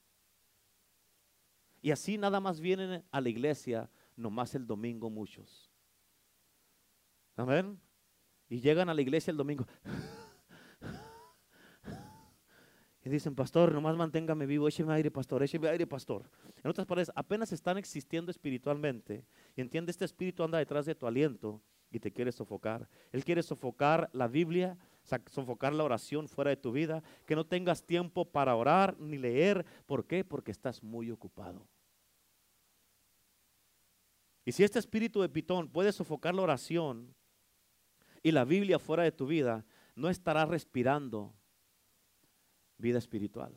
Y 1.81 1.91
así 1.91 2.17
nada 2.17 2.39
más 2.39 2.61
vienen 2.61 3.03
a 3.11 3.19
la 3.19 3.27
iglesia, 3.27 3.89
nomás 4.15 4.55
el 4.55 4.65
domingo 4.65 5.09
muchos. 5.09 5.69
Amén. 7.35 7.77
Y 8.47 8.61
llegan 8.61 8.87
a 8.87 8.93
la 8.93 9.01
iglesia 9.01 9.31
el 9.31 9.37
domingo. 9.37 9.65
Y 13.07 13.09
dicen, 13.09 13.35
pastor, 13.35 13.71
nomás 13.71 13.95
manténgame 13.95 14.45
vivo, 14.45 14.67
écheme 14.67 14.91
aire, 14.91 15.09
pastor, 15.09 15.41
écheme 15.41 15.69
aire, 15.69 15.87
pastor. 15.87 16.29
En 16.61 16.69
otras 16.69 16.85
palabras, 16.85 17.09
apenas 17.15 17.53
están 17.53 17.77
existiendo 17.77 18.31
espiritualmente. 18.31 19.23
Y 19.55 19.61
entiende, 19.61 19.91
este 19.91 20.03
espíritu 20.03 20.43
anda 20.43 20.57
detrás 20.57 20.85
de 20.85 20.93
tu 20.93 21.07
aliento 21.07 21.61
y 21.89 22.01
te 22.01 22.11
quiere 22.11 22.33
sofocar. 22.33 22.89
Él 23.13 23.23
quiere 23.23 23.43
sofocar 23.43 24.09
la 24.11 24.27
Biblia, 24.27 24.77
sofocar 25.27 25.71
la 25.71 25.85
oración 25.85 26.27
fuera 26.27 26.49
de 26.49 26.57
tu 26.57 26.73
vida, 26.73 27.01
que 27.25 27.37
no 27.37 27.45
tengas 27.45 27.81
tiempo 27.81 28.25
para 28.25 28.53
orar 28.57 28.99
ni 28.99 29.17
leer. 29.17 29.65
¿Por 29.85 30.05
qué? 30.05 30.25
Porque 30.25 30.51
estás 30.51 30.83
muy 30.83 31.09
ocupado. 31.09 31.65
Y 34.43 34.51
si 34.51 34.65
este 34.65 34.79
espíritu 34.79 35.21
de 35.21 35.29
pitón 35.29 35.69
puede 35.69 35.93
sofocar 35.93 36.35
la 36.35 36.41
oración 36.41 37.15
y 38.21 38.33
la 38.33 38.43
Biblia 38.43 38.79
fuera 38.79 39.03
de 39.03 39.13
tu 39.13 39.27
vida, 39.27 39.65
no 39.95 40.09
estarás 40.09 40.49
respirando 40.49 41.36
vida 42.77 42.97
espiritual. 42.97 43.53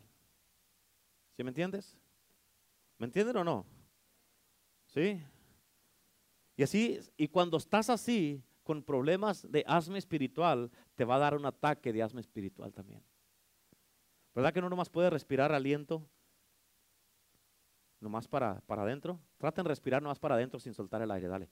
¿Sí 1.36 1.44
me 1.44 1.50
entiendes? 1.50 1.96
¿Me 2.98 3.06
entienden 3.06 3.36
o 3.38 3.44
no? 3.44 3.66
¿Sí? 4.86 5.22
Y 6.56 6.62
así, 6.62 7.00
y 7.16 7.28
cuando 7.28 7.56
estás 7.56 7.88
así, 7.88 8.42
con 8.62 8.82
problemas 8.82 9.50
de 9.50 9.64
asma 9.66 9.98
espiritual, 9.98 10.70
te 10.94 11.04
va 11.04 11.16
a 11.16 11.18
dar 11.18 11.34
un 11.34 11.46
ataque 11.46 11.92
de 11.92 12.02
asma 12.02 12.20
espiritual 12.20 12.72
también. 12.72 13.02
¿Verdad 14.34 14.52
que 14.52 14.60
no 14.60 14.68
nomás 14.68 14.88
puede 14.88 15.10
respirar 15.10 15.52
aliento? 15.52 16.06
Nomás 17.98 18.28
para, 18.28 18.60
para 18.62 18.82
adentro. 18.82 19.18
Traten 19.38 19.64
de 19.64 19.68
respirar 19.70 20.02
nomás 20.02 20.18
para 20.18 20.34
adentro 20.34 20.60
sin 20.60 20.74
soltar 20.74 21.02
el 21.02 21.10
aire, 21.10 21.28
dale. 21.28 21.50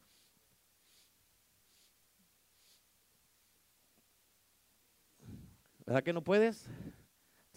¿Verdad 5.84 6.02
que 6.02 6.12
no 6.12 6.22
puedes? 6.22 6.68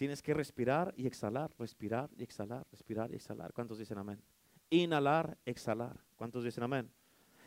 Tienes 0.02 0.24
que 0.24 0.34
respirar 0.34 0.96
y 0.98 1.06
exhalar, 1.06 1.52
respirar 1.60 2.10
y 2.18 2.24
exhalar, 2.24 2.66
respirar 2.72 3.12
y 3.12 3.18
exhalar. 3.18 3.54
¿Cuántos 3.54 3.78
dicen 3.78 4.00
amén? 4.00 4.20
Inhalar, 4.72 5.38
exhalar. 5.46 6.04
¿Cuántos 6.16 6.44
dicen 6.44 6.64
amén? 6.64 6.90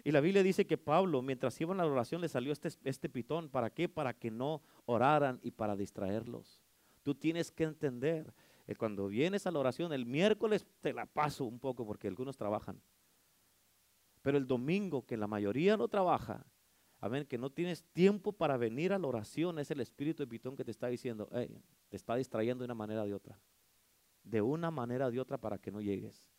Y 0.04 0.12
la 0.12 0.20
Biblia 0.20 0.40
dice 0.44 0.64
que 0.64 0.78
Pablo, 0.78 1.20
mientras 1.20 1.60
iba 1.60 1.72
en 1.72 1.78
la 1.78 1.84
oración, 1.84 2.20
le 2.20 2.28
salió 2.28 2.52
este, 2.52 2.68
este 2.84 3.08
pitón. 3.08 3.48
¿Para 3.48 3.70
qué? 3.70 3.88
Para 3.88 4.14
que 4.14 4.30
no 4.30 4.62
oraran 4.86 5.40
y 5.42 5.50
para 5.50 5.74
distraerlos. 5.74 6.62
Tú 7.02 7.16
tienes 7.16 7.50
que 7.50 7.64
entender 7.64 8.32
que 8.64 8.76
cuando 8.76 9.08
vienes 9.08 9.48
a 9.48 9.50
la 9.50 9.58
oración, 9.58 9.92
el 9.92 10.06
miércoles 10.06 10.64
te 10.80 10.92
la 10.92 11.06
paso 11.06 11.46
un 11.46 11.58
poco 11.58 11.84
porque 11.84 12.06
algunos 12.06 12.36
trabajan. 12.36 12.80
Pero 14.22 14.38
el 14.38 14.46
domingo, 14.46 15.04
que 15.04 15.16
la 15.16 15.26
mayoría 15.26 15.76
no 15.76 15.88
trabaja, 15.88 16.46
amén, 17.04 17.26
que 17.26 17.36
no 17.36 17.50
tienes 17.50 17.84
tiempo 17.92 18.32
para 18.32 18.56
venir 18.56 18.94
a 18.94 18.98
la 18.98 19.06
oración, 19.06 19.58
es 19.58 19.70
el 19.70 19.80
espíritu 19.80 20.22
de 20.22 20.26
pitón 20.26 20.56
que 20.56 20.64
te 20.64 20.70
está 20.70 20.86
diciendo, 20.86 21.28
"Hey, 21.32 21.62
te 21.90 21.96
está 21.96 22.16
distrayendo 22.16 22.62
de 22.62 22.66
una 22.66 22.74
manera 22.74 23.02
o 23.02 23.06
de 23.06 23.12
otra. 23.12 23.38
De 24.22 24.40
una 24.40 24.70
manera 24.70 25.06
o 25.06 25.10
de 25.10 25.20
otra 25.20 25.36
para 25.36 25.58
que 25.58 25.70
no 25.70 25.82
llegues. 25.82 26.30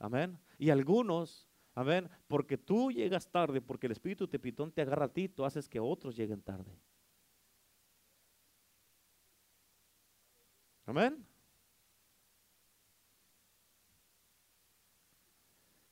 Amén. 0.00 0.36
Y 0.58 0.70
algunos, 0.70 1.48
amén, 1.76 2.10
porque 2.26 2.58
tú 2.58 2.90
llegas 2.90 3.30
tarde, 3.30 3.60
porque 3.60 3.86
el 3.86 3.92
espíritu 3.92 4.26
de 4.26 4.38
pitón 4.40 4.72
te 4.72 4.82
agarra 4.82 5.04
a 5.04 5.12
ti, 5.12 5.28
tú 5.28 5.44
haces 5.44 5.68
que 5.68 5.78
otros 5.78 6.16
lleguen 6.16 6.42
tarde. 6.42 6.76
Amén. 10.86 11.24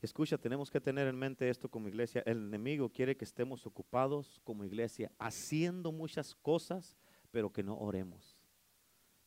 Escucha, 0.03 0.37
tenemos 0.37 0.69
que 0.69 0.81
tener 0.81 1.07
en 1.07 1.17
mente 1.17 1.49
esto 1.49 1.71
como 1.71 1.87
iglesia. 1.87 2.25
El 2.27 2.39
enemigo 2.39 2.89
quiere 2.89 3.17
que 3.17 3.25
estemos 3.25 3.65
ocupados 3.67 4.41
como 4.43 4.65
iglesia, 4.65 5.13
haciendo 5.17 5.93
muchas 5.93 6.35
cosas, 6.35 6.99
pero 7.31 7.53
que 7.53 7.63
no 7.63 7.79
oremos. 7.79 8.37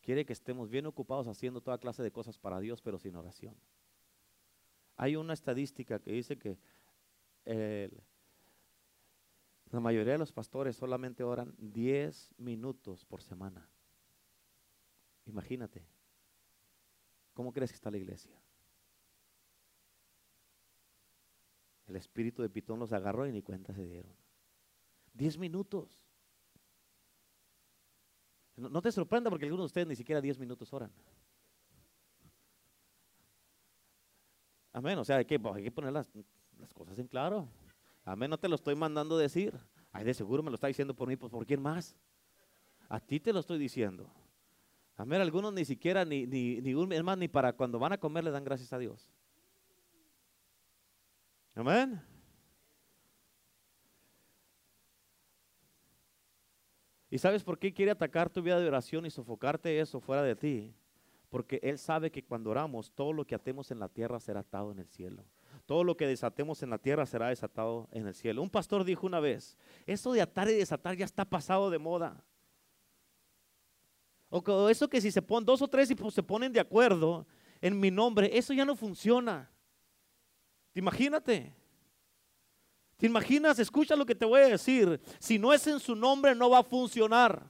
Quiere 0.02 0.26
que 0.26 0.34
estemos 0.34 0.70
bien 0.70 0.86
ocupados 0.86 1.28
haciendo 1.28 1.62
toda 1.62 1.78
clase 1.78 2.04
de 2.04 2.12
cosas 2.12 2.38
para 2.38 2.60
Dios, 2.60 2.82
pero 2.82 3.00
sin 3.00 3.16
oración. 3.16 3.56
Hay 4.98 5.16
una 5.16 5.34
estadística 5.34 5.98
que 6.00 6.12
dice 6.12 6.38
que 6.38 6.58
el- 7.46 8.04
la 9.72 9.80
mayoría 9.80 10.12
de 10.14 10.20
los 10.20 10.34
pastores 10.34 10.76
solamente 10.76 11.24
oran 11.24 11.56
10 11.58 12.34
minutos 12.38 13.06
por 13.06 13.22
semana. 13.22 13.70
Imagínate. 15.26 15.88
¿Cómo 17.34 17.54
crees 17.54 17.72
que 17.72 17.76
está 17.76 17.90
la 17.90 17.98
iglesia? 17.98 18.45
El 21.88 21.96
espíritu 21.96 22.42
de 22.42 22.50
Pitón 22.50 22.80
los 22.80 22.94
agarró 22.94 23.28
y 23.28 23.32
ni 23.32 23.42
cuenta 23.42 23.74
se 23.74 23.86
dieron. 23.86 24.12
Diez 25.14 25.38
minutos. 25.38 26.06
No, 28.56 28.82
te 28.82 28.92
sorprenda 28.92 29.30
porque 29.30 29.46
algunos 29.46 29.64
de 29.64 29.68
ustedes 29.68 29.88
ni 29.88 29.96
siquiera 29.96 30.22
diez 30.22 30.40
minutos 30.40 30.72
oran. 30.74 30.92
Amén. 34.72 34.98
O 34.98 35.04
sea, 35.04 35.18
hay 35.18 35.26
que, 35.26 35.40
poner 35.40 35.92
las, 35.92 36.10
cosas 36.74 36.98
en 37.00 37.08
claro. 37.08 37.48
Amén. 38.04 38.30
No 38.30 38.38
te 38.38 38.48
lo 38.48 38.56
estoy 38.56 38.76
mandando 38.76 39.18
decir. 39.18 39.54
Ay, 39.92 40.06
de 40.06 40.14
seguro 40.14 40.42
me 40.42 40.50
lo 40.50 40.56
está 40.56 40.68
diciendo 40.68 40.94
por 40.94 41.08
mí, 41.08 41.16
pues 41.16 41.32
por 41.32 41.46
quién 41.46 41.62
más. 41.62 41.96
A 42.90 43.00
ti 43.00 43.20
te 43.20 43.32
lo 43.32 43.40
estoy 43.40 43.58
diciendo. 43.58 44.10
Amén. 44.96 45.22
Algunos 45.22 45.54
ni 45.54 45.66
siquiera, 45.66 46.06
ni, 46.06 46.26
ni, 46.26 46.62
ni 46.62 46.96
es 46.96 47.04
más, 47.04 47.18
ni 47.18 47.28
para 47.28 47.54
cuando 47.54 47.78
van 47.78 47.94
a 47.94 47.98
comer 47.98 48.24
le 48.24 48.32
dan 48.32 48.44
gracias 48.44 48.72
a 48.72 48.78
Dios. 48.78 49.10
Amén. 51.56 52.02
¿Y 57.10 57.18
sabes 57.18 57.44
por 57.44 57.58
qué 57.58 57.74
quiere 57.74 57.92
atacar 57.92 58.30
tu 58.30 58.42
vida 58.42 58.60
de 58.60 58.68
oración 58.68 59.06
y 59.06 59.10
sofocarte 59.10 59.80
eso 59.80 60.02
fuera 60.02 60.22
de 60.22 60.36
ti? 60.36 60.76
Porque 61.30 61.62
Él 61.64 61.78
sabe 61.78 62.12
que 62.12 62.26
cuando 62.26 62.50
oramos, 62.50 62.92
todo 62.92 63.14
lo 63.14 63.26
que 63.26 63.36
atemos 63.36 63.72
en 63.72 63.80
la 63.80 63.88
tierra 63.88 64.20
será 64.20 64.42
atado 64.42 64.74
en 64.74 64.80
el 64.80 64.88
cielo. 64.90 65.24
Todo 65.66 65.86
lo 65.86 65.96
que 65.96 66.08
desatemos 66.08 66.62
en 66.62 66.70
la 66.70 66.78
tierra 66.78 67.06
será 67.06 67.30
desatado 67.30 67.88
en 67.92 68.06
el 68.06 68.16
cielo. 68.16 68.42
Un 68.42 68.50
pastor 68.50 68.84
dijo 68.84 69.08
una 69.08 69.22
vez, 69.22 69.58
eso 69.86 70.12
de 70.12 70.22
atar 70.22 70.50
y 70.50 70.56
desatar 70.56 70.98
ya 70.98 71.06
está 71.06 71.24
pasado 71.24 71.70
de 71.70 71.80
moda. 71.80 72.22
O 74.30 74.70
eso 74.70 74.90
que 74.90 75.00
si 75.00 75.10
se 75.10 75.22
ponen 75.22 75.46
dos 75.46 75.62
o 75.62 75.68
tres 75.70 75.90
y 75.90 75.96
pues 75.96 76.14
se 76.14 76.22
ponen 76.22 76.52
de 76.52 76.60
acuerdo 76.60 77.26
en 77.62 77.80
mi 77.80 77.92
nombre, 77.92 78.38
eso 78.38 78.54
ya 78.54 78.66
no 78.66 78.76
funciona. 78.76 79.50
¿Te 80.76 80.80
imagínate? 80.80 81.56
¿Te 82.98 83.06
imaginas? 83.06 83.58
Escucha 83.60 83.96
lo 83.96 84.06
que 84.06 84.14
te 84.14 84.26
voy 84.26 84.42
a 84.42 84.50
decir. 84.50 85.00
Si 85.20 85.40
no 85.40 85.54
es 85.54 85.66
en 85.68 85.80
su 85.80 85.96
nombre, 85.96 86.36
no 86.36 86.50
va 86.50 86.60
a 86.60 86.64
funcionar. 86.64 87.50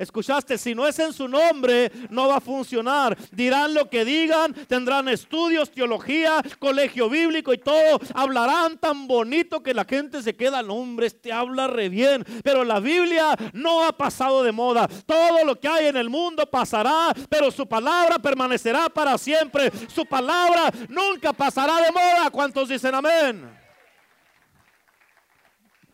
Escuchaste, 0.00 0.56
si 0.56 0.74
no 0.74 0.88
es 0.88 0.98
en 0.98 1.12
su 1.12 1.28
nombre, 1.28 1.92
no 2.08 2.28
va 2.28 2.38
a 2.38 2.40
funcionar. 2.40 3.18
Dirán 3.32 3.74
lo 3.74 3.90
que 3.90 4.02
digan, 4.02 4.54
tendrán 4.66 5.10
estudios, 5.10 5.70
teología, 5.70 6.42
colegio 6.58 7.10
bíblico 7.10 7.52
y 7.52 7.58
todo. 7.58 8.00
Hablarán 8.14 8.78
tan 8.78 9.06
bonito 9.06 9.62
que 9.62 9.74
la 9.74 9.84
gente 9.84 10.22
se 10.22 10.34
queda, 10.34 10.62
no 10.62 10.76
hombre, 10.76 11.08
este 11.08 11.30
habla 11.34 11.66
re 11.66 11.90
bien. 11.90 12.24
Pero 12.42 12.64
la 12.64 12.80
Biblia 12.80 13.36
no 13.52 13.84
ha 13.84 13.92
pasado 13.92 14.42
de 14.42 14.52
moda. 14.52 14.88
Todo 15.04 15.44
lo 15.44 15.60
que 15.60 15.68
hay 15.68 15.88
en 15.88 15.98
el 15.98 16.08
mundo 16.08 16.46
pasará, 16.46 17.12
pero 17.28 17.50
su 17.50 17.68
palabra 17.68 18.18
permanecerá 18.18 18.88
para 18.88 19.18
siempre. 19.18 19.70
Su 19.94 20.06
palabra 20.06 20.72
nunca 20.88 21.34
pasará 21.34 21.76
de 21.82 21.92
moda. 21.92 22.30
¿Cuántos 22.30 22.70
dicen 22.70 22.94
amén? 22.94 23.59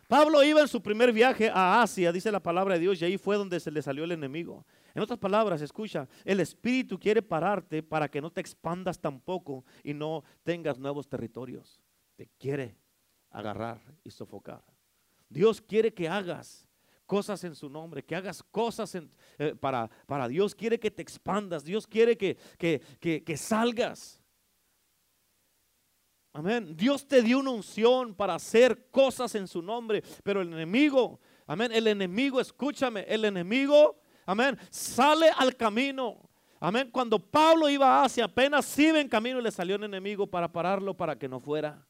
Pablo 0.07 0.41
iba 0.41 0.61
en 0.61 0.69
su 0.69 0.81
primer 0.81 1.11
viaje 1.11 1.49
a 1.53 1.81
Asia, 1.81 2.13
dice 2.13 2.31
la 2.31 2.41
palabra 2.41 2.75
de 2.75 2.79
Dios, 2.79 3.01
y 3.01 3.05
ahí 3.05 3.17
fue 3.17 3.35
donde 3.35 3.59
se 3.59 3.71
le 3.71 3.81
salió 3.81 4.05
el 4.05 4.13
enemigo. 4.13 4.65
En 4.95 5.03
otras 5.03 5.19
palabras, 5.19 5.61
escucha, 5.61 6.07
el 6.23 6.39
Espíritu 6.39 6.97
quiere 6.97 7.21
pararte 7.21 7.83
para 7.83 8.09
que 8.09 8.21
no 8.21 8.31
te 8.31 8.39
expandas 8.39 8.99
tampoco 8.99 9.65
y 9.83 9.93
no 9.93 10.23
tengas 10.43 10.79
nuevos 10.79 11.09
territorios. 11.09 11.81
Te 12.15 12.29
quiere 12.39 12.77
agarrar 13.31 13.81
y 14.03 14.09
sofocar. 14.09 14.63
Dios 15.29 15.61
quiere 15.61 15.93
que 15.93 16.07
hagas 16.07 16.67
cosas 17.05 17.43
en 17.43 17.53
su 17.53 17.69
nombre, 17.69 18.03
que 18.03 18.15
hagas 18.15 18.41
cosas 18.41 18.95
eh, 18.95 19.55
para, 19.59 19.89
para 20.05 20.27
Dios. 20.27 20.55
Quiere 20.55 20.79
que 20.79 20.89
te 20.89 21.01
expandas. 21.01 21.65
Dios 21.65 21.85
quiere 21.85 22.17
que, 22.17 22.37
que, 22.57 23.23
que 23.23 23.37
salgas. 23.37 24.23
Amén. 26.37 26.77
Dios 26.77 27.07
te 27.07 27.23
dio 27.23 27.39
una 27.39 27.49
unción 27.49 28.13
para 28.13 28.35
hacer 28.35 28.91
cosas 28.91 29.33
en 29.33 29.47
su 29.47 29.59
nombre, 29.59 30.03
pero 30.21 30.43
el 30.43 30.53
enemigo, 30.53 31.19
amén, 31.47 31.71
el 31.71 31.87
enemigo, 31.87 32.39
escúchame, 32.39 33.03
el 33.07 33.25
enemigo, 33.25 33.99
amén, 34.23 34.55
sale 34.69 35.31
al 35.35 35.55
camino. 35.55 36.29
Amén. 36.59 36.91
Cuando 36.91 37.17
Pablo 37.17 37.67
iba 37.69 38.03
hacia 38.03 38.25
apenas 38.25 38.77
iba 38.77 38.99
en 38.99 39.09
camino, 39.09 39.41
le 39.41 39.49
salió 39.49 39.77
un 39.77 39.85
enemigo 39.85 40.27
para 40.27 40.47
pararlo 40.47 40.93
para 40.93 41.17
que 41.17 41.27
no 41.27 41.39
fuera. 41.39 41.83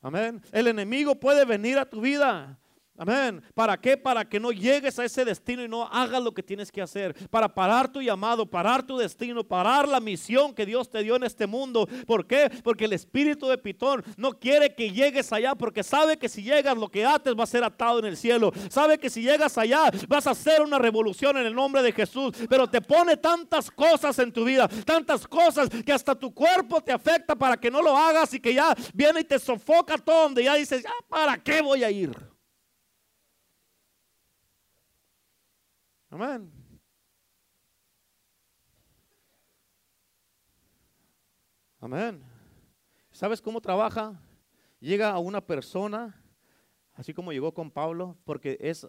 Amén. 0.00 0.40
El 0.52 0.68
enemigo 0.68 1.16
puede 1.16 1.44
venir 1.44 1.76
a 1.76 1.90
tu 1.90 2.00
vida 2.00 2.56
Amén. 2.98 3.40
¿Para 3.54 3.80
qué? 3.80 3.96
Para 3.96 4.28
que 4.28 4.40
no 4.40 4.50
llegues 4.50 4.98
a 4.98 5.04
ese 5.04 5.24
destino 5.24 5.62
y 5.62 5.68
no 5.68 5.84
hagas 5.84 6.20
lo 6.20 6.34
que 6.34 6.42
tienes 6.42 6.72
que 6.72 6.82
hacer. 6.82 7.14
Para 7.30 7.48
parar 7.48 7.92
tu 7.92 8.02
llamado, 8.02 8.44
parar 8.44 8.84
tu 8.84 8.98
destino, 8.98 9.44
parar 9.44 9.86
la 9.86 10.00
misión 10.00 10.52
que 10.52 10.66
Dios 10.66 10.90
te 10.90 11.04
dio 11.04 11.14
en 11.14 11.22
este 11.22 11.46
mundo. 11.46 11.88
¿Por 12.08 12.26
qué? 12.26 12.50
Porque 12.64 12.86
el 12.86 12.92
espíritu 12.92 13.46
de 13.46 13.56
Pitón 13.56 14.02
no 14.16 14.32
quiere 14.32 14.74
que 14.74 14.90
llegues 14.90 15.32
allá 15.32 15.54
porque 15.54 15.84
sabe 15.84 16.16
que 16.16 16.28
si 16.28 16.42
llegas 16.42 16.76
lo 16.76 16.88
que 16.88 17.06
ates 17.06 17.36
va 17.38 17.44
a 17.44 17.46
ser 17.46 17.62
atado 17.62 18.00
en 18.00 18.06
el 18.06 18.16
cielo. 18.16 18.52
Sabe 18.68 18.98
que 18.98 19.08
si 19.08 19.22
llegas 19.22 19.56
allá 19.58 19.92
vas 20.08 20.26
a 20.26 20.32
hacer 20.32 20.60
una 20.60 20.80
revolución 20.80 21.36
en 21.36 21.46
el 21.46 21.54
nombre 21.54 21.82
de 21.82 21.92
Jesús. 21.92 22.34
Pero 22.50 22.66
te 22.66 22.80
pone 22.80 23.16
tantas 23.16 23.70
cosas 23.70 24.18
en 24.18 24.32
tu 24.32 24.44
vida, 24.44 24.66
tantas 24.84 25.24
cosas 25.24 25.68
que 25.68 25.92
hasta 25.92 26.16
tu 26.16 26.34
cuerpo 26.34 26.80
te 26.80 26.90
afecta 26.90 27.36
para 27.36 27.56
que 27.56 27.70
no 27.70 27.80
lo 27.80 27.96
hagas 27.96 28.34
y 28.34 28.40
que 28.40 28.54
ya 28.54 28.74
viene 28.92 29.20
y 29.20 29.24
te 29.24 29.38
sofoca 29.38 29.96
todo 29.98 30.24
donde 30.24 30.42
ya 30.42 30.54
dices, 30.56 30.82
ya, 30.82 30.90
¿para 31.08 31.36
qué 31.36 31.62
voy 31.62 31.84
a 31.84 31.90
ir? 31.92 32.37
Amén. 36.10 36.50
Amén. 41.80 42.22
¿Sabes 43.10 43.42
cómo 43.42 43.60
trabaja? 43.60 44.18
Llega 44.80 45.10
a 45.10 45.18
una 45.18 45.44
persona, 45.44 46.22
así 46.94 47.12
como 47.12 47.32
llegó 47.32 47.52
con 47.52 47.70
Pablo, 47.70 48.16
porque 48.24 48.56
es, 48.60 48.86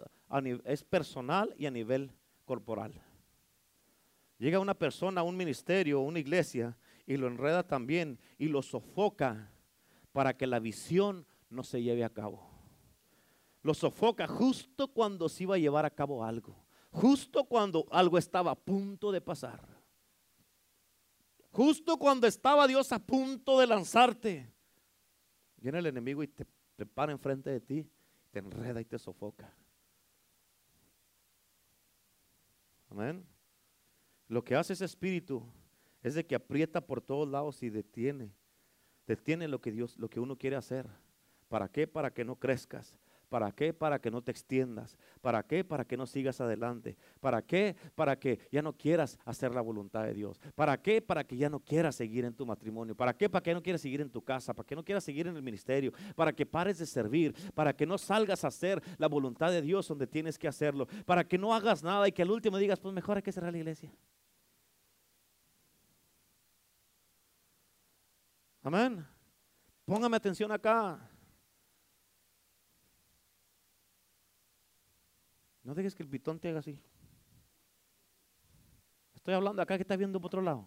es 0.64 0.84
personal 0.84 1.54
y 1.58 1.66
a 1.66 1.70
nivel 1.70 2.10
corporal. 2.46 2.94
Llega 4.38 4.58
una 4.58 4.74
persona 4.74 5.20
a 5.20 5.24
un 5.24 5.36
ministerio, 5.36 6.00
una 6.00 6.20
iglesia, 6.20 6.78
y 7.06 7.18
lo 7.18 7.26
enreda 7.26 7.66
también 7.66 8.18
y 8.38 8.46
lo 8.46 8.62
sofoca 8.62 9.52
para 10.12 10.36
que 10.36 10.46
la 10.46 10.58
visión 10.58 11.26
no 11.50 11.64
se 11.64 11.82
lleve 11.82 12.02
a 12.02 12.14
cabo. 12.14 12.48
Lo 13.62 13.74
sofoca 13.74 14.26
justo 14.26 14.88
cuando 14.88 15.28
se 15.28 15.42
iba 15.42 15.56
a 15.56 15.58
llevar 15.58 15.84
a 15.84 15.90
cabo 15.90 16.24
algo 16.24 16.56
justo 16.90 17.44
cuando 17.44 17.86
algo 17.90 18.18
estaba 18.18 18.52
a 18.52 18.54
punto 18.54 19.12
de 19.12 19.20
pasar. 19.20 19.60
Justo 21.52 21.98
cuando 21.98 22.26
estaba 22.26 22.66
Dios 22.66 22.92
a 22.92 22.98
punto 22.98 23.58
de 23.58 23.66
lanzarte. 23.66 24.52
Viene 25.56 25.78
el 25.78 25.86
enemigo 25.86 26.22
y 26.22 26.28
te, 26.28 26.46
te 26.76 26.86
para 26.86 27.12
enfrente 27.12 27.50
de 27.50 27.60
ti, 27.60 27.90
te 28.30 28.38
enreda 28.38 28.80
y 28.80 28.84
te 28.84 28.98
sofoca. 28.98 29.52
Amén. 32.90 33.24
Lo 34.28 34.42
que 34.44 34.54
hace 34.54 34.72
ese 34.72 34.84
espíritu 34.84 35.44
es 36.02 36.14
de 36.14 36.24
que 36.24 36.34
aprieta 36.34 36.80
por 36.80 37.00
todos 37.00 37.28
lados 37.28 37.62
y 37.62 37.70
detiene. 37.70 38.32
Detiene 39.06 39.48
lo 39.48 39.60
que 39.60 39.72
Dios, 39.72 39.98
lo 39.98 40.08
que 40.08 40.20
uno 40.20 40.36
quiere 40.36 40.56
hacer. 40.56 40.88
¿Para 41.48 41.68
qué? 41.68 41.86
Para 41.86 42.12
que 42.12 42.24
no 42.24 42.36
crezcas. 42.36 42.98
¿Para 43.30 43.52
qué? 43.52 43.72
Para 43.72 44.00
que 44.00 44.10
no 44.10 44.22
te 44.22 44.32
extiendas. 44.32 44.98
¿Para 45.20 45.44
qué? 45.44 45.62
Para 45.62 45.84
que 45.84 45.96
no 45.96 46.04
sigas 46.04 46.40
adelante. 46.40 46.96
¿Para 47.20 47.40
qué? 47.42 47.76
Para 47.94 48.18
que 48.18 48.40
ya 48.50 48.60
no 48.60 48.72
quieras 48.72 49.20
hacer 49.24 49.54
la 49.54 49.60
voluntad 49.60 50.02
de 50.02 50.14
Dios. 50.14 50.40
¿Para 50.56 50.82
qué? 50.82 51.00
Para 51.00 51.22
que 51.22 51.36
ya 51.36 51.48
no 51.48 51.60
quieras 51.60 51.94
seguir 51.94 52.24
en 52.24 52.34
tu 52.34 52.44
matrimonio. 52.44 52.96
¿Para 52.96 53.16
qué? 53.16 53.30
Para 53.30 53.44
que 53.44 53.54
no 53.54 53.62
quieras 53.62 53.82
seguir 53.82 54.00
en 54.00 54.10
tu 54.10 54.20
casa. 54.20 54.52
¿Para 54.52 54.66
que 54.66 54.74
no 54.74 54.84
quieras 54.84 55.04
seguir 55.04 55.28
en 55.28 55.36
el 55.36 55.42
ministerio? 55.44 55.92
Para 56.16 56.32
que 56.32 56.44
pares 56.44 56.78
de 56.78 56.86
servir. 56.86 57.32
Para 57.54 57.72
que 57.72 57.86
no 57.86 57.98
salgas 57.98 58.42
a 58.42 58.48
hacer 58.48 58.82
la 58.98 59.06
voluntad 59.06 59.52
de 59.52 59.62
Dios 59.62 59.86
donde 59.86 60.08
tienes 60.08 60.36
que 60.36 60.48
hacerlo. 60.48 60.88
Para 61.06 61.22
que 61.22 61.38
no 61.38 61.54
hagas 61.54 61.84
nada 61.84 62.08
y 62.08 62.12
que 62.12 62.22
al 62.22 62.32
último 62.32 62.58
digas, 62.58 62.80
pues 62.80 62.92
mejor 62.92 63.16
hay 63.16 63.22
que 63.22 63.30
cerrar 63.30 63.52
la 63.52 63.58
iglesia. 63.58 63.92
Amén. 68.64 69.06
Póngame 69.84 70.16
atención 70.16 70.50
acá. 70.50 70.98
No 75.70 75.76
dejes 75.76 75.94
que 75.94 76.02
el 76.02 76.08
pitón 76.08 76.40
te 76.40 76.48
haga 76.48 76.58
así. 76.58 76.76
Estoy 79.14 79.34
hablando 79.34 79.62
acá 79.62 79.76
que 79.78 79.82
está 79.82 79.94
viendo 79.94 80.20
por 80.20 80.26
otro 80.26 80.42
lado. 80.42 80.66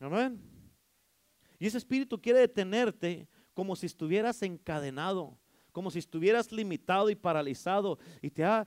Amén. 0.00 0.42
Y 1.60 1.68
ese 1.68 1.78
espíritu 1.78 2.20
quiere 2.20 2.40
detenerte 2.40 3.28
como 3.54 3.76
si 3.76 3.86
estuvieras 3.86 4.42
encadenado, 4.42 5.38
como 5.70 5.88
si 5.92 6.00
estuvieras 6.00 6.50
limitado 6.50 7.10
y 7.10 7.14
paralizado. 7.14 8.00
Y 8.20 8.28
te 8.28 8.44
ha, 8.44 8.66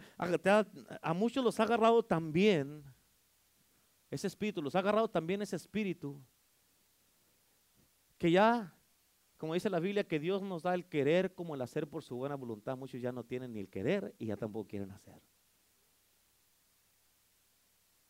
a 1.01 1.13
muchos 1.13 1.43
los 1.43 1.59
ha 1.59 1.63
agarrado 1.63 2.01
también. 2.01 2.81
Ese 4.09 4.27
espíritu, 4.27 4.61
los 4.61 4.73
ha 4.75 4.79
agarrado 4.79 5.09
también 5.09 5.41
ese 5.41 5.57
espíritu. 5.57 6.23
Que 8.17 8.31
ya 8.31 8.73
como 9.37 9.53
dice 9.53 9.69
la 9.69 9.79
Biblia, 9.79 10.07
que 10.07 10.19
Dios 10.19 10.41
nos 10.41 10.63
da 10.63 10.73
el 10.73 10.85
querer 10.85 11.33
como 11.33 11.55
el 11.55 11.61
hacer 11.61 11.87
por 11.87 12.03
su 12.03 12.15
buena 12.15 12.35
voluntad. 12.35 12.77
Muchos 12.77 13.01
ya 13.01 13.11
no 13.11 13.23
tienen 13.23 13.53
ni 13.53 13.59
el 13.59 13.69
querer 13.69 14.15
y 14.17 14.27
ya 14.27 14.37
tampoco 14.37 14.67
quieren 14.67 14.91
hacer. 14.91 15.21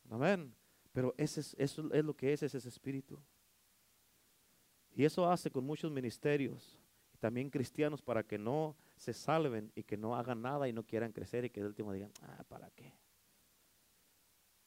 Amén. 0.09 0.53
Pero 0.91 1.13
ese 1.17 1.41
es, 1.41 1.55
eso 1.57 1.91
es 1.91 2.05
lo 2.05 2.15
que 2.15 2.31
es, 2.31 2.43
ese 2.43 2.57
espíritu. 2.57 3.19
Y 4.93 5.03
eso 5.03 5.29
hace 5.29 5.51
con 5.51 5.65
muchos 5.65 5.91
ministerios 5.91 6.79
también 7.19 7.49
cristianos 7.49 8.01
para 8.01 8.23
que 8.23 8.37
no 8.37 8.77
se 8.95 9.13
salven 9.13 9.71
y 9.75 9.83
que 9.83 9.97
no 9.97 10.15
hagan 10.15 10.41
nada 10.41 10.67
y 10.67 10.73
no 10.73 10.83
quieran 10.83 11.11
crecer 11.11 11.43
y 11.45 11.49
que 11.49 11.59
el 11.59 11.65
último 11.65 11.91
digan, 11.91 12.11
ah, 12.21 12.43
¿para 12.47 12.69
qué? 12.69 12.93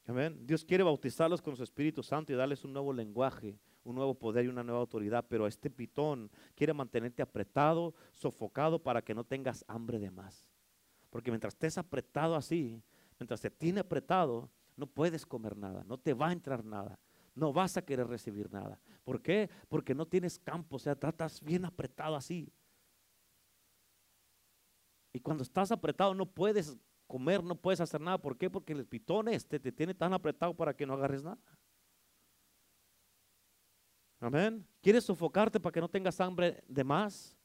Amén. 0.06 0.46
Dios 0.46 0.64
quiere 0.64 0.82
bautizarlos 0.82 1.40
con 1.40 1.56
su 1.56 1.62
Espíritu 1.62 2.02
Santo 2.02 2.32
y 2.32 2.36
darles 2.36 2.64
un 2.64 2.72
nuevo 2.72 2.92
lenguaje, 2.92 3.58
un 3.84 3.94
nuevo 3.94 4.14
poder 4.14 4.44
y 4.44 4.48
una 4.48 4.62
nueva 4.62 4.80
autoridad, 4.80 5.24
pero 5.28 5.46
este 5.46 5.70
pitón 5.70 6.30
quiere 6.54 6.72
mantenerte 6.72 7.22
apretado, 7.22 7.94
sofocado 8.12 8.82
para 8.82 9.02
que 9.02 9.14
no 9.14 9.24
tengas 9.24 9.64
hambre 9.68 9.98
de 9.98 10.10
más. 10.10 10.46
Porque 11.10 11.30
mientras 11.30 11.54
estés 11.54 11.78
apretado 11.78 12.36
así, 12.36 12.82
mientras 13.18 13.40
te 13.40 13.50
tiene 13.50 13.80
apretado, 13.80 14.50
no 14.76 14.86
puedes 14.86 15.26
comer 15.26 15.56
nada, 15.56 15.84
no 15.84 15.98
te 15.98 16.14
va 16.14 16.28
a 16.28 16.32
entrar 16.32 16.64
nada, 16.64 16.98
no 17.34 17.52
vas 17.52 17.76
a 17.76 17.82
querer 17.82 18.06
recibir 18.06 18.52
nada. 18.52 18.80
¿Por 19.04 19.22
qué? 19.22 19.48
Porque 19.68 19.94
no 19.94 20.06
tienes 20.06 20.38
campo, 20.38 20.76
o 20.76 20.78
sea, 20.78 20.92
estás 20.92 21.42
bien 21.42 21.64
apretado 21.64 22.14
así. 22.14 22.52
Y 25.12 25.20
cuando 25.20 25.42
estás 25.42 25.72
apretado 25.72 26.14
no 26.14 26.26
puedes 26.26 26.76
comer, 27.06 27.42
no 27.42 27.56
puedes 27.56 27.80
hacer 27.80 28.00
nada. 28.00 28.18
¿Por 28.18 28.36
qué? 28.36 28.50
Porque 28.50 28.72
el 28.72 28.86
pitón 28.86 29.28
este 29.28 29.58
te 29.58 29.72
tiene 29.72 29.94
tan 29.94 30.12
apretado 30.12 30.54
para 30.54 30.74
que 30.74 30.86
no 30.86 30.94
agarres 30.94 31.22
nada. 31.22 31.38
Amén. 34.20 34.66
¿Quieres 34.82 35.04
sofocarte 35.04 35.60
para 35.60 35.72
que 35.72 35.80
no 35.80 35.88
tengas 35.88 36.20
hambre 36.20 36.62
de 36.66 36.82
más? 36.82 37.36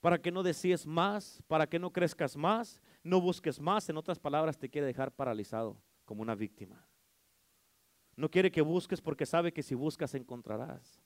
Para 0.00 0.20
que 0.20 0.30
no 0.30 0.42
decíes 0.42 0.86
más, 0.86 1.42
para 1.48 1.66
que 1.66 1.78
no 1.78 1.92
crezcas 1.92 2.36
más, 2.36 2.80
no 3.02 3.20
busques 3.20 3.58
más. 3.58 3.88
En 3.88 3.96
otras 3.96 4.18
palabras, 4.18 4.56
te 4.56 4.68
quiere 4.68 4.86
dejar 4.86 5.10
paralizado 5.10 5.76
como 6.04 6.22
una 6.22 6.36
víctima. 6.36 6.86
No 8.14 8.30
quiere 8.30 8.50
que 8.50 8.62
busques 8.62 9.00
porque 9.00 9.26
sabe 9.26 9.52
que 9.52 9.62
si 9.62 9.74
buscas 9.74 10.14
encontrarás. 10.14 11.00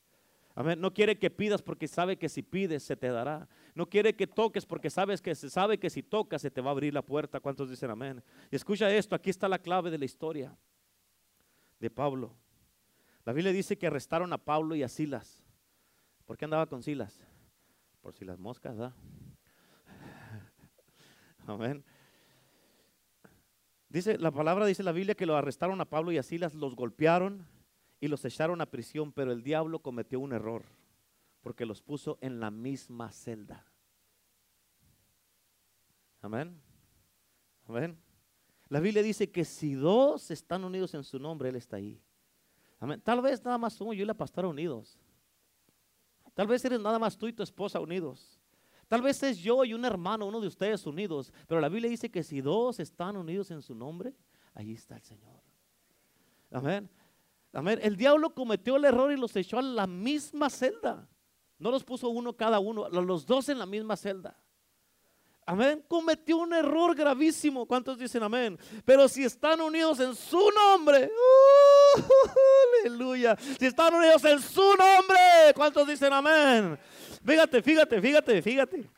Amén. 0.55 0.79
No 0.79 0.93
quiere 0.93 1.19
que 1.19 1.31
pidas 1.31 1.63
porque 1.63 1.89
sabe 1.89 2.19
que 2.19 2.29
si 2.29 2.43
pides 2.43 2.83
se 2.83 2.97
te 2.97 3.09
dará. 3.09 3.49
No 3.75 3.87
quiere 3.87 4.15
que 4.15 4.27
toques 4.27 4.67
porque 4.67 4.91
sabes 4.91 5.23
que 5.23 5.35
se 5.35 5.49
sabe 5.49 5.79
que 5.79 5.89
si 5.89 6.03
tocas 6.03 6.43
se 6.43 6.51
te 6.51 6.61
va 6.61 6.71
a 6.71 6.73
abrir 6.73 6.93
la 6.93 7.03
puerta. 7.03 7.41
¿Cuántos 7.41 7.71
dicen 7.71 7.91
amén? 7.91 8.23
Y 8.51 8.57
escucha 8.57 8.91
esto, 8.91 9.15
aquí 9.15 9.31
está 9.31 9.49
la 9.49 9.59
clave 9.59 9.91
de 9.91 9.99
la 9.99 10.05
historia 10.05 10.55
de 11.81 11.91
Pablo. 11.91 12.37
La 13.25 13.33
Biblia 13.33 13.53
dice 13.53 13.79
que 13.79 13.87
arrestaron 13.87 14.33
a 14.33 14.39
Pablo 14.39 14.75
y 14.75 14.83
a 14.83 14.89
Silas. 14.89 15.45
¿Por 16.27 16.37
qué 16.37 16.45
andaba 16.45 16.67
con 16.67 16.83
Silas? 16.83 17.21
Por 18.01 18.15
si 18.15 18.25
las 18.25 18.39
moscas, 18.39 18.77
¿verdad? 18.77 18.95
Amén. 21.47 21.85
Dice, 23.89 24.19
la 24.19 24.31
palabra 24.31 24.67
dice 24.67 24.83
la 24.83 24.93
Biblia 24.93 25.15
que 25.15 25.27
lo 25.27 25.37
arrestaron 25.37 25.81
a 25.81 25.85
Pablo 25.85 26.11
y 26.13 26.19
a 26.19 26.23
Silas, 26.23 26.55
los 26.55 26.75
golpearon 26.75 27.47
y 28.01 28.09
los 28.09 28.25
echaron 28.25 28.61
a 28.61 28.67
prisión, 28.67 29.13
pero 29.13 29.33
el 29.33 29.43
diablo 29.43 29.81
cometió 29.81 30.19
un 30.19 30.33
error 30.33 30.65
porque 31.43 31.67
los 31.67 31.83
puso 31.83 32.19
en 32.21 32.41
la 32.41 32.51
misma 32.51 33.13
celda. 33.13 33.67
Amén. 36.21 36.61
Amén. 37.67 37.99
La 38.69 38.81
Biblia 38.81 39.03
dice 39.03 39.31
que 39.31 39.45
si 39.45 39.75
dos 39.75 40.31
están 40.31 40.65
unidos 40.65 40.95
en 40.95 41.05
su 41.05 41.19
nombre, 41.19 41.51
Él 41.51 41.57
está 41.57 41.77
ahí. 41.77 42.01
Tal 43.03 43.21
vez 43.21 43.45
nada 43.45 43.59
más 43.59 43.79
yo 43.79 43.93
y 43.93 44.05
la 44.05 44.15
pastora 44.15 44.49
unidos. 44.49 44.99
Tal 46.35 46.47
vez 46.47 46.65
eres 46.65 46.81
nada 46.81 46.99
más 46.99 47.17
tú 47.17 47.29
y 47.29 47.33
tu 47.33 47.43
esposa 47.43 47.79
unidos. 47.81 48.41
Tal 48.89 49.03
vez 49.03 49.23
es 49.23 49.39
yo 49.39 49.65
y 49.65 49.73
un 49.73 49.85
hermano, 49.85 50.27
uno 50.27 50.41
de 50.41 50.49
ustedes 50.49 50.85
unidos. 50.87 51.33
Pero 51.47 51.61
la 51.61 51.69
Biblia 51.69 51.91
dice 51.91 52.11
que 52.11 52.23
si 52.23 52.41
dos 52.41 52.81
están 52.81 53.17
unidos 53.17 53.51
en 53.51 53.63
su 53.63 53.75
nombre, 53.75 54.15
ahí 54.55 54.73
está 54.73 54.97
el 54.97 55.03
Señor. 55.03 55.41
Amén. 56.51 56.91
Amén. 57.53 57.79
El 57.83 57.97
diablo 57.97 58.35
cometió 58.35 58.77
el 58.77 58.85
error 58.85 59.13
y 59.13 59.17
los 59.17 59.35
echó 59.37 59.59
a 59.59 59.63
la 59.63 59.87
misma 59.87 60.51
celda. 60.51 61.09
No 61.59 61.71
los 61.71 61.85
puso 61.85 62.09
uno 62.09 62.37
cada 62.37 62.59
uno, 62.59 62.89
los 62.89 63.27
dos 63.27 63.49
en 63.49 63.59
la 63.59 63.67
misma 63.67 63.97
celda. 63.97 64.37
Amén. 65.45 65.85
Cometió 65.89 66.39
un 66.39 66.53
error 66.53 66.95
gravísimo. 66.95 67.67
¿Cuántos 67.67 67.99
dicen 67.99 68.23
amén? 68.23 68.59
Pero 68.85 69.09
si 69.09 69.25
están 69.25 69.61
unidos 69.61 69.99
en 70.01 70.15
su 70.15 70.51
nombre, 70.51 71.07
¡uh! 71.07 72.01
aleluya. 72.87 73.37
Si 73.59 73.67
están 73.67 73.93
unidos 73.93 74.25
en 74.25 74.41
su 74.41 74.61
nombre, 74.61 75.53
¿cuántos 75.55 75.87
dicen 75.89 76.13
amén? 76.13 76.79
Fíjate, 77.25 77.63
fíjate, 77.63 78.01
fíjate, 78.01 78.43
fíjate. 78.43 78.89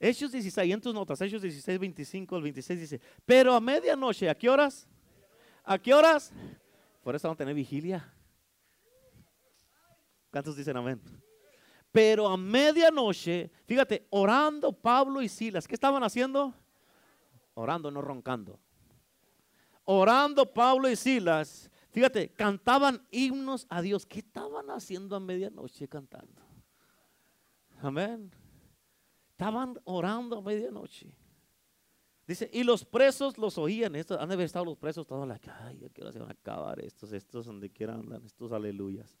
Hechos 0.00 0.32
16, 0.32 0.72
en 0.72 0.80
tus 0.80 0.94
notas, 0.94 1.20
Hechos 1.20 1.42
16, 1.42 1.78
25 1.78 2.36
al 2.36 2.42
26 2.42 2.80
dice, 2.80 3.00
pero 3.26 3.52
a 3.54 3.60
medianoche, 3.60 4.30
¿a 4.30 4.34
qué 4.34 4.48
horas? 4.48 4.86
¿A 5.64 5.76
qué 5.76 5.92
horas? 5.92 6.32
Por 7.02 7.14
eso 7.14 7.28
vamos 7.28 7.36
a 7.36 7.38
tener 7.38 7.54
vigilia. 7.54 8.10
¿Cuántos 10.30 10.56
dicen 10.56 10.76
amén? 10.76 11.00
Pero 11.98 12.28
a 12.28 12.36
medianoche, 12.36 13.50
fíjate, 13.66 14.06
orando 14.10 14.72
Pablo 14.72 15.20
y 15.20 15.28
Silas, 15.28 15.66
¿qué 15.66 15.74
estaban 15.74 16.04
haciendo? 16.04 16.54
Orando, 17.54 17.90
no 17.90 18.00
roncando. 18.00 18.60
Orando 19.82 20.46
Pablo 20.46 20.88
y 20.88 20.94
Silas, 20.94 21.68
fíjate, 21.90 22.28
cantaban 22.28 23.04
himnos 23.10 23.66
a 23.68 23.82
Dios. 23.82 24.06
¿Qué 24.06 24.20
estaban 24.20 24.70
haciendo 24.70 25.16
a 25.16 25.18
medianoche 25.18 25.88
cantando? 25.88 26.40
Amén. 27.82 28.30
Estaban 29.32 29.76
orando 29.82 30.38
a 30.38 30.40
medianoche. 30.40 31.12
Dice, 32.28 32.48
y 32.52 32.62
los 32.62 32.84
presos 32.84 33.38
los 33.38 33.58
oían. 33.58 33.96
Estos, 33.96 34.20
han 34.20 34.28
de 34.28 34.34
haber 34.34 34.46
estado 34.46 34.66
los 34.66 34.78
presos 34.78 35.04
todos 35.04 35.26
la 35.26 35.40
ay, 35.64 35.84
¿a 35.84 35.88
qué 35.88 36.02
hora 36.02 36.12
se 36.12 36.20
van 36.20 36.28
a 36.28 36.32
acabar 36.32 36.78
estos, 36.78 37.12
estos 37.12 37.46
donde 37.46 37.70
quieran 37.70 38.22
estos 38.24 38.52
aleluyas. 38.52 39.18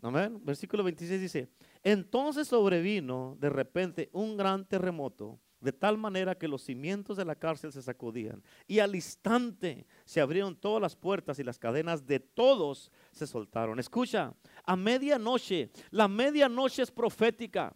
Versículo 0.00 0.84
26 0.84 1.20
dice, 1.20 1.48
entonces 1.82 2.48
sobrevino 2.48 3.36
de 3.40 3.50
repente 3.50 4.10
un 4.12 4.36
gran 4.36 4.64
terremoto, 4.64 5.40
de 5.60 5.72
tal 5.72 5.98
manera 5.98 6.36
que 6.36 6.46
los 6.46 6.62
cimientos 6.62 7.16
de 7.16 7.24
la 7.24 7.34
cárcel 7.34 7.72
se 7.72 7.82
sacudían, 7.82 8.42
y 8.68 8.78
al 8.78 8.94
instante 8.94 9.86
se 10.04 10.20
abrieron 10.20 10.54
todas 10.54 10.80
las 10.80 10.94
puertas 10.94 11.38
y 11.40 11.44
las 11.44 11.58
cadenas 11.58 12.06
de 12.06 12.20
todos 12.20 12.92
se 13.10 13.26
soltaron. 13.26 13.80
Escucha, 13.80 14.34
a 14.64 14.76
medianoche, 14.76 15.70
la 15.90 16.06
medianoche 16.06 16.82
es 16.82 16.90
profética. 16.92 17.74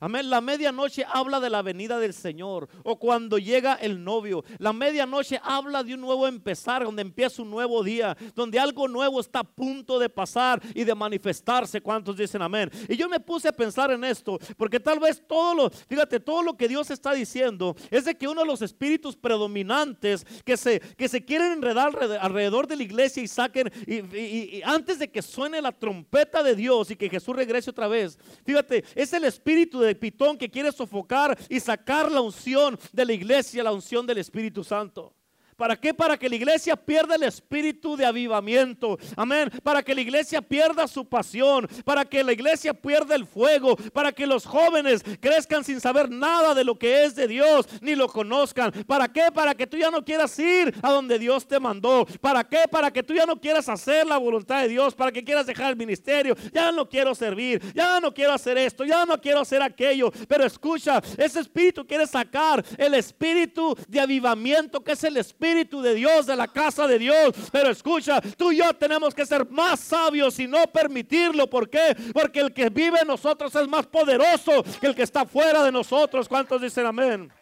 Amén. 0.00 0.30
La 0.30 0.40
medianoche 0.40 1.04
habla 1.12 1.40
de 1.40 1.50
la 1.50 1.60
venida 1.60 1.98
del 1.98 2.14
Señor 2.14 2.68
o 2.84 3.00
cuando 3.00 3.36
llega 3.36 3.74
el 3.74 4.04
novio. 4.04 4.44
La 4.58 4.72
medianoche 4.72 5.40
habla 5.42 5.82
de 5.82 5.94
un 5.94 6.00
nuevo 6.00 6.28
empezar, 6.28 6.84
donde 6.84 7.02
empieza 7.02 7.42
un 7.42 7.50
nuevo 7.50 7.82
día, 7.82 8.16
donde 8.36 8.60
algo 8.60 8.86
nuevo 8.86 9.18
está 9.18 9.40
a 9.40 9.44
punto 9.44 9.98
de 9.98 10.08
pasar 10.08 10.62
y 10.72 10.84
de 10.84 10.94
manifestarse. 10.94 11.80
¿Cuántos 11.80 12.16
dicen 12.16 12.42
amén? 12.42 12.70
Y 12.88 12.96
yo 12.96 13.08
me 13.08 13.18
puse 13.18 13.48
a 13.48 13.52
pensar 13.52 13.90
en 13.90 14.04
esto, 14.04 14.38
porque 14.56 14.78
tal 14.78 15.00
vez 15.00 15.20
todo 15.26 15.52
lo, 15.52 15.70
fíjate, 15.70 16.20
todo 16.20 16.44
lo 16.44 16.56
que 16.56 16.68
Dios 16.68 16.92
está 16.92 17.12
diciendo 17.12 17.74
es 17.90 18.04
de 18.04 18.16
que 18.16 18.28
uno 18.28 18.42
de 18.42 18.46
los 18.46 18.62
espíritus 18.62 19.16
predominantes 19.16 20.24
que 20.44 20.56
se, 20.56 20.78
que 20.78 21.08
se 21.08 21.24
quieren 21.24 21.54
enredar 21.54 21.90
alrededor 22.20 22.68
de 22.68 22.76
la 22.76 22.84
iglesia 22.84 23.20
y 23.20 23.26
saquen, 23.26 23.72
y 23.84 24.62
antes 24.62 25.00
de 25.00 25.10
que 25.10 25.22
suene 25.22 25.60
la 25.60 25.72
trompeta 25.72 26.44
de 26.44 26.54
Dios 26.54 26.92
y 26.92 26.96
que 26.96 27.10
Jesús 27.10 27.34
regrese 27.34 27.70
otra 27.70 27.88
vez, 27.88 28.16
fíjate, 28.44 28.84
es 28.94 29.12
el 29.12 29.24
espíritu 29.24 29.80
de 29.80 29.87
de 29.88 29.94
pitón 29.94 30.38
que 30.38 30.50
quiere 30.50 30.70
sofocar 30.70 31.36
y 31.48 31.58
sacar 31.58 32.10
la 32.12 32.20
unción 32.20 32.78
de 32.92 33.04
la 33.04 33.12
iglesia, 33.12 33.64
la 33.64 33.72
unción 33.72 34.06
del 34.06 34.18
Espíritu 34.18 34.62
Santo. 34.62 35.17
¿Para 35.58 35.74
qué? 35.74 35.92
Para 35.92 36.16
que 36.16 36.28
la 36.28 36.36
iglesia 36.36 36.76
pierda 36.76 37.16
el 37.16 37.24
espíritu 37.24 37.96
de 37.96 38.06
avivamiento. 38.06 38.96
Amén. 39.16 39.50
Para 39.64 39.82
que 39.82 39.92
la 39.92 40.00
iglesia 40.00 40.40
pierda 40.40 40.86
su 40.86 41.04
pasión. 41.04 41.66
Para 41.84 42.04
que 42.04 42.22
la 42.22 42.32
iglesia 42.32 42.72
pierda 42.72 43.16
el 43.16 43.26
fuego. 43.26 43.74
Para 43.92 44.12
que 44.12 44.24
los 44.24 44.46
jóvenes 44.46 45.02
crezcan 45.18 45.64
sin 45.64 45.80
saber 45.80 46.10
nada 46.10 46.54
de 46.54 46.62
lo 46.62 46.78
que 46.78 47.02
es 47.02 47.16
de 47.16 47.26
Dios. 47.26 47.66
Ni 47.80 47.96
lo 47.96 48.06
conozcan. 48.06 48.70
¿Para 48.86 49.08
qué? 49.08 49.32
Para 49.34 49.52
que 49.52 49.66
tú 49.66 49.76
ya 49.76 49.90
no 49.90 50.04
quieras 50.04 50.38
ir 50.38 50.72
a 50.80 50.92
donde 50.92 51.18
Dios 51.18 51.48
te 51.48 51.58
mandó. 51.58 52.06
¿Para 52.20 52.44
qué? 52.44 52.60
Para 52.70 52.92
que 52.92 53.02
tú 53.02 53.14
ya 53.14 53.26
no 53.26 53.40
quieras 53.40 53.68
hacer 53.68 54.06
la 54.06 54.16
voluntad 54.16 54.62
de 54.62 54.68
Dios. 54.68 54.94
Para 54.94 55.10
que 55.10 55.24
quieras 55.24 55.46
dejar 55.46 55.70
el 55.70 55.76
ministerio. 55.76 56.36
Ya 56.52 56.70
no 56.70 56.88
quiero 56.88 57.16
servir. 57.16 57.60
Ya 57.74 57.98
no 57.98 58.14
quiero 58.14 58.32
hacer 58.32 58.56
esto. 58.58 58.84
Ya 58.84 59.04
no 59.04 59.20
quiero 59.20 59.40
hacer 59.40 59.60
aquello. 59.60 60.12
Pero 60.28 60.44
escucha, 60.44 61.02
ese 61.16 61.40
espíritu 61.40 61.84
quiere 61.84 62.06
sacar 62.06 62.64
el 62.76 62.94
espíritu 62.94 63.76
de 63.88 63.98
avivamiento 63.98 64.84
que 64.84 64.92
es 64.92 65.02
el 65.02 65.16
espíritu 65.16 65.47
Espíritu 65.48 65.80
de 65.80 65.94
Dios, 65.94 66.26
de 66.26 66.36
la 66.36 66.46
casa 66.46 66.86
de 66.86 66.98
Dios. 66.98 67.34
Pero 67.50 67.70
escucha, 67.70 68.20
tú 68.36 68.52
y 68.52 68.58
yo 68.58 68.72
tenemos 68.74 69.14
que 69.14 69.24
ser 69.24 69.48
más 69.48 69.80
sabios 69.80 70.38
y 70.38 70.46
no 70.46 70.66
permitirlo. 70.66 71.48
¿Por 71.48 71.70
qué? 71.70 71.96
Porque 72.12 72.40
el 72.40 72.52
que 72.52 72.68
vive 72.68 73.00
en 73.00 73.08
nosotros 73.08 73.54
es 73.54 73.66
más 73.66 73.86
poderoso 73.86 74.62
que 74.78 74.88
el 74.88 74.94
que 74.94 75.02
está 75.04 75.24
fuera 75.24 75.62
de 75.64 75.72
nosotros. 75.72 76.28
¿Cuántos 76.28 76.60
dicen 76.60 76.84
amén? 76.84 77.32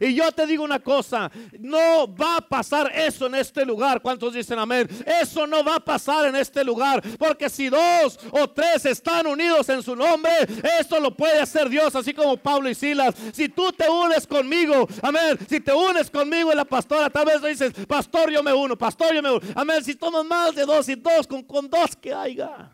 Y 0.00 0.14
yo 0.14 0.30
te 0.32 0.46
digo 0.46 0.64
una 0.64 0.80
cosa, 0.80 1.30
no 1.58 2.12
va 2.14 2.38
a 2.38 2.40
pasar 2.40 2.90
eso 2.94 3.26
en 3.26 3.36
este 3.36 3.64
lugar. 3.64 4.00
¿Cuántos 4.00 4.34
dicen 4.34 4.58
amén? 4.58 4.88
Eso 5.20 5.46
no 5.46 5.64
va 5.64 5.76
a 5.76 5.80
pasar 5.80 6.26
en 6.26 6.36
este 6.36 6.64
lugar. 6.64 7.02
Porque 7.18 7.48
si 7.48 7.68
dos 7.68 8.18
o 8.30 8.48
tres 8.50 8.86
están 8.86 9.26
unidos 9.26 9.68
en 9.68 9.82
su 9.82 9.94
nombre, 9.96 10.32
esto 10.78 11.00
lo 11.00 11.14
puede 11.14 11.40
hacer 11.40 11.68
Dios, 11.68 11.94
así 11.94 12.12
como 12.12 12.36
Pablo 12.36 12.68
y 12.68 12.74
Silas. 12.74 13.14
Si 13.32 13.48
tú 13.48 13.72
te 13.72 13.88
unes 13.88 14.26
conmigo, 14.26 14.86
amén. 15.02 15.38
Si 15.48 15.60
te 15.60 15.72
unes 15.72 16.10
conmigo 16.10 16.50
en 16.50 16.56
la 16.56 16.64
pastora, 16.64 17.10
tal 17.10 17.26
vez 17.26 17.42
dices, 17.42 17.72
pastor, 17.86 18.30
yo 18.30 18.42
me 18.42 18.52
uno, 18.52 18.76
pastor, 18.76 19.14
yo 19.14 19.22
me 19.22 19.30
uno. 19.30 19.40
Amén. 19.54 19.82
Si 19.84 19.94
tomas 19.94 20.24
más 20.24 20.54
de 20.54 20.64
dos 20.64 20.88
y 20.88 20.94
dos, 20.94 21.26
con 21.26 21.68
dos 21.68 21.96
que 21.96 22.12
haya. 22.12 22.70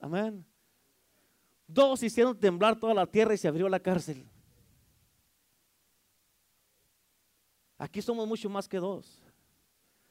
Amén. 0.00 0.51
Dos 1.72 2.02
hicieron 2.02 2.38
temblar 2.38 2.78
toda 2.78 2.92
la 2.92 3.06
tierra 3.06 3.32
y 3.32 3.38
se 3.38 3.48
abrió 3.48 3.68
la 3.68 3.80
cárcel. 3.80 4.26
Aquí 7.78 8.02
somos 8.02 8.28
mucho 8.28 8.50
más 8.50 8.68
que 8.68 8.78
dos. 8.78 9.22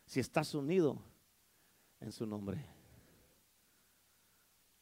Si 0.05 0.20
estás 0.20 0.55
unido 0.55 1.01
en 1.99 2.12
su 2.12 2.26
nombre. 2.26 2.66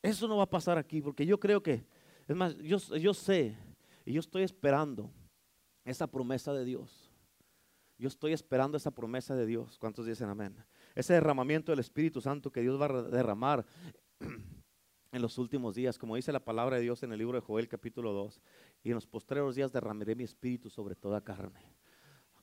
Eso 0.02 0.28
no 0.28 0.38
va 0.38 0.44
a 0.44 0.50
pasar 0.50 0.78
aquí 0.78 1.02
porque 1.02 1.26
yo 1.26 1.38
creo 1.38 1.62
que, 1.62 1.86
es 2.28 2.36
más, 2.36 2.56
yo, 2.58 2.78
yo 2.96 3.14
sé 3.14 3.58
y 4.06 4.14
yo 4.14 4.22
estoy 4.22 4.44
esperando 4.44 5.12
esa 5.84 6.08
promesa 6.08 6.54
de 6.54 6.64
Dios. 6.64 7.12
Yo 7.98 8.08
estoy 8.08 8.32
esperando 8.32 8.78
esa 8.78 8.92
promesa 8.92 9.36
de 9.36 9.46
Dios. 9.46 9.78
¿Cuántos 9.78 10.06
dicen 10.06 10.30
amén? 10.30 10.56
Ese 10.96 11.14
derramamiento 11.14 11.74
del 11.74 11.80
Espíritu 11.80 12.22
Santo 12.22 12.50
que 12.50 12.62
Dios 12.62 12.80
va 12.80 12.86
a 12.86 13.02
derramar 13.04 13.66
en 15.12 15.22
los 15.22 15.38
últimos 15.38 15.76
días, 15.76 15.98
como 15.98 16.16
dice 16.16 16.32
la 16.32 16.40
palabra 16.40 16.78
de 16.78 16.84
Dios 16.84 17.04
en 17.04 17.12
el 17.12 17.20
libro 17.20 17.40
de 17.40 17.46
Joel 17.46 17.68
capítulo 17.68 18.14
2, 18.14 18.42
y 18.84 18.90
en 18.90 18.96
los 18.96 19.08
postreros 19.08 19.56
días 19.56 19.72
derramaré 19.72 20.16
mi 20.16 20.24
espíritu 20.24 20.70
sobre 20.70 20.96
toda 20.96 21.22
carne. 21.22 21.62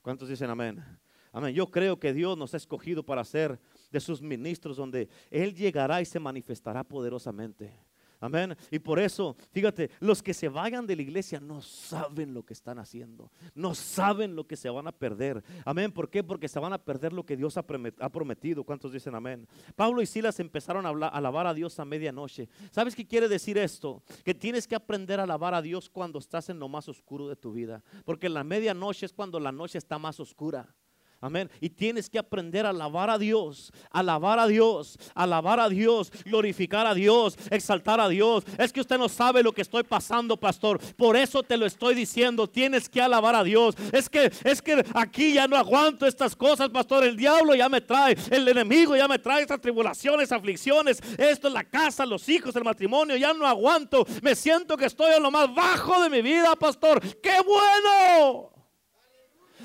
¿Cuántos 0.01 0.29
dicen 0.29 0.49
amén? 0.49 0.83
Amén. 1.31 1.53
Yo 1.53 1.69
creo 1.69 1.99
que 1.99 2.13
Dios 2.13 2.37
nos 2.37 2.53
ha 2.53 2.57
escogido 2.57 3.03
para 3.03 3.23
ser 3.23 3.59
de 3.91 3.99
sus 3.99 4.21
ministros 4.21 4.77
donde 4.77 5.09
Él 5.29 5.53
llegará 5.53 6.01
y 6.01 6.05
se 6.05 6.19
manifestará 6.19 6.83
poderosamente. 6.83 7.73
Amén. 8.19 8.55
Y 8.71 8.79
por 8.79 8.99
eso, 8.99 9.35
fíjate, 9.51 9.91
los 9.99 10.23
que 10.23 10.33
se 10.33 10.49
vayan 10.49 10.87
de 10.87 10.95
la 10.95 11.01
iglesia 11.01 11.39
no 11.39 11.61
saben 11.61 12.33
lo 12.33 12.43
que 12.43 12.53
están 12.53 12.79
haciendo. 12.79 13.31
No 13.53 13.75
saben 13.75 14.35
lo 14.35 14.47
que 14.47 14.55
se 14.55 14.69
van 14.69 14.87
a 14.87 14.91
perder. 14.91 15.43
Amén. 15.65 15.91
¿Por 15.91 16.09
qué? 16.09 16.23
Porque 16.23 16.47
se 16.47 16.59
van 16.59 16.73
a 16.73 16.77
perder 16.77 17.13
lo 17.13 17.25
que 17.25 17.37
Dios 17.37 17.57
ha 17.57 17.63
prometido. 17.63 18.63
¿Cuántos 18.63 18.91
dicen 18.91 19.15
amén? 19.15 19.47
Pablo 19.75 20.01
y 20.01 20.05
Silas 20.05 20.39
empezaron 20.39 20.85
a 20.85 20.89
alabar 21.09 21.47
a 21.47 21.53
Dios 21.53 21.79
a 21.79 21.85
medianoche. 21.85 22.49
¿Sabes 22.71 22.95
qué 22.95 23.05
quiere 23.05 23.27
decir 23.27 23.57
esto? 23.57 24.01
Que 24.25 24.33
tienes 24.33 24.67
que 24.67 24.75
aprender 24.75 25.19
a 25.19 25.23
alabar 25.23 25.53
a 25.53 25.61
Dios 25.61 25.89
cuando 25.89 26.19
estás 26.19 26.49
en 26.49 26.59
lo 26.59 26.67
más 26.67 26.89
oscuro 26.89 27.27
de 27.27 27.35
tu 27.35 27.53
vida. 27.53 27.83
Porque 28.05 28.29
la 28.29 28.43
medianoche 28.43 29.05
es 29.05 29.13
cuando 29.13 29.39
la 29.39 29.51
noche 29.51 29.77
está 29.77 29.97
más 29.99 30.19
oscura. 30.19 30.75
Amén. 31.19 31.49
Y 31.59 31.69
tienes 31.69 32.11
que 32.11 32.19
aprender 32.19 32.67
a 32.67 32.69
alabar 32.69 33.09
a 33.09 33.17
Dios, 33.17 33.71
alabar 33.89 34.37
a 34.37 34.45
Dios, 34.45 34.99
alabar 35.15 35.59
a 35.59 35.67
Dios, 35.67 36.11
glorificar 36.23 36.85
a 36.85 36.93
Dios, 36.93 37.35
exaltar 37.49 37.99
a 37.99 38.07
Dios. 38.07 38.43
Es 38.59 38.71
que 38.71 38.81
usted 38.81 38.99
no 38.99 39.09
sabe 39.09 39.41
lo 39.41 39.51
que 39.51 39.63
estoy 39.63 39.81
pasando, 39.81 40.37
pastor. 40.37 40.79
Por 40.95 41.17
eso 41.17 41.41
te 41.41 41.57
lo 41.57 41.65
estoy 41.65 41.95
diciendo. 41.95 42.47
Tienes 42.47 42.87
que 42.87 43.01
alabar 43.01 43.33
a 43.33 43.43
Dios. 43.43 43.75
Es 43.91 44.09
que 44.09 44.31
es 44.43 44.61
que 44.61 44.85
aquí 44.93 45.33
ya 45.33 45.47
no 45.47 45.57
aguanto 45.57 46.05
estas 46.05 46.35
cosas, 46.35 46.69
pastor. 46.69 47.03
El 47.03 47.17
diablo 47.17 47.55
ya 47.55 47.67
me 47.67 47.81
trae, 47.81 48.15
el 48.29 48.47
enemigo 48.47 48.95
ya 48.95 49.07
me 49.07 49.17
trae 49.17 49.41
estas 49.41 49.59
tribulaciones, 49.59 50.31
aflicciones. 50.31 50.99
Esto 51.17 51.47
es 51.47 51.53
la 51.53 51.63
casa, 51.63 52.05
los 52.05 52.29
hijos, 52.29 52.55
el 52.55 52.63
matrimonio. 52.63 53.17
Ya 53.17 53.33
no 53.33 53.47
aguanto. 53.47 54.05
Me 54.21 54.35
siento 54.35 54.77
que 54.77 54.85
estoy 54.85 55.15
en 55.15 55.23
lo 55.23 55.31
más 55.31 55.53
bajo 55.53 55.99
de 56.03 56.11
mi 56.11 56.21
vida, 56.21 56.55
pastor. 56.55 57.01
¡Qué 57.21 57.37
bueno! 57.43 58.56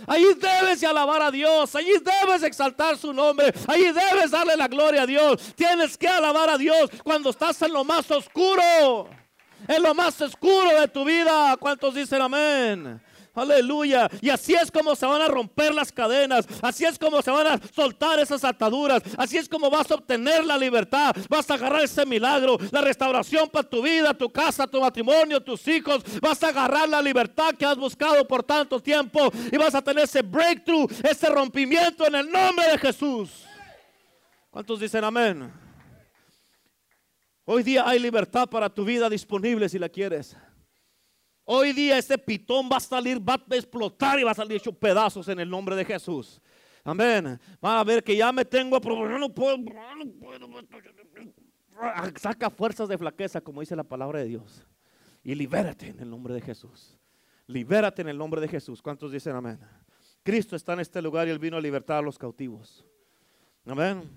Allí 0.07 0.35
debes 0.35 0.83
alabar 0.85 1.23
a 1.23 1.31
Dios. 1.31 1.75
Allí 1.77 1.93
debes 2.03 2.43
exaltar 2.43 2.97
su 2.97 3.13
nombre. 3.13 3.53
Allí 3.67 3.85
debes 3.93 4.31
darle 4.31 4.57
la 4.57 4.69
gloria 4.69 5.03
a 5.03 5.07
Dios. 5.07 5.55
Tienes 5.55 5.97
que 5.97 6.09
alabar 6.09 6.51
a 6.51 6.59
Dios 6.59 6.91
cuando 7.05 7.31
estás 7.31 7.61
en 7.63 7.73
lo 7.73 7.85
más 7.85 8.11
oscuro. 8.11 9.09
En 9.69 9.83
lo 9.83 9.95
más 9.95 10.21
oscuro 10.21 10.81
de 10.81 10.89
tu 10.89 11.05
vida. 11.05 11.57
¿Cuántos 11.59 11.95
dicen 11.95 12.21
amén? 12.21 13.01
Aleluya. 13.35 14.11
Y 14.21 14.29
así 14.29 14.53
es 14.53 14.71
como 14.71 14.95
se 14.95 15.07
van 15.07 15.23
a 15.23 15.27
romper 15.27 15.75
las 15.75 15.91
cadenas. 15.91 16.47
Así 16.61 16.85
es 16.85 16.99
como 16.99 17.23
se 17.23 17.31
van 17.31 17.47
a 17.47 17.61
soltar 17.75 18.19
esas 18.19 18.45
ataduras. 18.45 19.03
Así 19.17 19.39
es 19.39 19.49
como 19.49 19.71
vas 19.71 19.91
a 19.91 19.95
obtener 19.95 20.45
la 20.45 20.59
libertad. 20.59 21.15
Vas 21.31 21.51
a 21.51 21.55
agarrar 21.55 21.83
ese 21.83 22.05
milagro, 22.05 22.59
la 22.71 22.83
restauración 22.83 23.49
para 23.49 23.69
tu 23.69 23.83
vida, 23.83 24.13
tu 24.13 24.31
casa, 24.31 24.67
tu 24.67 24.81
matrimonio, 24.81 25.41
tus 25.41 25.67
hijos. 25.67 26.03
Vas 26.21 26.43
a 26.43 26.49
agarrar 26.49 26.89
la 26.89 27.01
libertad 27.01 27.55
que 27.55 27.65
has 27.65 27.77
buscado 27.77 28.27
por 28.29 28.43
tanto 28.43 28.79
tiempo. 28.81 29.31
Y 29.51 29.57
vas 29.57 29.75
a 29.75 29.83
tener 29.83 30.05
ese 30.05 30.21
breakthrough, 30.21 30.91
ese 31.03 31.29
rompimiento 31.31 32.07
en 32.07 32.17
el 32.17 32.31
nombre 32.31 32.69
de 32.69 32.79
Jesús. 32.79 33.47
¿Cuántos 34.51 34.79
dicen 34.79 35.03
amén? 35.05 35.51
Hoy 37.47 37.63
día 37.63 37.89
hay 37.89 37.99
libertad 37.99 38.47
para 38.47 38.69
tu 38.69 38.85
vida 38.85 39.09
disponible 39.09 39.71
si 39.71 39.79
la 39.79 39.89
quieres. 39.89 40.37
Hoy 41.55 41.75
día 41.75 41.99
ese 41.99 42.17
pitón 42.17 42.67
va 42.73 42.79
a 42.79 42.81
salir, 42.81 43.21
va 43.21 43.35
a 43.35 43.55
explotar 43.55 44.19
y 44.19 44.23
va 44.23 44.31
a 44.31 44.35
salir 44.35 44.57
hecho 44.57 44.73
pedazos 44.73 45.29
en 45.29 45.39
el 45.39 45.51
nombre 45.51 45.77
de 45.77 45.85
Jesús. 45.85 46.41
Amén. 46.83 47.39
Va 47.63 47.79
a 47.79 47.85
ver 47.85 48.03
que 48.03 48.17
ya 48.17 48.33
me 48.33 48.43
tengo 48.47 48.81
no 48.81 49.29
puedo, 49.29 49.59
Saca 52.17 52.49
fuerzas 52.49 52.89
de 52.89 52.97
flaqueza, 52.97 53.43
como 53.43 53.61
dice 53.61 53.77
la 53.77 53.85
palabra 53.85 54.21
de 54.21 54.29
Dios. 54.29 54.67
Y 55.23 55.35
libérate 55.35 55.89
en 55.89 56.01
el 56.01 56.09
nombre 56.09 56.33
de 56.33 56.41
Jesús. 56.41 56.99
Libérate 57.47 58.01
en 58.01 58.09
el 58.09 58.17
nombre 58.17 58.41
de 58.41 58.49
Jesús. 58.49 58.81
¿Cuántos 58.81 59.13
dicen 59.13 59.37
amén? 59.37 59.59
Cristo 60.23 60.57
está 60.57 60.73
en 60.73 60.81
este 60.81 61.03
lugar 61.03 61.29
y 61.29 61.33
Él 61.33 61.39
vino 61.39 61.59
a 61.59 61.61
libertar 61.61 61.99
a 61.99 62.03
los 62.03 62.17
cautivos. 62.17 62.83
Amén. 63.67 64.09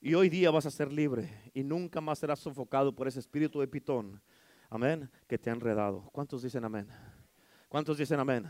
Y 0.00 0.14
hoy 0.14 0.30
día 0.30 0.50
vas 0.50 0.64
a 0.64 0.70
ser 0.70 0.90
libre 0.90 1.52
y 1.52 1.62
nunca 1.62 2.00
más 2.00 2.18
serás 2.18 2.40
sofocado 2.40 2.96
por 2.96 3.08
ese 3.08 3.20
espíritu 3.20 3.60
de 3.60 3.68
pitón 3.68 4.22
Amén. 4.72 5.10
Que 5.28 5.36
te 5.36 5.50
han 5.50 5.56
enredado. 5.56 6.08
¿Cuántos 6.12 6.40
dicen 6.40 6.64
amén? 6.64 6.88
¿Cuántos 7.68 7.98
dicen 7.98 8.18
amén? 8.18 8.48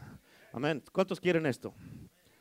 Amén. 0.53 0.81
¿Cuántos 0.93 1.19
quieren 1.19 1.47
esto? 1.47 1.75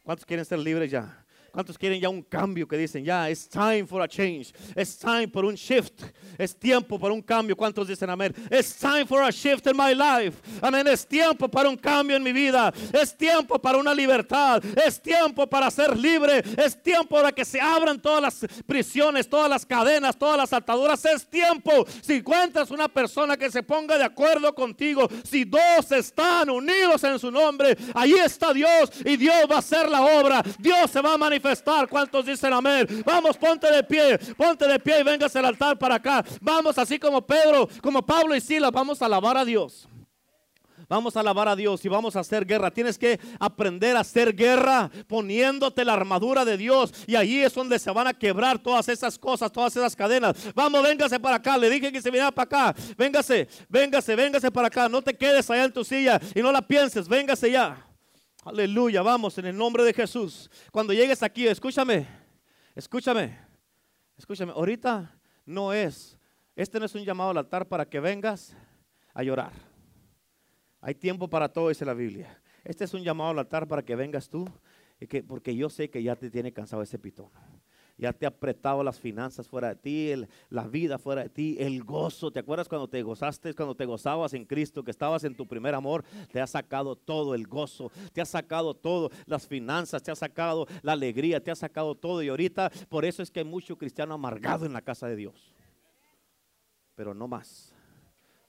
¿Cuántos 0.03 0.23
quieren 0.23 0.45
ser 0.45 0.59
libres 0.59 0.91
ya? 0.91 1.25
¿Cuántos 1.51 1.77
quieren 1.77 1.99
ya 1.99 2.07
un 2.07 2.21
cambio 2.21 2.65
que 2.65 2.77
dicen, 2.77 3.03
ya, 3.03 3.29
es 3.29 3.49
time 3.49 3.85
for 3.85 4.01
a 4.01 4.07
change? 4.07 4.53
Es 4.73 4.97
time 4.97 5.27
for 5.27 5.43
un 5.43 5.55
shift. 5.55 6.01
Es 6.37 6.57
tiempo 6.57 6.97
para 6.97 7.13
un 7.13 7.21
cambio. 7.21 7.57
¿Cuántos 7.57 7.89
dicen 7.89 8.09
amén? 8.09 8.33
Es 8.49 8.73
time 8.77 9.05
for 9.05 9.21
a 9.21 9.29
shift 9.31 9.67
in 9.67 9.75
my 9.75 9.93
life. 9.93 10.37
Amén. 10.61 10.87
Es 10.87 11.05
tiempo 11.05 11.49
para 11.49 11.67
un 11.67 11.75
cambio 11.75 12.15
en 12.15 12.23
mi 12.23 12.31
vida. 12.31 12.73
Es 12.93 13.17
tiempo 13.17 13.59
para 13.59 13.77
una 13.77 13.93
libertad. 13.93 14.63
Es 14.77 15.01
tiempo 15.01 15.45
para 15.45 15.69
ser 15.69 15.97
libre. 15.97 16.41
Es 16.55 16.81
tiempo 16.81 17.15
para 17.15 17.33
que 17.33 17.43
se 17.43 17.59
abran 17.59 18.01
todas 18.01 18.21
las 18.21 18.63
prisiones, 18.65 19.27
todas 19.27 19.49
las 19.49 19.65
cadenas, 19.65 20.17
todas 20.17 20.37
las 20.37 20.53
ataduras. 20.53 21.03
Es 21.03 21.27
tiempo. 21.27 21.85
Si 22.01 22.13
encuentras 22.13 22.71
una 22.71 22.87
persona 22.87 23.35
que 23.35 23.51
se 23.51 23.61
ponga 23.61 23.97
de 23.97 24.05
acuerdo 24.05 24.55
contigo, 24.55 25.09
si 25.25 25.43
dos 25.43 25.91
están 25.91 26.49
unidos 26.49 27.03
en 27.03 27.19
su 27.19 27.29
nombre, 27.29 27.77
ahí 27.93 28.13
está 28.13 28.53
Dios 28.53 28.89
y 29.03 29.17
Dios 29.17 29.35
va 29.51 29.57
a 29.57 29.59
hacer 29.59 29.89
la 29.89 30.01
obra. 30.01 30.41
Dios 30.57 30.89
se 30.89 31.01
va 31.01 31.15
a 31.15 31.17
manifestar 31.17 31.40
¿Cuántos 31.89 32.25
dicen 32.25 32.53
amén? 32.53 32.87
Vamos, 33.05 33.37
ponte 33.37 33.71
de 33.71 33.83
pie, 33.83 34.17
ponte 34.37 34.67
de 34.67 34.79
pie 34.79 34.99
y 34.99 35.03
vengas 35.03 35.35
al 35.35 35.45
altar 35.45 35.77
para 35.77 35.95
acá. 35.95 36.23
Vamos, 36.39 36.77
así 36.77 36.99
como 36.99 37.21
Pedro, 37.21 37.67
como 37.81 38.05
Pablo 38.05 38.35
y 38.35 38.41
Silas, 38.41 38.71
vamos 38.71 39.01
a 39.01 39.05
alabar 39.05 39.37
a 39.37 39.45
Dios. 39.45 39.87
Vamos 40.91 41.15
a 41.15 41.21
alabar 41.21 41.47
a 41.47 41.55
Dios 41.55 41.85
y 41.85 41.87
vamos 41.87 42.17
a 42.17 42.19
hacer 42.19 42.45
guerra. 42.45 42.69
Tienes 42.69 42.97
que 42.97 43.17
aprender 43.39 43.95
a 43.95 44.01
hacer 44.01 44.35
guerra 44.35 44.91
poniéndote 45.07 45.85
la 45.85 45.93
armadura 45.93 46.43
de 46.43 46.57
Dios. 46.57 46.93
Y 47.07 47.15
ahí 47.15 47.39
es 47.39 47.53
donde 47.53 47.79
se 47.79 47.89
van 47.91 48.07
a 48.07 48.13
quebrar 48.13 48.59
todas 48.59 48.89
esas 48.89 49.17
cosas, 49.17 49.53
todas 49.53 49.73
esas 49.73 49.95
cadenas. 49.95 50.35
Vamos, 50.53 50.83
véngase 50.83 51.17
para 51.17 51.37
acá. 51.37 51.57
Le 51.57 51.69
dije 51.69 51.93
que 51.93 52.01
se 52.01 52.11
viniera 52.11 52.29
para 52.29 52.71
acá. 52.71 52.75
Véngase, 52.97 53.47
véngase, 53.69 54.17
véngase 54.17 54.51
para 54.51 54.67
acá. 54.67 54.89
No 54.89 55.01
te 55.01 55.15
quedes 55.15 55.49
allá 55.49 55.63
en 55.63 55.71
tu 55.71 55.85
silla 55.85 56.19
y 56.35 56.41
no 56.41 56.51
la 56.51 56.61
pienses. 56.61 57.07
Véngase 57.07 57.49
ya. 57.49 57.90
Aleluya, 58.43 59.03
vamos 59.03 59.37
en 59.37 59.45
el 59.45 59.55
nombre 59.55 59.83
de 59.83 59.93
Jesús. 59.93 60.49
Cuando 60.71 60.93
llegues 60.93 61.21
aquí, 61.21 61.45
escúchame, 61.45 62.07
escúchame, 62.73 63.37
escúchame. 64.17 64.51
Ahorita 64.51 65.15
no 65.45 65.71
es, 65.71 66.17
este 66.55 66.79
no 66.79 66.85
es 66.85 66.95
un 66.95 67.03
llamado 67.03 67.29
al 67.29 67.37
altar 67.37 67.67
para 67.67 67.87
que 67.87 67.99
vengas 67.99 68.55
a 69.13 69.21
llorar. 69.21 69.51
Hay 70.79 70.95
tiempo 70.95 71.29
para 71.29 71.49
todo, 71.49 71.69
dice 71.69 71.85
la 71.85 71.93
Biblia. 71.93 72.41
Este 72.63 72.85
es 72.85 72.93
un 72.95 73.03
llamado 73.03 73.29
al 73.29 73.39
altar 73.39 73.67
para 73.67 73.83
que 73.83 73.95
vengas 73.95 74.27
tú, 74.27 74.49
y 74.99 75.05
que, 75.05 75.21
porque 75.21 75.55
yo 75.55 75.69
sé 75.69 75.91
que 75.91 76.01
ya 76.01 76.15
te 76.15 76.31
tiene 76.31 76.51
cansado 76.51 76.81
ese 76.81 76.97
pitón 76.97 77.29
ya 78.01 78.11
te 78.11 78.25
ha 78.25 78.29
apretado 78.29 78.83
las 78.83 78.99
finanzas 78.99 79.47
fuera 79.47 79.69
de 79.69 79.75
ti, 79.75 80.11
la 80.49 80.67
vida 80.67 80.97
fuera 80.97 81.21
de 81.21 81.29
ti, 81.29 81.55
el 81.59 81.83
gozo. 81.83 82.31
¿Te 82.31 82.39
acuerdas 82.39 82.67
cuando 82.67 82.87
te 82.87 83.03
gozaste, 83.03 83.53
cuando 83.53 83.75
te 83.75 83.85
gozabas 83.85 84.33
en 84.33 84.45
Cristo, 84.45 84.83
que 84.83 84.89
estabas 84.89 85.23
en 85.23 85.35
tu 85.35 85.47
primer 85.47 85.75
amor? 85.75 86.03
Te 86.31 86.41
ha 86.41 86.47
sacado 86.47 86.95
todo 86.95 87.35
el 87.35 87.45
gozo, 87.45 87.91
te 88.11 88.19
ha 88.19 88.25
sacado 88.25 88.73
todo, 88.73 89.11
las 89.27 89.45
finanzas, 89.45 90.01
te 90.01 90.09
ha 90.09 90.15
sacado 90.15 90.65
la 90.81 90.93
alegría, 90.93 91.43
te 91.43 91.51
ha 91.51 91.55
sacado 91.55 91.93
todo. 91.93 92.23
Y 92.23 92.29
ahorita 92.29 92.71
por 92.89 93.05
eso 93.05 93.21
es 93.21 93.29
que 93.29 93.41
hay 93.41 93.45
mucho 93.45 93.77
cristiano 93.77 94.15
amargado 94.15 94.65
en 94.65 94.73
la 94.73 94.81
casa 94.81 95.07
de 95.07 95.15
Dios. 95.15 95.53
Pero 96.95 97.13
no 97.13 97.27
más. 97.27 97.71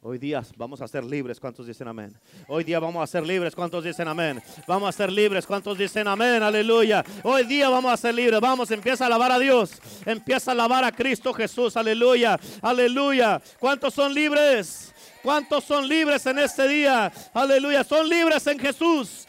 Hoy 0.04 0.18
día 0.18 0.42
vamos 0.56 0.80
a 0.80 0.88
ser 0.88 1.04
libres. 1.04 1.38
¿Cuántos 1.38 1.64
dicen 1.64 1.86
amén? 1.86 2.12
Hoy 2.48 2.64
día 2.64 2.80
vamos 2.80 3.04
a 3.04 3.06
ser 3.06 3.24
libres. 3.24 3.54
¿Cuántos 3.54 3.84
dicen 3.84 4.08
amén? 4.08 4.42
Vamos 4.66 4.88
a 4.88 4.90
ser 4.92 5.12
libres. 5.12 5.46
¿Cuántos 5.46 5.78
dicen 5.78 6.08
amén? 6.08 6.42
Aleluya. 6.42 7.04
Hoy 7.22 7.44
día 7.44 7.68
vamos 7.68 7.92
a 7.92 7.96
ser 7.96 8.12
libres. 8.12 8.40
Vamos, 8.40 8.68
empieza 8.72 9.04
a 9.04 9.06
alabar 9.06 9.30
a 9.30 9.38
Dios. 9.38 9.80
Empieza 10.04 10.50
a 10.50 10.54
alabar 10.54 10.82
a 10.82 10.90
Cristo 10.90 11.32
Jesús. 11.32 11.76
Aleluya. 11.76 12.36
Aleluya. 12.60 13.40
¿Cuántos 13.60 13.94
son 13.94 14.12
libres? 14.12 14.92
¿Cuántos 15.22 15.62
son 15.62 15.86
libres 15.86 16.26
en 16.26 16.40
este 16.40 16.66
día? 16.66 17.12
Aleluya. 17.32 17.84
Son 17.84 18.08
libres 18.08 18.44
en 18.48 18.58
Jesús. 18.58 19.28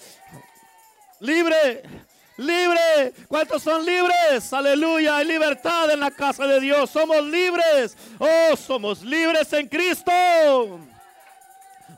Libre 1.20 1.84
libre. 2.38 3.14
¿Cuántos 3.28 3.64
son 3.64 3.86
libres? 3.86 4.52
Aleluya. 4.52 5.18
Hay 5.18 5.26
libertad 5.26 5.92
en 5.92 6.00
la 6.00 6.12
casa 6.12 6.46
de 6.46 6.60
Dios. 6.60 6.90
Somos 6.90 7.24
libres. 7.24 7.96
Oh, 8.20 8.56
somos 8.56 9.02
libres 9.02 9.52
en 9.54 9.68
Cristo. 9.68 10.12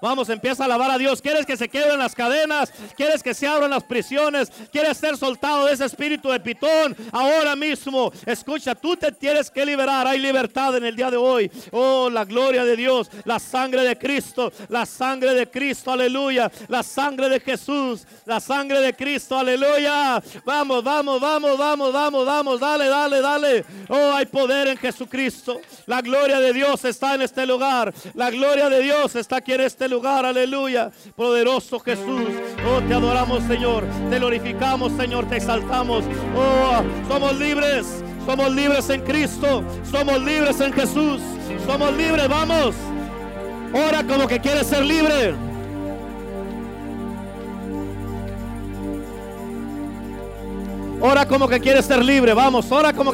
Vamos, 0.05 0.29
empieza 0.29 0.61
a 0.61 0.65
alabar 0.67 0.91
a 0.91 0.99
Dios. 0.99 1.19
¿Quieres 1.19 1.47
que 1.47 1.57
se 1.57 1.67
queden 1.67 1.97
las 1.97 2.13
cadenas? 2.13 2.71
¿Quieres 2.95 3.23
que 3.23 3.33
se 3.33 3.47
abran 3.47 3.71
las 3.71 3.83
prisiones? 3.83 4.51
¿Quieres 4.71 4.97
ser 4.97 5.17
soltado 5.17 5.65
de 5.65 5.73
ese 5.73 5.85
espíritu 5.85 6.29
de 6.29 6.39
pitón? 6.39 6.95
Ahora 7.11 7.55
mismo, 7.55 8.11
escucha, 8.23 8.75
tú 8.75 8.95
te 8.95 9.11
tienes 9.11 9.49
que 9.49 9.65
liberar. 9.65 10.05
Hay 10.05 10.19
libertad 10.19 10.77
en 10.77 10.85
el 10.85 10.95
día 10.95 11.09
de 11.09 11.17
hoy. 11.17 11.51
Oh, 11.71 12.07
la 12.11 12.23
gloria 12.23 12.63
de 12.63 12.75
Dios, 12.75 13.09
la 13.23 13.39
sangre 13.39 13.81
de 13.81 13.97
Cristo, 13.97 14.53
la 14.69 14.85
sangre 14.85 15.33
de 15.33 15.49
Cristo, 15.49 15.89
aleluya. 15.89 16.51
La 16.67 16.83
sangre 16.83 17.27
de 17.27 17.39
Jesús, 17.39 18.05
la 18.25 18.39
sangre 18.39 18.81
de 18.81 18.93
Cristo, 18.93 19.35
aleluya. 19.35 20.21
Vamos, 20.45 20.83
vamos, 20.83 21.19
vamos, 21.19 21.57
vamos, 21.57 21.91
vamos, 21.91 22.25
vamos. 22.27 22.59
Dale, 22.59 22.89
dale, 22.89 23.21
dale. 23.21 23.65
Oh, 23.89 24.13
hay 24.13 24.27
poder 24.27 24.67
en 24.67 24.77
Jesucristo. 24.77 25.59
La 25.87 26.03
gloria 26.03 26.39
de 26.39 26.53
Dios 26.53 26.85
está 26.85 27.15
en 27.15 27.23
este 27.23 27.43
lugar. 27.47 27.91
La 28.13 28.29
gloria 28.29 28.69
de 28.69 28.81
Dios 28.81 29.15
está 29.15 29.37
aquí 29.37 29.53
en 29.53 29.61
este 29.61 29.89
lugar 29.89 29.94
lugar, 29.95 30.25
aleluya. 30.25 30.91
Poderoso 31.15 31.79
Jesús, 31.79 32.29
oh, 32.67 32.81
te 32.81 32.93
adoramos, 32.93 33.43
Señor. 33.43 33.85
Te 34.09 34.19
glorificamos, 34.19 34.91
Señor, 34.93 35.25
te 35.27 35.37
exaltamos. 35.37 36.03
Oh, 36.35 36.83
somos 37.07 37.37
libres, 37.39 38.03
somos 38.25 38.53
libres 38.53 38.89
en 38.89 39.01
Cristo, 39.01 39.63
somos 39.89 40.21
libres 40.21 40.59
en 40.59 40.73
Jesús, 40.73 41.21
Somos 41.65 41.95
libres, 41.95 42.27
vamos. 42.27 42.75
Ora 43.73 44.03
como 44.03 44.27
que 44.27 44.39
quieres 44.39 44.67
ser 44.67 44.85
libre. 44.85 45.33
Ora 51.01 51.25
como 51.25 51.47
que 51.47 51.59
quieres 51.59 51.85
ser 51.85 52.03
libre, 52.03 52.33
vamos. 52.33 52.71
Ora 52.71 52.93
como 52.93 53.11
que 53.11 53.13